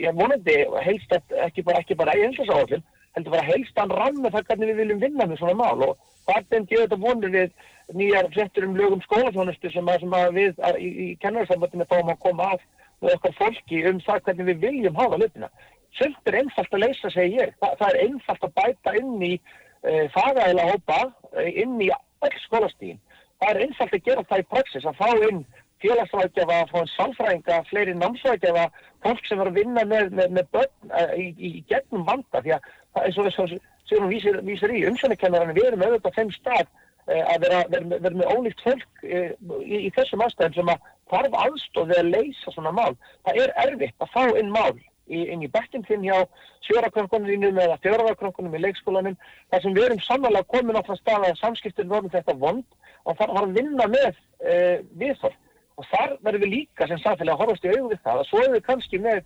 [0.00, 0.54] já vonandi,
[0.84, 2.84] helst ekki bara, ekki bara einhelsasáallin,
[3.16, 5.98] heldur bara helst að ramma það hvernig við viljum vinna með svona mál og
[6.28, 7.52] það er þetta þetta vonir við
[7.96, 12.20] nýjar frettur um lögum skólafjónustu sem, sem að við að, í, í kennarsamöndinu fáum að
[12.24, 12.64] koma af
[13.00, 15.48] með okkar fólki um það hvernig við viljum hafa löpina.
[15.96, 17.54] Sjöld er einfalt að leysa, segi ég.
[17.62, 20.98] Þa, það er einfalt að bæta inn í e, fagæðila hópa,
[21.38, 23.00] e, inn í öll skólastíðin.
[23.38, 25.40] Það er einfalt að gera það í praxis, að fá inn
[25.78, 28.66] félagsvækjafa, að fá inn salfræðinga, fleiri námsvækjafa,
[29.06, 32.56] fólk sem er að vinna með, með, með börn e, í, í, gegnum vanda, því
[32.58, 32.72] að
[33.04, 33.58] er svo þess að
[33.88, 36.68] Sigrun vísir, vísir í umsjónakennarinn, við erum auðvitað þeim stað
[37.08, 39.30] Eh, að vera, vera, vera með ólíkt fólk eh,
[39.64, 42.98] í, í þessum aðstæðum sem að þarf aðstofið að leysa svona mál.
[43.24, 46.18] Það er erfitt að fá inn mál í, inn í bekkin þinn hjá
[46.66, 49.16] sjórakrankunum eða fjórakrankunum í leikskólanum
[49.48, 53.16] þar sem við erum samanlega komin á það stað að samskiptir vorum þetta vond og
[53.22, 54.10] þar har að vinna með
[54.44, 54.58] e,
[55.00, 55.40] viðþorf.
[55.78, 58.58] Og þar verðum við líka sem samfélag að horfast í auðvitað það að svo erum
[58.58, 59.24] við kannski með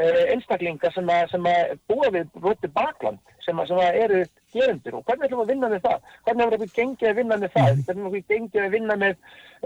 [0.00, 4.20] Eh, einstaklingar sem að, sem að búa við broti bakland sem að, sem að eru
[4.54, 6.06] gerendur og hvernig ætlum við að vinna með það?
[6.24, 7.68] Hvernig hefur við gengið að vinna með það?
[7.68, 7.82] Mhm.
[7.88, 9.12] Hvernig hefur við gengið að vinna með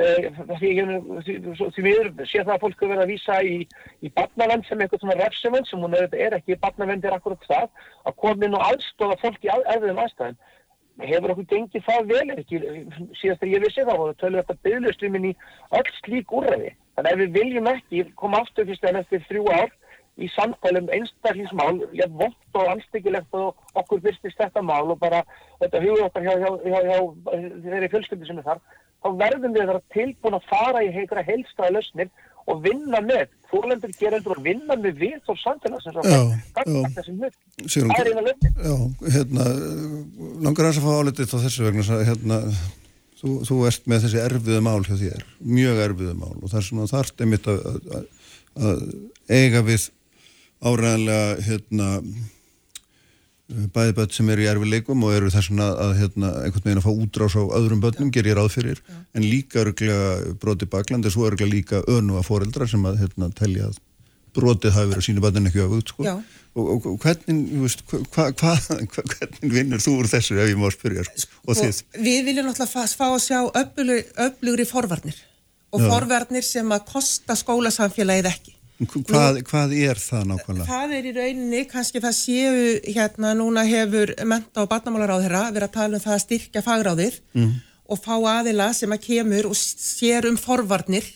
[0.02, 0.26] uh,
[0.56, 0.72] því,
[1.76, 3.54] því við séum það að fólk verið að vísa í,
[4.02, 7.70] í barnavend sem eitthvað svona refsumend sem hún er, er ekki barnavendir akkurat það
[8.10, 10.42] að koma inn og aðstofa fólk í erfiðum aðstæðin
[11.06, 12.64] hefur okkur gengið það vel ekki
[13.20, 15.34] síðast þegar ég vissi það og tölur þetta bygglustryminn í
[15.76, 19.74] öll slík úrræði þannig að við viljum ekki koma aftur fyrst en eftir þrjú ár
[20.16, 25.22] í samtælum einstaklingsmál, ég vond og anstíkilegt og okkur byrstist þetta mál og bara
[25.60, 26.98] þetta hugur okkar hjá, hjá, hjá, hjá
[27.66, 28.62] þeirri fjölskyldi sem er þar,
[29.05, 32.09] þá verðum við það tilbúin að fara í heikra heilstæða lausnir
[32.47, 36.05] og vinna með, fórlendur gerendur og vinna með við og samfélagsins og.
[37.66, 38.52] Það er eina lögni.
[38.55, 38.76] Já,
[39.16, 39.47] hérna,
[40.47, 42.40] langar að fá álitið á þessu vegna, hérna,
[43.20, 45.26] þú, þú ert með þessi erfiðu mál hjá þér,
[45.59, 47.60] mjög erfiðu mál og það er svona þarft einmitt að
[49.26, 49.90] eiga við
[50.64, 51.88] áræðanlega hérna,
[53.74, 56.86] bæði börn sem eru í erfileikum og eru þess vegna að hérna, einhvern veginn að
[56.88, 58.80] fá útrás á öðrum börnum, ger ég ráð fyrir,
[59.14, 63.28] en líka örglega broti bakland, en svo örglega líka önu að foreldra sem að hérna,
[63.38, 63.78] telja að
[64.36, 66.04] brotið hafi verið að sína börnin ekki öfugt, sko.
[66.04, 66.16] Já.
[66.56, 70.58] Og, og, og hvernig, veist, hva, hva, hva, hvernig vinnur þú úr þessu ef ég
[70.60, 71.80] má spyrja, sko, og Og þið?
[72.00, 73.40] við viljum náttúrulega fá, að sjá
[74.26, 75.18] öflugri forvarnir
[75.76, 75.88] og Já.
[75.92, 78.55] forvarnir sem að kosta skólasamfélagið ekki.
[78.76, 80.66] Hvað, hvað er það nákvæmlega?
[80.68, 85.44] Það er í rauninni, kannski það séu hérna núna hefur menta og barnamálar á þeirra
[85.54, 87.54] verið að tala um það að styrkja fagráðið Mm.
[87.88, 91.06] og fá aðila sem að kemur og sér um forvarnir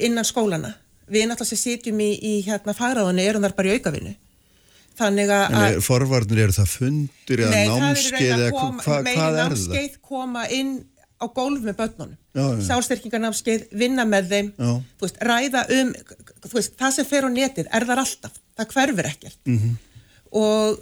[0.00, 0.74] innan skólana.
[1.12, 4.14] Við náttúrulega sem sitjum í, í hérna fagráðinu erum þar bara í aukavinnu.
[4.98, 5.44] Þannig að...
[5.52, 8.56] En er, forvarnir, eru það fundir eða Nei, það er í námskeið raun eða að
[8.58, 9.52] koma, meiri hvað það?
[9.52, 10.72] námskeið koma inn
[11.22, 12.18] á gólf með börnunum.
[12.66, 14.52] Sjálfstyrkingarnámskeið, vinna með þeim,
[15.02, 15.92] veist, ræða um,
[16.52, 19.38] veist, það sem fer á netið er þar alltaf, það hverfur ekkert.
[19.46, 19.76] Mhm.
[20.32, 20.78] Og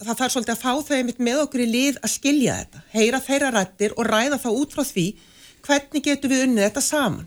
[0.00, 3.50] það þarf svolítið að fá þau með okkur í lið að skilja þetta, heyra þeirra
[3.56, 5.06] rættir og ræða þá út frá því
[5.66, 7.26] hvernig getum við unnið þetta saman.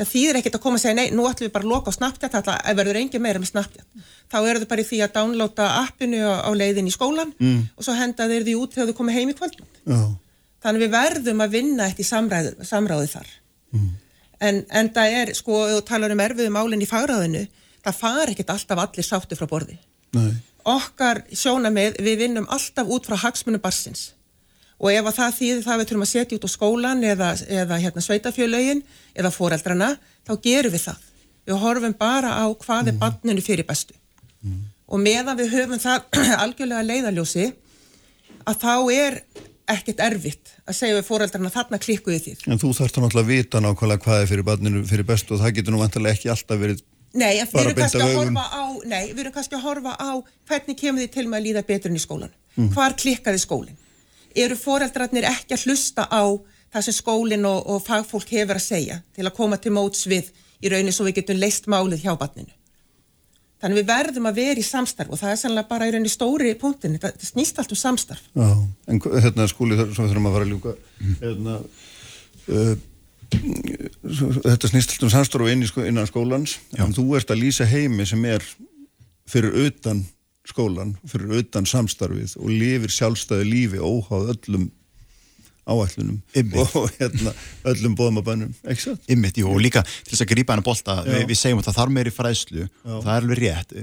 [0.00, 1.98] Það þýðir ekkert að koma að segja, nei, nú ætlum við bara að loka á
[1.98, 3.84] Snapchat, það verður engin meira með Snapchat.
[4.32, 7.68] Þá eru þau bara í því að downloada appinu á, leiðin í skólan Mm.
[7.76, 9.66] og svo henda þeir því út þegar þau komið heim í kvöldum.
[10.60, 13.32] Þannig við verðum að vinna eitt í samræðu, samráði þar.
[14.40, 17.46] En, en það er, sko, þú talar um erfiðu málinn í fagráðinu,
[17.84, 19.78] það far ekkert alltaf allir sáttu frá borði.
[20.16, 20.32] nei.
[20.68, 24.10] Okkar sjónamið, við vinnum alltaf út frá hagsmunum barsins.
[24.80, 27.78] Og ef að það þýðir það við þurfum að setja út á skólan eða, eða
[27.80, 28.82] hérna sveitafjölögin
[29.14, 29.88] eða foreldrana,
[30.28, 31.06] þá gerum við það.
[31.48, 33.96] Við horfum bara á hvað er barninu fyrir bestu.
[34.88, 37.48] Og meðan við höfum það algjörlega leiðaljósi,
[38.44, 39.20] að þá er
[39.74, 42.46] ekkert erfitt að segja við foreldrana þarna klikkuðu þið.
[42.50, 45.54] En þú þarfst náttúrulega að vita nákvæmlega hvað er fyrir barninu fyrir bestu og það
[45.58, 49.32] getur nú vantarlega ekki alltaf verið Nei, Bara að af horfa á, nei, við erum
[49.34, 50.10] kannski að horfa á
[50.46, 52.34] hvernig kemur þið til með að líða betur inn í skólan.
[52.70, 53.80] Hvar klikkaði skólinn?
[54.38, 56.22] Eru foreldrarnir ekki að hlusta á
[56.70, 60.30] það sem skólinn og, og fagfólk hefur að segja til að koma til móts við
[60.62, 62.54] í raunin svo við getum leist málið hjá barninu?
[63.60, 66.54] Þannig við verðum að vera í samstarf og það er sannlega bara í rauninni stóri
[66.60, 68.22] punktin, þetta þetta snýst allt um samstarf.
[68.32, 68.48] Já,
[68.88, 70.72] en hérna skúli þar sem við þurfum að fara að ljúka.
[71.20, 71.58] Hérna
[72.56, 72.72] uh,
[74.16, 76.56] svo- þetta snýst alltaf um samstarf inn í sko, innan skólans.
[76.80, 78.44] En þú ert að lýsa heimi sem er
[79.30, 80.02] fyrir utan
[80.48, 84.70] skólan fyrir utan samstarfið og lifir sjálfstæði lífi óháð öllum
[85.70, 86.76] áætlunum Einmitt.
[86.76, 87.34] og hérna,
[87.72, 89.10] öllum að satt?
[89.10, 91.78] Ymmit, jú, og líka til þess að grípa hennar bolta, við, við segjum að það
[91.80, 93.76] þarf meiri fræðslu það er alveg rétt.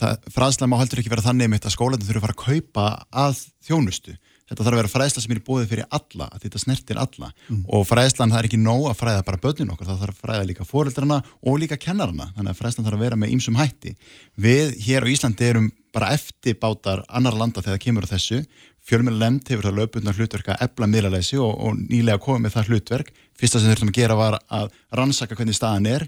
[0.00, 2.88] Það, fræðsla má heldur ekki vera þannig einmitt að skólanum þurfa að fara að kaupa
[3.24, 4.16] að þjónustu.
[4.50, 7.28] Þetta þarf að vera fræðsla sem er bóðið fyrir alla, að þetta snertir alla
[7.70, 10.48] og fræðslan það er ekki nóg að fræða bara börnin okkar, það þarf að fræða
[10.48, 13.92] líka fóreldrana og líka kennarana, þannig að fræðslan þarf að vera með ýmsum hætti.
[14.34, 18.40] Við hér á Íslandi erum bara eftirbátar annar landa þegar það kemur á þessu,
[18.88, 22.70] fjölmjöla lemd hefur það löpundar hlutverk að ebla miðlaleysi og, og nýlega komið með það
[22.70, 23.10] hlutverk.
[23.38, 26.06] Fyrsta sem þurfum að gera var að rannsaka hvernig staðan er.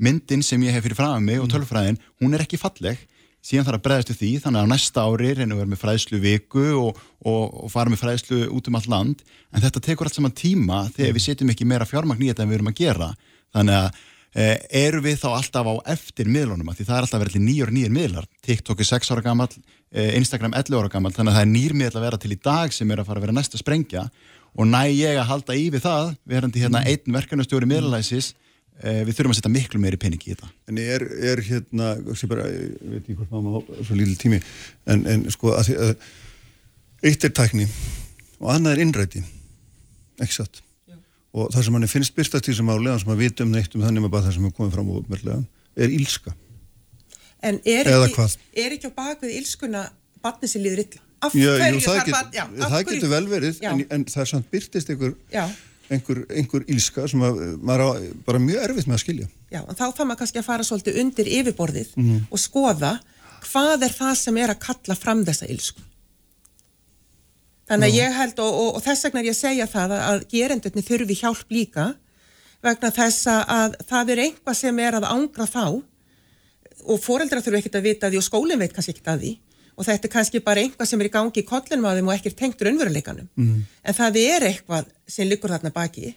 [0.00, 3.02] Myndin sem ég hef fyrir fram mig og tölfræðin, hún er ekki falleg.
[3.44, 5.80] Síðan þarf að bregðast við því, þannig að næsta ári reynum við að vera með
[5.82, 9.24] fræðslu viku og, og, og fara með fræðslu út um allt land.
[9.52, 12.50] En þetta tekur allt saman tíma þegar við setjum ekki meira fjármagn í þetta en
[12.50, 13.10] við erum að gera.
[13.52, 14.00] Þannig að
[14.34, 16.68] eru við þá alltaf á eftir miðlunum?
[16.70, 18.28] Að því það er alltaf verið nýjur nýjur miðlar.
[18.42, 19.48] TikTok er 6 ára gammal,
[19.92, 22.40] eh, Instagram 11 ára gammal þannig að það er nýr miðl að vera til í
[22.42, 24.10] dag sem er að fara að vera næsta sprengja.
[24.58, 28.34] Og næ ég að halda í við það verandi hérna einn verkanastjóri miðlalæsis
[28.82, 30.50] eh, við þurfum að setja miklu meiri pening í þetta.
[30.70, 34.42] En er, er hérna, ég veit ekki hvort maður má svo lítil tími,
[34.86, 35.96] en, en sko, að að
[37.04, 37.66] eitt er tækni
[38.40, 39.24] og annað er innræti,
[40.22, 40.62] ekki satt.
[41.34, 43.72] Og það sem manni finnst byrstast í þessum máli, það sem maður vita um neitt
[43.74, 45.40] um þannig bara það sem er komið fram úr merlega,
[45.76, 46.34] er ílska.
[47.44, 48.26] En er ekki,
[48.64, 49.82] er ekki á bakvið ílskuna
[50.22, 51.00] barni sem líður illa?
[51.24, 54.04] Af Já, jú, það, get, barn- já, af það hverju- getur vel verið, en, en
[54.04, 55.14] það er samt byrtist einhver,
[55.90, 57.88] einhver, einhver ílska sem að, maður á
[58.26, 59.28] bara mjög erfitt með að skilja.
[59.50, 62.20] Já, en þá þarf maður kannski að fara svolítið undir yfirborðið Mhm.
[62.30, 62.92] og skoða
[63.48, 65.80] hvað er það sem er að kalla fram þessa ílsku.
[67.70, 70.24] Þannig að ég held og, og, og þess vegna er ég að segja það að,
[70.28, 71.86] gerendurni þurfi hjálp líka
[72.64, 75.64] vegna þess að það er einhvað sem er að ángra þá
[76.84, 79.32] og foreldra þurfi ekkert að vita því og skólinn veit kannski ekkert að því
[79.74, 82.14] og þetta er kannski bara einhvað sem er í gangi í kollinum á þeim og
[82.14, 83.30] ekkert tengt raunveruleikanum.
[83.34, 83.64] Mm.
[83.82, 86.12] En það er eitthvað sem liggur þarna baki.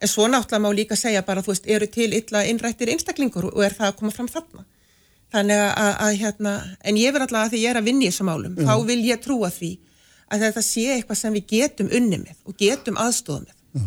[0.00, 3.60] En svo náttúrulega má líka segja bara, þú veist, eru til illa innrættir einstaklingur og
[3.64, 4.64] er það að koma fram þarna.
[5.34, 6.54] Þannig að, að, hérna,
[6.86, 8.66] en ég verð alltaf að því ég er að vinna í þessum málum, Já.
[8.68, 9.70] þá vil ég trúa því
[10.32, 13.54] að þetta sé eitthvað sem við getum unni með og getum aðstofa með.
[13.76, 13.86] Já.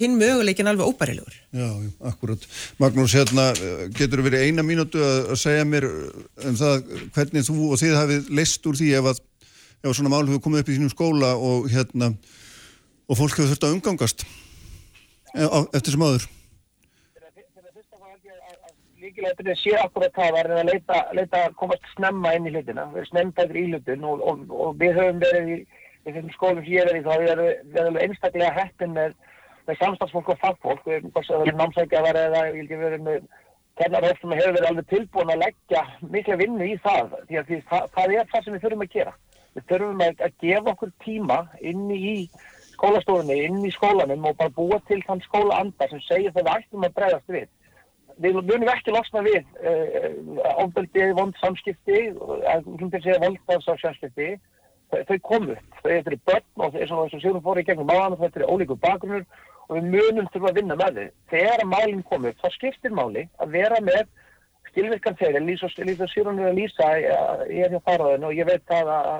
[0.00, 1.34] Hinn möguleikin alveg óbærilegur.
[1.52, 2.44] Já, já, akkurat.
[2.80, 3.50] Magnús, hérna,
[3.92, 5.84] getur verið eina mínútu að, segja mér
[6.48, 9.20] um það hvernig þú og þið hafið leist úr því ef að
[9.84, 12.14] ef svona mál hefur komið upp í þínum skóla og hérna
[13.10, 16.26] og fólk hefur þurft að umgangast e, á, eftir sem aður
[19.20, 23.02] líkilega sé akkurat það var að leita, leita að komast snemma inn í hlutina, við
[23.02, 25.58] erum snemntækur í hlutun og, og, og við höfum verið í,
[26.06, 29.16] í þessum skólum sem ég verið í þá við erum, einstaklega heppin með,
[29.68, 33.28] með samstagsfólk og fagfólk, við erum námsækjaðar eða ég vil ekki verið með
[33.80, 35.84] kennarhótt sem hefur verið alveg tilbúin að leggja
[36.14, 38.96] mikla vinnu í það, því að því, það, það er það sem við þurfum að
[38.96, 39.14] gera.
[39.50, 41.38] Við þurfum að, að gefa okkur tíma
[41.70, 42.16] inn í
[42.74, 46.86] skólastofunni, inn í skólanum og bara búa til þann skólaanda sem segir það við ættum
[46.86, 47.48] að bregðast við
[48.20, 50.08] við munum ekki losna við uh,
[50.64, 54.34] ofbeldi, vond samskipti segja voldafsafsjánskipti
[54.90, 58.50] þau komu þau eru börn og eins og séum fóru í gegnum máðan þau eru
[58.50, 59.24] ólíku bakgrunnur
[59.68, 61.10] og við munum þurfa að vinna með þau.
[61.30, 64.08] Þegar að málinn komu þá skiptir máli að vera með
[64.70, 65.70] stilvirkan þegar Lísa
[66.10, 69.10] Sýrún er að lýsa ég er hjá faraðin og ég veit það að,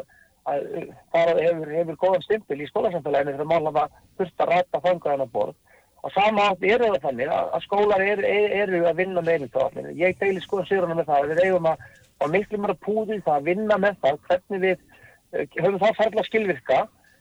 [0.50, 0.68] að
[1.14, 3.86] faraði hefur, hefur góðan stimpil í skólasamfélaginu þegar mál hafa
[4.18, 5.58] þurft að rata fangaðan á borð
[6.00, 8.24] og sama átt er það þannig að skólar eru,
[8.62, 11.84] eru að vinna með einhverjum ég deilir skoðan séruna með það við eigum að,
[12.20, 16.26] að miklu mara púði það að vinna með það hvernig við uh, höfum það ferðla
[16.28, 16.80] skilvirka.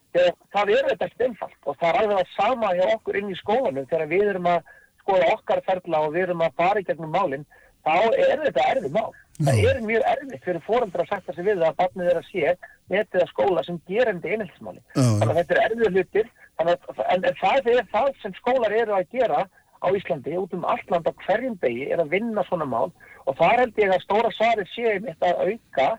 [0.10, 3.30] Þegar það er þetta ekkert einfalt og það er alveg að sama hjá okkur inn
[3.30, 3.89] í skólanum.
[3.91, 4.72] Þegar við erum að
[5.03, 7.45] skoða okkar ferðla og við erum að fara í gegnum málinn
[7.85, 9.11] þá er þetta erfið mál.
[9.39, 12.56] Það er mjög erfitt fyrir fóröndra að setja sig við að barnið er að sé
[12.91, 16.76] metið að skóla sem gerandi einheltismáli þannig að þetta er erfið hlutir að,
[17.07, 19.45] en, en það er það sem skólar eru að gera
[19.80, 22.91] á Íslandi út um alland á hverjum degi er að vinna svona mál.
[23.27, 25.90] Og það held ég að stóra svarið sé einmitt að auka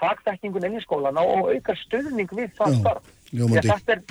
[0.00, 3.12] fagdækningun inn í skólana og auka stuðning við það starf.
[3.64, 4.02] þetta er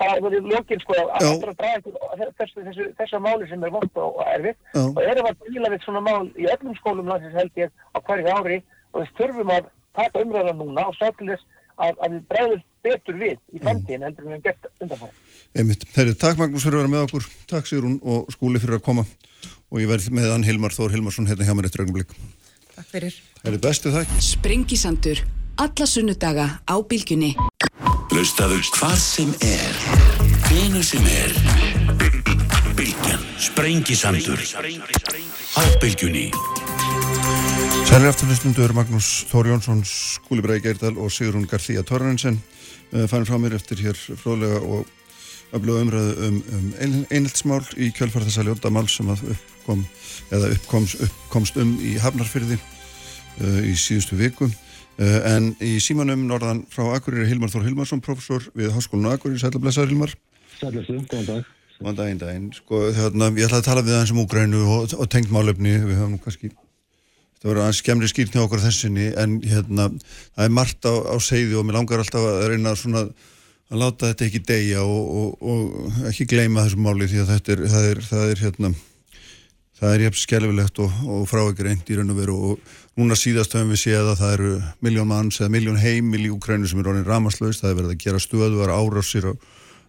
[0.00, 4.60] bara lókin sko að þessu, þessu máli sem er vond og erfitt.
[4.78, 8.36] Og erum að díla við svona mál í öllum skólum landsins held ég á hverju
[8.38, 8.62] ári.
[8.94, 11.44] Og við þurfum að taka umræða núna og sá til þess
[11.76, 15.16] að, að við bregðum betur við í framtíðin heldur við hefum gert undanfæri.
[15.58, 15.86] Einmitt.
[15.96, 19.04] Herri, takk Magnús fyrir að vera með okkur, takk Sigrun og skúli fyrir að koma
[19.70, 22.04] og ég verði með hann Hilmar Þór Hilmarsson hérna hjá mér eftir ögnum
[22.80, 23.16] Takk fyrir.
[23.44, 24.12] Herri, bestu þakk.
[24.24, 25.20] Sprengisandur,
[25.60, 27.34] alla sunnudaga á bylgjunni.
[28.10, 29.82] Hlustaðu hvað sem er,
[30.48, 31.34] hvenu sem er,
[32.78, 36.30] bylgjan, sprengisandur, á bylgjunni.
[37.90, 42.36] Sælir afturlustundur Magnús Þór Jónsson, Skúli Bræði Geirdal og Sigrun Garþíja Torrensen
[42.94, 44.88] uh, fannum frá mér eftir hér fróðlega og
[45.56, 46.72] öfluga umræðu um, um
[47.10, 49.84] einheltsmál í kjölfarðasa ljóndamál sem að uppkom,
[50.30, 54.50] eða uppkomst, uppkomst um í Hafnarfyrði uh, í síðustu viku.
[55.00, 59.62] Uh, en í símanum norðan frá Akureyri Hilmar Þór Hilmarsson, professor við Háskólinu Akureyri, sæla
[59.62, 60.14] blessaður Hilmar.
[60.60, 61.52] Sælustu, góðan dag.
[61.80, 65.08] Góðan daginn daginn, sko þarna, ég ætlaði að tala við það sem úgrænu og, og
[65.10, 66.52] tengt málefni, við höfum kannski
[67.40, 69.88] það verður aðeins skemmri skýrt hjá okkur þessinni en hérna,
[70.36, 73.06] það er margt á, á segði og mér langar alltaf að reyna svona
[73.70, 77.52] að láta þetta ekki deyja og, og, og ekki gleyma þessu máli því að þetta
[77.54, 78.72] er, það er, það er hérna
[79.80, 83.16] það er jæfn skelvilegt og, og frá ekki reynd í raun og veru og núna
[83.16, 84.50] síðast höfum við séð að það eru
[84.84, 88.02] miljón manns eða miljón heimil í Ukrænu sem er ronin ramaslaust, það er verið að
[88.04, 89.32] gera stöðuar árásir á,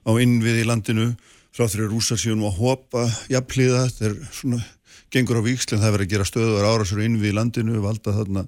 [0.08, 1.10] á innvið í landinu
[1.52, 4.62] frá að rúsar síðan og hopa jafnliða, er svona
[5.12, 8.46] gengur á vikslinn, það verður að gera stöðuðar árásur inn við landinu, valda þarna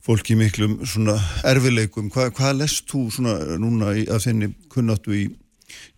[0.00, 2.08] fólki miklum svona erfileikum.
[2.12, 5.26] Hva, hvað lest þú svona núna í, að þenni kunnáttu í,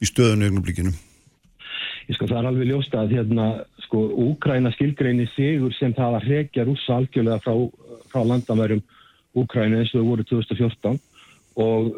[0.02, 0.94] í stöðunu ögnublikinu?
[2.08, 3.46] Ég sko það er alveg ljósta að hérna
[3.84, 7.54] sko Úkræna skilgreini sigur sem það að hrekja rúsa algjörlega frá,
[8.10, 8.82] frá landamærum
[9.38, 10.98] Úkræna eins og það voru 2014
[11.60, 11.88] og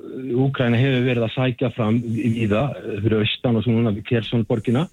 [0.47, 4.89] Úkræna hefur verið að sækja fram í það fyrir austan og svona við Kersonborgina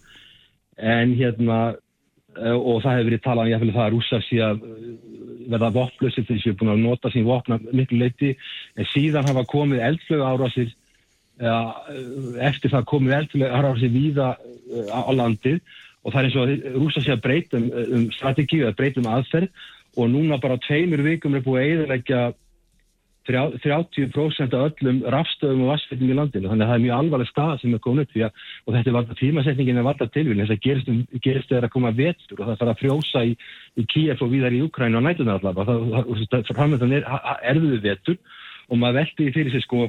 [0.77, 1.61] en hérna
[2.39, 4.91] Eh, og það hefur verið talað um það að rúsa sé að eh,
[5.51, 8.29] verða þess að við erum búin að nota sín vopna miklu leiti
[8.79, 10.69] en síðan hafa komið eldflögu árásir
[11.41, 11.73] eh,
[12.47, 14.29] eftir það komið eldflögu árásir víða
[14.95, 15.59] á landið.
[16.01, 19.51] Og það er eins og rúsa sé að breytum um strategíu, að breytum aðferð.
[19.99, 22.21] Og núna bara tveimur vikum er búið að eðalegja
[23.29, 26.49] 30% af öllum rafstöðum og vassfittum í landinu.
[26.49, 28.97] Þannig að það er mjög alvarleg stað sem er komin upp að, og þetta er
[28.97, 32.45] varta tímasetningin er varta tilvíðin þess að gerist, um, gerist þegar að koma vetur og
[32.47, 33.35] það þarf að frjósa í,
[33.77, 35.77] í Kíef og víðar í Ukræn og nætunar allavega.
[36.31, 37.07] Það framöndan er
[37.53, 38.17] erfiðu vetur
[38.71, 39.85] og maður veldi því fyrir sig sko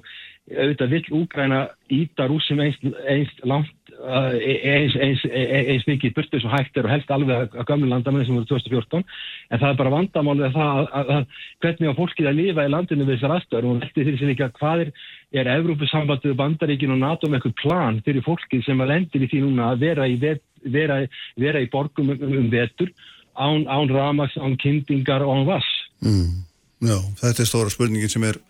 [0.50, 1.60] auðvitað vill Úgræna
[1.92, 7.10] íta rúsum einst, einst langt eins, eins, eins mikið burtu sem hægt er og helst
[7.12, 11.26] alveg að gamlu landamenni sem voru 2014 en það er bara vandamálið að það að,
[11.64, 14.54] hvernig á fólkið að lifa í landinu við þessar aðstöður og veldi því sem að
[14.58, 14.92] hvað er
[15.32, 19.42] er Evrópusambandið, Bandaríkin og NATO með eitthvað plan fyrir fólkið sem að lendir í því
[19.46, 20.42] núna að vera í, vet,
[20.74, 20.98] vera,
[21.40, 22.90] vera í borgum um, um vetur
[23.32, 25.70] án, án ramaks, án kyndingar og án vass
[26.04, 26.48] mm.
[26.82, 28.40] Já, þetta er stóra spurningin sem er,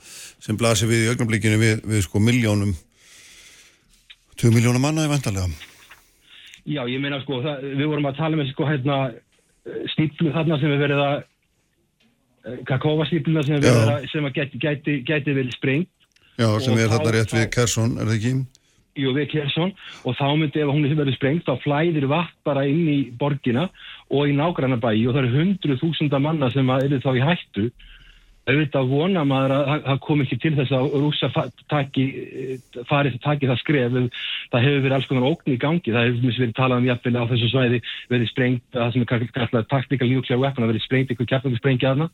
[0.40, 2.73] sem blasir við í augnablikinu við, við sko miljónum
[4.40, 5.50] 2 miljónum manna í vantarlega
[6.62, 8.98] Já, ég meina sko, það, við vorum að tala með sko hérna
[9.92, 11.16] stíflu þarna sem við verið að
[12.68, 15.92] kakófastífluna sem, við verið að, sem að gæti, gæti, gæti verið sprengt.
[16.38, 18.32] Já, sem Og er þarna rétt við Kersson, er það ekki?
[19.02, 19.70] Jú, við Kersson
[20.04, 23.68] og þá myndi ef hún verið sprengt þá flæðir vatn bara inn í borgina
[24.12, 27.64] og í nágrannabæi og það eru hundru þúsunda manna sem að eru þá í hættu
[28.43, 31.28] auðvitað vona maður að það- kom ekki til þess að rúsa
[31.70, 32.05] taki,
[32.90, 33.93] farið taki það skref.
[34.51, 35.93] Það hefur verið alls konar ógn í gangi.
[35.94, 37.78] Það hefur verið talað um jafnvel á þessu svæði
[38.10, 41.94] verið sprengt, það sem er kallað taktikal nuclear weapon, það verið sprengt ykkur kjarnandi sprengja
[41.94, 42.10] þarna.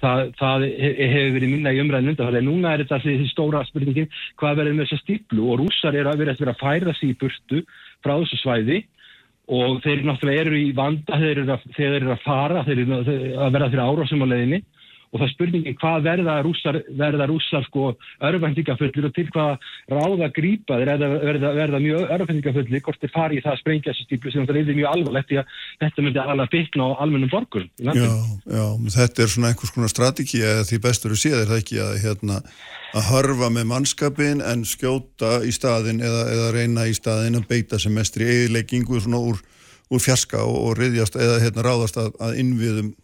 [0.00, 3.28] Það, það he- hefur verið minna í umræðin undan þannig að núna er þetta þessi
[3.30, 4.08] stóra spurningin
[4.40, 7.64] hvað verður með þessa stíplu og rússar eru að vera að færa sig í burtu
[8.02, 8.84] frá þessu svæði.
[9.48, 12.92] Og þeir náttúrulega eru í vanda þeir eru að, þeir eru að fara þeir eru
[12.96, 14.64] að-
[15.12, 17.92] að og það spurningin hvað verða rússar, verða rússar sko
[18.26, 20.90] örfendingafullir og til hvað ráða grípa þeir?
[20.92, 24.48] Verða, verða, verða mjög örfendingafullir hvort þeir fari í það að sprengja þessu stíplu sem
[24.48, 25.54] það er mjög alvarlegt því að
[25.84, 28.10] þetta myndi alveg byggna á almennum borgurum í Já,
[28.58, 28.66] já,
[28.98, 31.96] þetta er svona einhvers konar strategi eða því bestur að séð er það ekki að
[32.04, 32.40] hérna
[32.96, 37.80] að hörfa með mannskapin en skjóta í staðin eða, eða reyna í staðin að beita
[37.82, 39.42] sem mestri eðileggingu svona úr,
[39.92, 42.94] úr fjarska og, og riðjast eða hérna ráðast að, að innviðum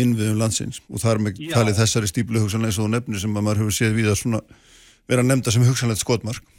[0.00, 0.80] innviðum landsins.
[0.90, 1.54] Og þar með Já.
[1.54, 4.20] talið þessari stíplu hugsanlega eins og þú nefnir sem að maður hefur séð við að
[4.20, 4.42] svona
[5.10, 6.52] vera nefnda sem hugsanlegt skotmark.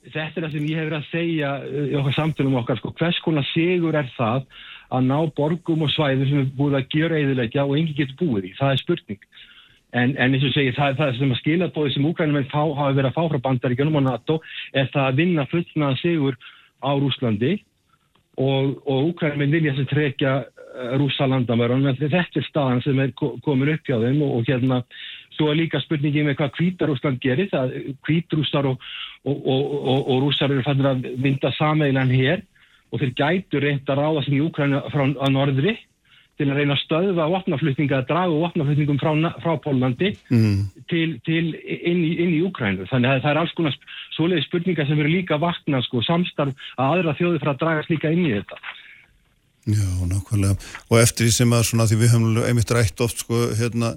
[0.00, 3.18] Þetta er það sem ég hefur að segja uh, í okkar samtölum okkar, sko, hvers
[3.24, 4.46] konar sigur er það
[4.90, 8.48] að ná borgum og svæðum sem er búið að gjöra eðilegja og engi getur búið
[8.48, 9.20] í, það er spurning.
[9.90, 13.10] En, en eins og segi, það, það sem að skilabóði sem úkrænum fá, hafa verið
[13.10, 14.38] að fá frá bandaríkjunum og NATO
[14.72, 16.38] er það að vinna fullnaða sigur
[16.80, 17.52] á Rúslandi
[18.38, 20.34] og, og úkrænum vilja sem trekja
[21.00, 24.48] rúsa landamörun en þetta er staðan sem er ko- komin upp hjá þeim og, og
[24.48, 24.82] hérna
[25.36, 27.74] svo er líka spurningin með hvað hvítarúsland gerir það
[28.06, 28.80] hvítrúsar og,
[29.24, 32.44] og, og, og, og rússar eru fannir að vinda sameilan hér
[32.90, 35.76] og þeir gætu reynd að ráða sem í Úkræna frá norðri
[36.40, 39.10] til að reyna að stöðva vopnaflutninga, að draga vopnaflutningum frá,
[39.44, 40.60] frá Pólandi mm.
[40.88, 42.86] til, til inn, í, inn í Úkrænu.
[42.88, 43.76] Þannig að það er alls konar
[44.16, 48.12] svoleiðis spurningar sem eru líka vakna, sko, samstarf að aðra þjóði frá að dragast líka
[48.14, 48.60] inn í þetta.
[49.68, 50.56] Já, nákvæmlega.
[50.88, 53.94] Og eftir því sem að svona því við höfum einmitt rætt oft sko hérna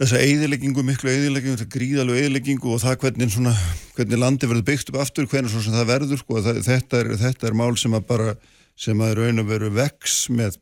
[0.00, 3.52] þessa eyðileggingu, miklu eyðileggingu, þetta gríðalegu eyðileggingu og það hvernig svona,
[3.98, 7.48] hvernig landi verður byggt upp aftur, hvernig svona það verður sko, það, þetta, er, þetta
[7.50, 8.34] er mál sem að bara,
[8.80, 10.56] sem að raun og veru vex með,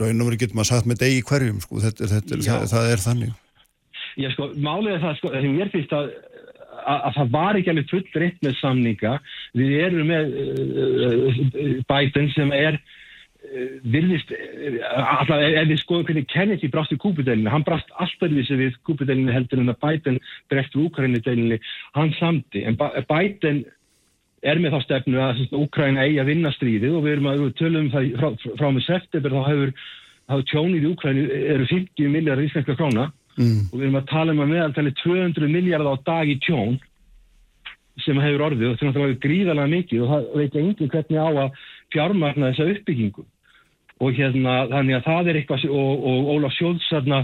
[0.00, 3.04] raun og veru getur maður sagt með degi hverjum sko, þetta, þetta, það, það er
[3.04, 3.34] þannig.
[4.14, 6.10] Já, sko, málið er það, sko, sem mér finnst að,
[6.84, 9.14] að, að það var ekki alveg full rétt með samninga.
[9.58, 11.40] Við erum með uh,
[11.90, 14.34] Biden sem er uh, virðist,
[14.94, 19.34] alltaf ef við skoðum hvernig Kennedy brást í kúpudelinni, hann brást alltaf við við kúpudelinni
[19.34, 20.20] heldur en að Biden
[20.52, 21.60] breyst við Úkraínudelinni,
[21.98, 23.64] hann samti, en Biden
[24.44, 27.86] er með þá stefnu að Úkraína eigi að vinna stríðið og við erum að tölum
[27.86, 29.72] um það frá, frá með september þá hefur,
[30.32, 31.24] hefur tjónið í Úkraínu
[31.54, 33.62] eru 50 miljardar íslenska króna Mm.
[33.72, 36.76] og við erum að tala um að meðaltali 200 miljardar á dag í tjón
[38.04, 41.28] sem hefur orðið og þetta er náttúrulega gríðalega mikið og það veit enginn hvernig á
[41.44, 41.56] að
[41.94, 43.24] fjármagna þessa uppbyggingu
[44.04, 47.20] og hérna þannig að það er eitthvað og, og Ólaf Sjóðs þarna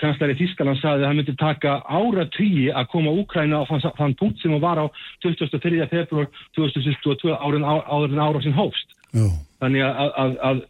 [0.00, 4.14] kanslari Þískaland sagði að það myndi taka ára tíi að koma Úkræna á þann, þann
[4.20, 4.86] punkt sem hún var á
[5.26, 5.82] 23.
[5.90, 9.26] februar 2022 árin, á- áður en ára sem hófst Já,
[9.60, 10.62] þannig að, að, að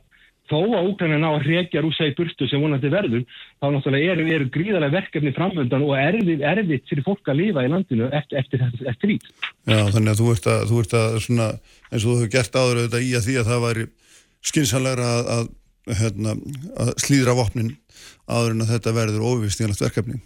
[0.50, 3.22] þó að Úkræna ná að rekja rúsa í burtu sem vonandi verður,
[3.62, 7.70] þá náttúrulega eru, eru gríðarlega verkefni framöndan og erfið, erfitt fyrir fólk að lifa í
[7.72, 9.28] landinu eftir, eftir, eftir, ít.
[9.70, 11.46] já, þannig að þú ert að, þú ert að svona,
[11.92, 13.86] eins og þú hefur gert áður auðvitað í að því að það væri
[14.50, 15.48] skynsanlegra að, að,
[16.02, 16.34] hérna,
[16.82, 17.72] að slíðra vopnin
[18.28, 20.20] áður en að þetta verður óvistíðanlegt verkefni.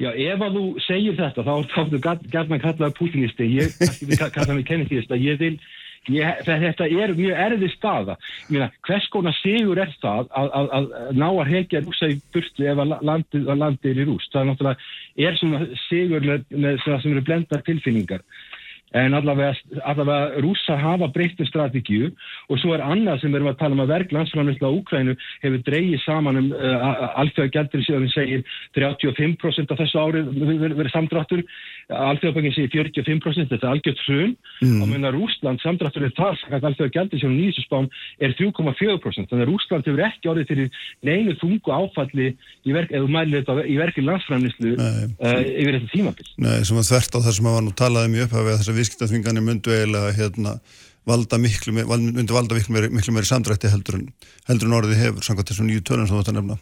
[0.00, 1.98] Já, ef að þú segir þetta, þá þá ertu
[2.32, 5.52] gætna að kalla það pútinisti, ég kannski vil ka- kalla mig kennitíðist, að ég vil,
[6.08, 8.16] ég, þetta er mjög erfið staða.
[8.48, 12.68] Meina, hvers konar sigur er það að, að, að ná að hekja rúsa í burtu
[12.70, 14.32] ef að landið, að landið er í rúst.
[14.32, 14.88] Það er náttúrulega,
[15.26, 15.40] er
[15.88, 18.24] sigur með, með sem eru blendar tilfinningar.
[18.98, 19.54] En allavega,
[19.86, 22.10] allavega rússar hafa breyttu strategíu
[22.50, 25.14] og svo er annað sem við erum að tala um að verk landsframleysla á Úkrænu
[25.44, 28.42] hefur dreigið saman um uh, alþjóða gældur sem segir
[28.74, 30.32] 35% af þessu árið
[30.64, 31.44] verið veri samdráttur,
[31.90, 34.82] alþjóðabækin segir 45%, þetta er algjört hrun Mm.
[34.82, 37.86] og meðan Rússland samdráttur er það sagt alþjóða gældur sem nýjusum spám
[38.20, 40.68] er 3,4% þannig að Rússland hefur ekki orðið fyrir
[41.06, 42.26] neinu þungu áfalli
[42.68, 46.28] í verk, eða þú mælir þetta í verki landsframleyslu uh, yfir þetta tímabil.
[46.44, 50.56] Nei, sem að þvert á það sem viðskiptaþvinganir myndu eiginlega hérna,
[51.08, 54.08] valda miklu, me- val- myndu valda miklu meiri, miklu meiri samdrætti heldur en,
[54.50, 56.58] heldur en orðið hefur, samkvæmt þessum nýju tölum sem þú ætti að nefna.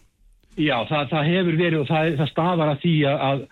[0.59, 3.43] Já, það, það hefur verið og það, það stafar að því að, að,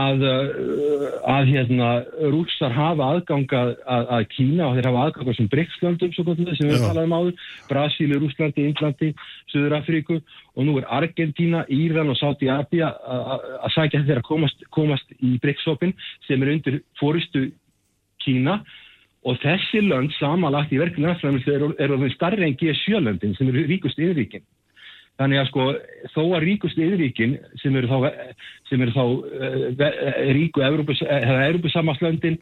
[0.00, 1.88] að, uh, hérna,
[2.32, 3.60] rússar hafa aðganga
[3.90, 6.26] að, að Kína og þeir hafa aðganga sem Brexlandum sem
[6.70, 6.82] við Já.
[6.88, 9.12] talaðum áður, Brasíli, Rússlandi, Indlandi,
[9.52, 15.36] Suður Afríku og nú er Argentína, Íran og Saudi-Arabia að- sækja þeirra komast, komast í
[15.42, 15.94] Brexhopin
[16.28, 17.50] sem er undir fóristu
[18.24, 18.60] Kína
[19.28, 23.66] og þessi lönd samanlagt í verkefni aðframlislu eru er orðin starri en G7-löndin sem eru
[23.68, 24.44] ríkust yfirríkin.
[25.20, 25.64] Þannig að sko
[26.14, 28.30] þó að ríkust yfirríkin sem eru þá,
[28.70, 29.90] sem eru þá uh,
[30.32, 32.38] ríku Evrópus, eða Evrópusammarslöndin,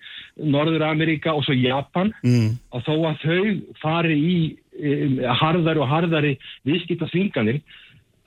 [0.46, 2.52] Norður Ameríka og svo Japan mm.
[2.70, 3.42] og þó að þau
[3.82, 4.38] fari í
[4.78, 6.32] um, harðari og harðari
[6.68, 7.10] viðskipta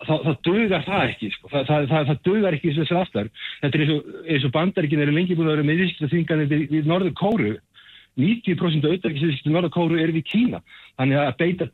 [0.07, 1.49] þá, þá dugar það ekki sko.
[1.51, 3.31] það, það, það, það dugar ekki þessu aftar
[3.63, 6.49] þetta er eins og, eins og bandaríkin eru lengi búin að vera með viðskipta þvinganir
[6.51, 7.53] við, við Norður Kóru
[8.19, 10.59] 90% auðvitaðisviðskipti Norður Kóru eru við Kína.
[10.99, 11.67] Þannig að beita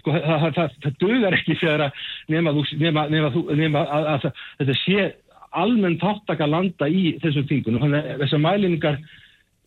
[0.00, 2.00] sko, það, það, það, það dugar ekki þegar að
[2.34, 3.30] nema, nema, nema,
[3.60, 5.04] nema að, að, að þetta sé
[5.54, 8.98] almenn þáttaka landa í þessum þingunum þannig að þessar mælingar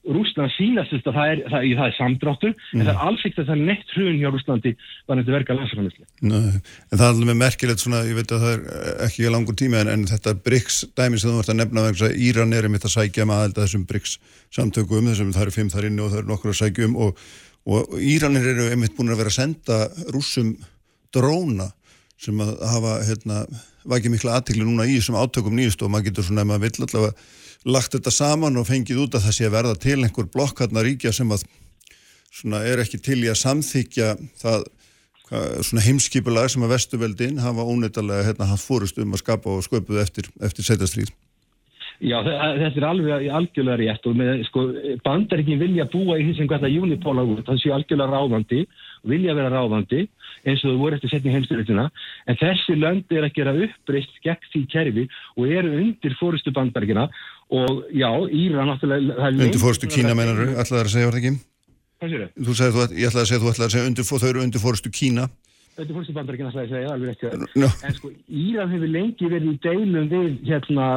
[0.07, 3.49] Rúsland sínast að það er, það, það er samdráttur en það er alls ekkert að
[3.49, 4.73] það er neitt hrun hjá Rúslandi
[5.07, 6.05] var þetta verka landsframlisli.
[6.23, 6.35] En
[6.93, 10.05] það er alveg merkilegt svona, ég veit að það er ekki langur tími en, en
[10.09, 12.95] þetta BRICS dæmi sem þú vart að nefna vegna þess að Íran er einmitt að
[12.95, 14.17] sækja með aðelda þessum BRICS
[14.57, 17.25] samtökum, þessum það eru fimm þar inni og það eru nokkur að sækja um og,
[17.67, 19.81] og Íranir eru einmitt búin að vera að senda
[20.13, 20.55] rússum
[21.15, 21.71] dróna
[22.17, 23.41] sem að hafa hérna,
[23.87, 26.87] vakið mikla aðtikli núna í þessum átökum nýjust og maður getur svona ef maður vill
[26.87, 27.13] allavega
[27.65, 31.13] lagt þetta saman og fengið út að það sé að verða til einhver blokkarna ríkja
[31.15, 31.43] sem að
[32.37, 34.11] svona er ekki til í að samþykja
[34.41, 34.67] það
[35.27, 39.99] svona heimskipulag sem að vestuveldin hafa óneittalega hérna haft fórust um að skapa og sköpuð
[39.99, 41.09] eftir, eftir setjastríð.
[41.99, 44.63] Já, þe- þetta er alveg algjörlega rétt og með, sko,
[45.03, 48.61] bandaríkin vilja búa í því sem það júnipóla út, það séu algjörlega ráðandi
[49.03, 50.03] vilja vera ráðandi
[50.47, 51.87] eins og þau voru eftir setning heimstyrlutina
[52.27, 57.07] en þessi lönd er að gera uppreist gegn því kerfi og eru undir fórustu bandaríkina
[57.49, 61.43] og já, Íra náttúrulega Undir að Kína meinar þú, ætlaði að segja var það ekki?
[61.97, 62.31] Hvað séu þau?
[62.47, 64.63] Þú sagði þú, ég ætlaði að segja þú ætlaði að segja undir, þau eru undir
[64.63, 65.27] fórstu Kína.
[65.77, 67.45] Þetta er fórstu bandaríkina ætlaði að segja, alveg þér.
[67.63, 67.69] No.
[67.87, 70.89] En sko, Íran hefur lengi verið í deilum við hérna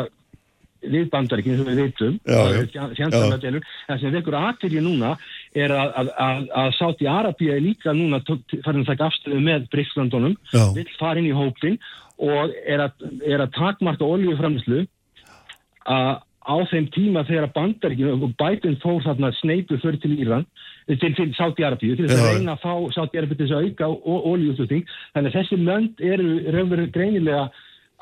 [0.81, 5.11] við bandaríkinn sem við veitum það sem vekur aðtyrja núna
[5.59, 9.67] er að, að, að, að Sáti Arabíu er líka núna farin að taka afstöðu með
[9.73, 10.65] Bríkslandunum Já.
[10.77, 11.79] vill fara inn í hópin
[12.21, 14.85] og er að, er að takmarka oljuframlislu
[15.91, 20.47] á þeim tíma þegar að bandaríkinu og Biden fór þarna sneipu fyrir til Íran
[20.87, 23.67] til, til Sáti Arabíu til þess að reyna að fá Sáti Arabíu til þess að
[23.67, 23.91] auka
[24.31, 24.87] oljuútluting
[25.17, 27.49] þannig að þessi lönd eru greinilega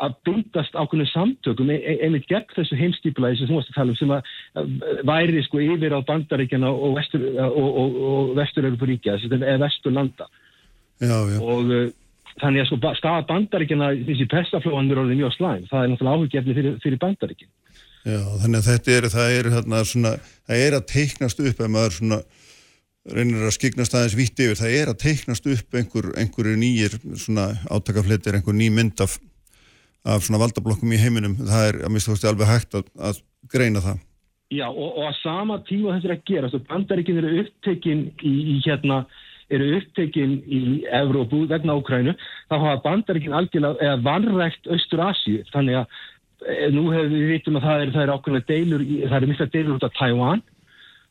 [0.04, 3.94] að bindast ákveðinu samtökum e- e- einmitt gegn þessu heimstýpulaði sem þú varst að tala
[3.94, 9.18] um sem að væri sko yfir á bandaríkjana og vestur, og, og, og vestur Európaríkja,
[9.28, 10.28] eða vestur landa
[10.98, 11.38] Já, já.
[11.38, 11.88] og uh,
[12.42, 15.64] þannig að sko staða bandaríkjana þessi persaflóan er orðið mjög slæm.
[15.70, 17.50] Það er náttúrulega áhugjefni fyrir, fyrir bandaríkin.
[18.06, 20.12] Já, þannig að þetta er, það er hérna svona,
[20.48, 22.20] það er að teiknast upp ef maður svona
[23.14, 27.48] reynir að skiknast aðeins vitt yfir, það er að teiknast upp einhver, einhverju nýjir svona
[27.72, 29.16] átakafletir, einhver ný mynd af,
[30.08, 33.22] af svona valdablokkum í heiminum, það er að mista þú alveg hægt að, að
[33.52, 34.04] greina það.
[34.48, 38.34] Já, og, og að sama tíma þetta er að gera, svo bandaríkin eru upptekin í,
[38.54, 39.02] í hérna,
[39.52, 40.60] eru upptekin í
[40.96, 42.14] Evrópu vegna Úkrænu,
[42.48, 45.98] þá hafa bandaríkin algjörlega, eða vanrækt Austur-Asíu, þannig að
[46.48, 49.76] e, nú hefur við vitum að það er, er ákveðna deilur, það er mikla deilur
[49.76, 50.44] út af Taiwan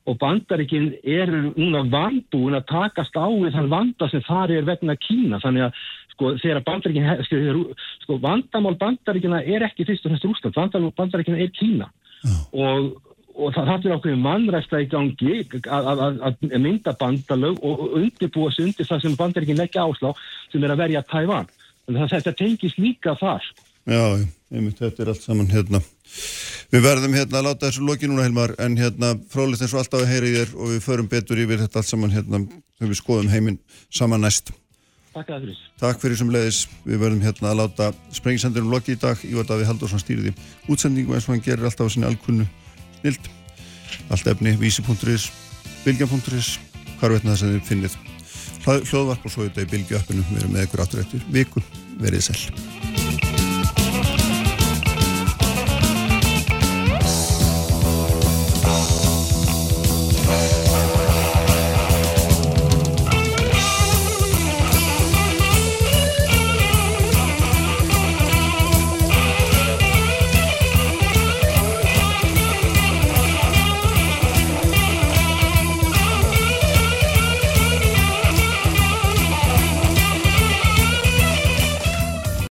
[0.08, 4.96] og bandaríkin eru núna vanbúin að takast á við þann vanda sem þar er vegna
[5.04, 5.82] Kína, þannig að
[6.18, 7.66] sko þegar bandaríkin, he- sko,
[8.04, 11.92] sko vandamál bandaríkina er ekki fyrst og fremst Rúsland, vandamál bandaríkina er Kína
[12.52, 12.88] og,
[13.38, 16.18] og það, það er ákveðin mannræsta í gangi að, að, að,
[16.50, 20.12] að mynda bandalög og, undirbúa sig undir það sem bandaríkin leggja áslá
[20.52, 21.48] sem er að verja Tævan.
[21.86, 23.46] Þannig að þetta tengist líka þar.
[23.88, 24.02] Já,
[24.52, 25.80] einmitt, þetta er allt saman hérna.
[26.74, 30.02] Við verðum hérna að láta þessu loki núna, Helmar, en hérna frólitt eins og alltaf
[30.04, 33.00] að heyra í þér og við förum betur yfir þetta allt saman hérna þegar við
[33.00, 34.52] skoðum heiminn saman næst.
[35.18, 35.62] Takk að fyrir.
[35.82, 36.60] Takk fyrir sem leiðis.
[36.86, 39.24] Við verðum hérna að láta sprengisendurum loki í dag.
[39.26, 40.36] Ívar Daví Halldórsson stýriði
[40.70, 42.46] útsendingu eins og hann gerir alltaf á sinni alkunnu
[43.00, 43.32] snild.
[44.14, 45.28] Allt efni, vísi.is,
[45.88, 46.54] bilgja.is,
[47.00, 48.00] hvar veitna það sem þið finnið.
[48.68, 50.26] Hljóðvarp og svo í bilgju appinu.
[50.30, 51.66] Við erum með ykkur áttur eftir viku.
[51.98, 53.07] Verið sæl.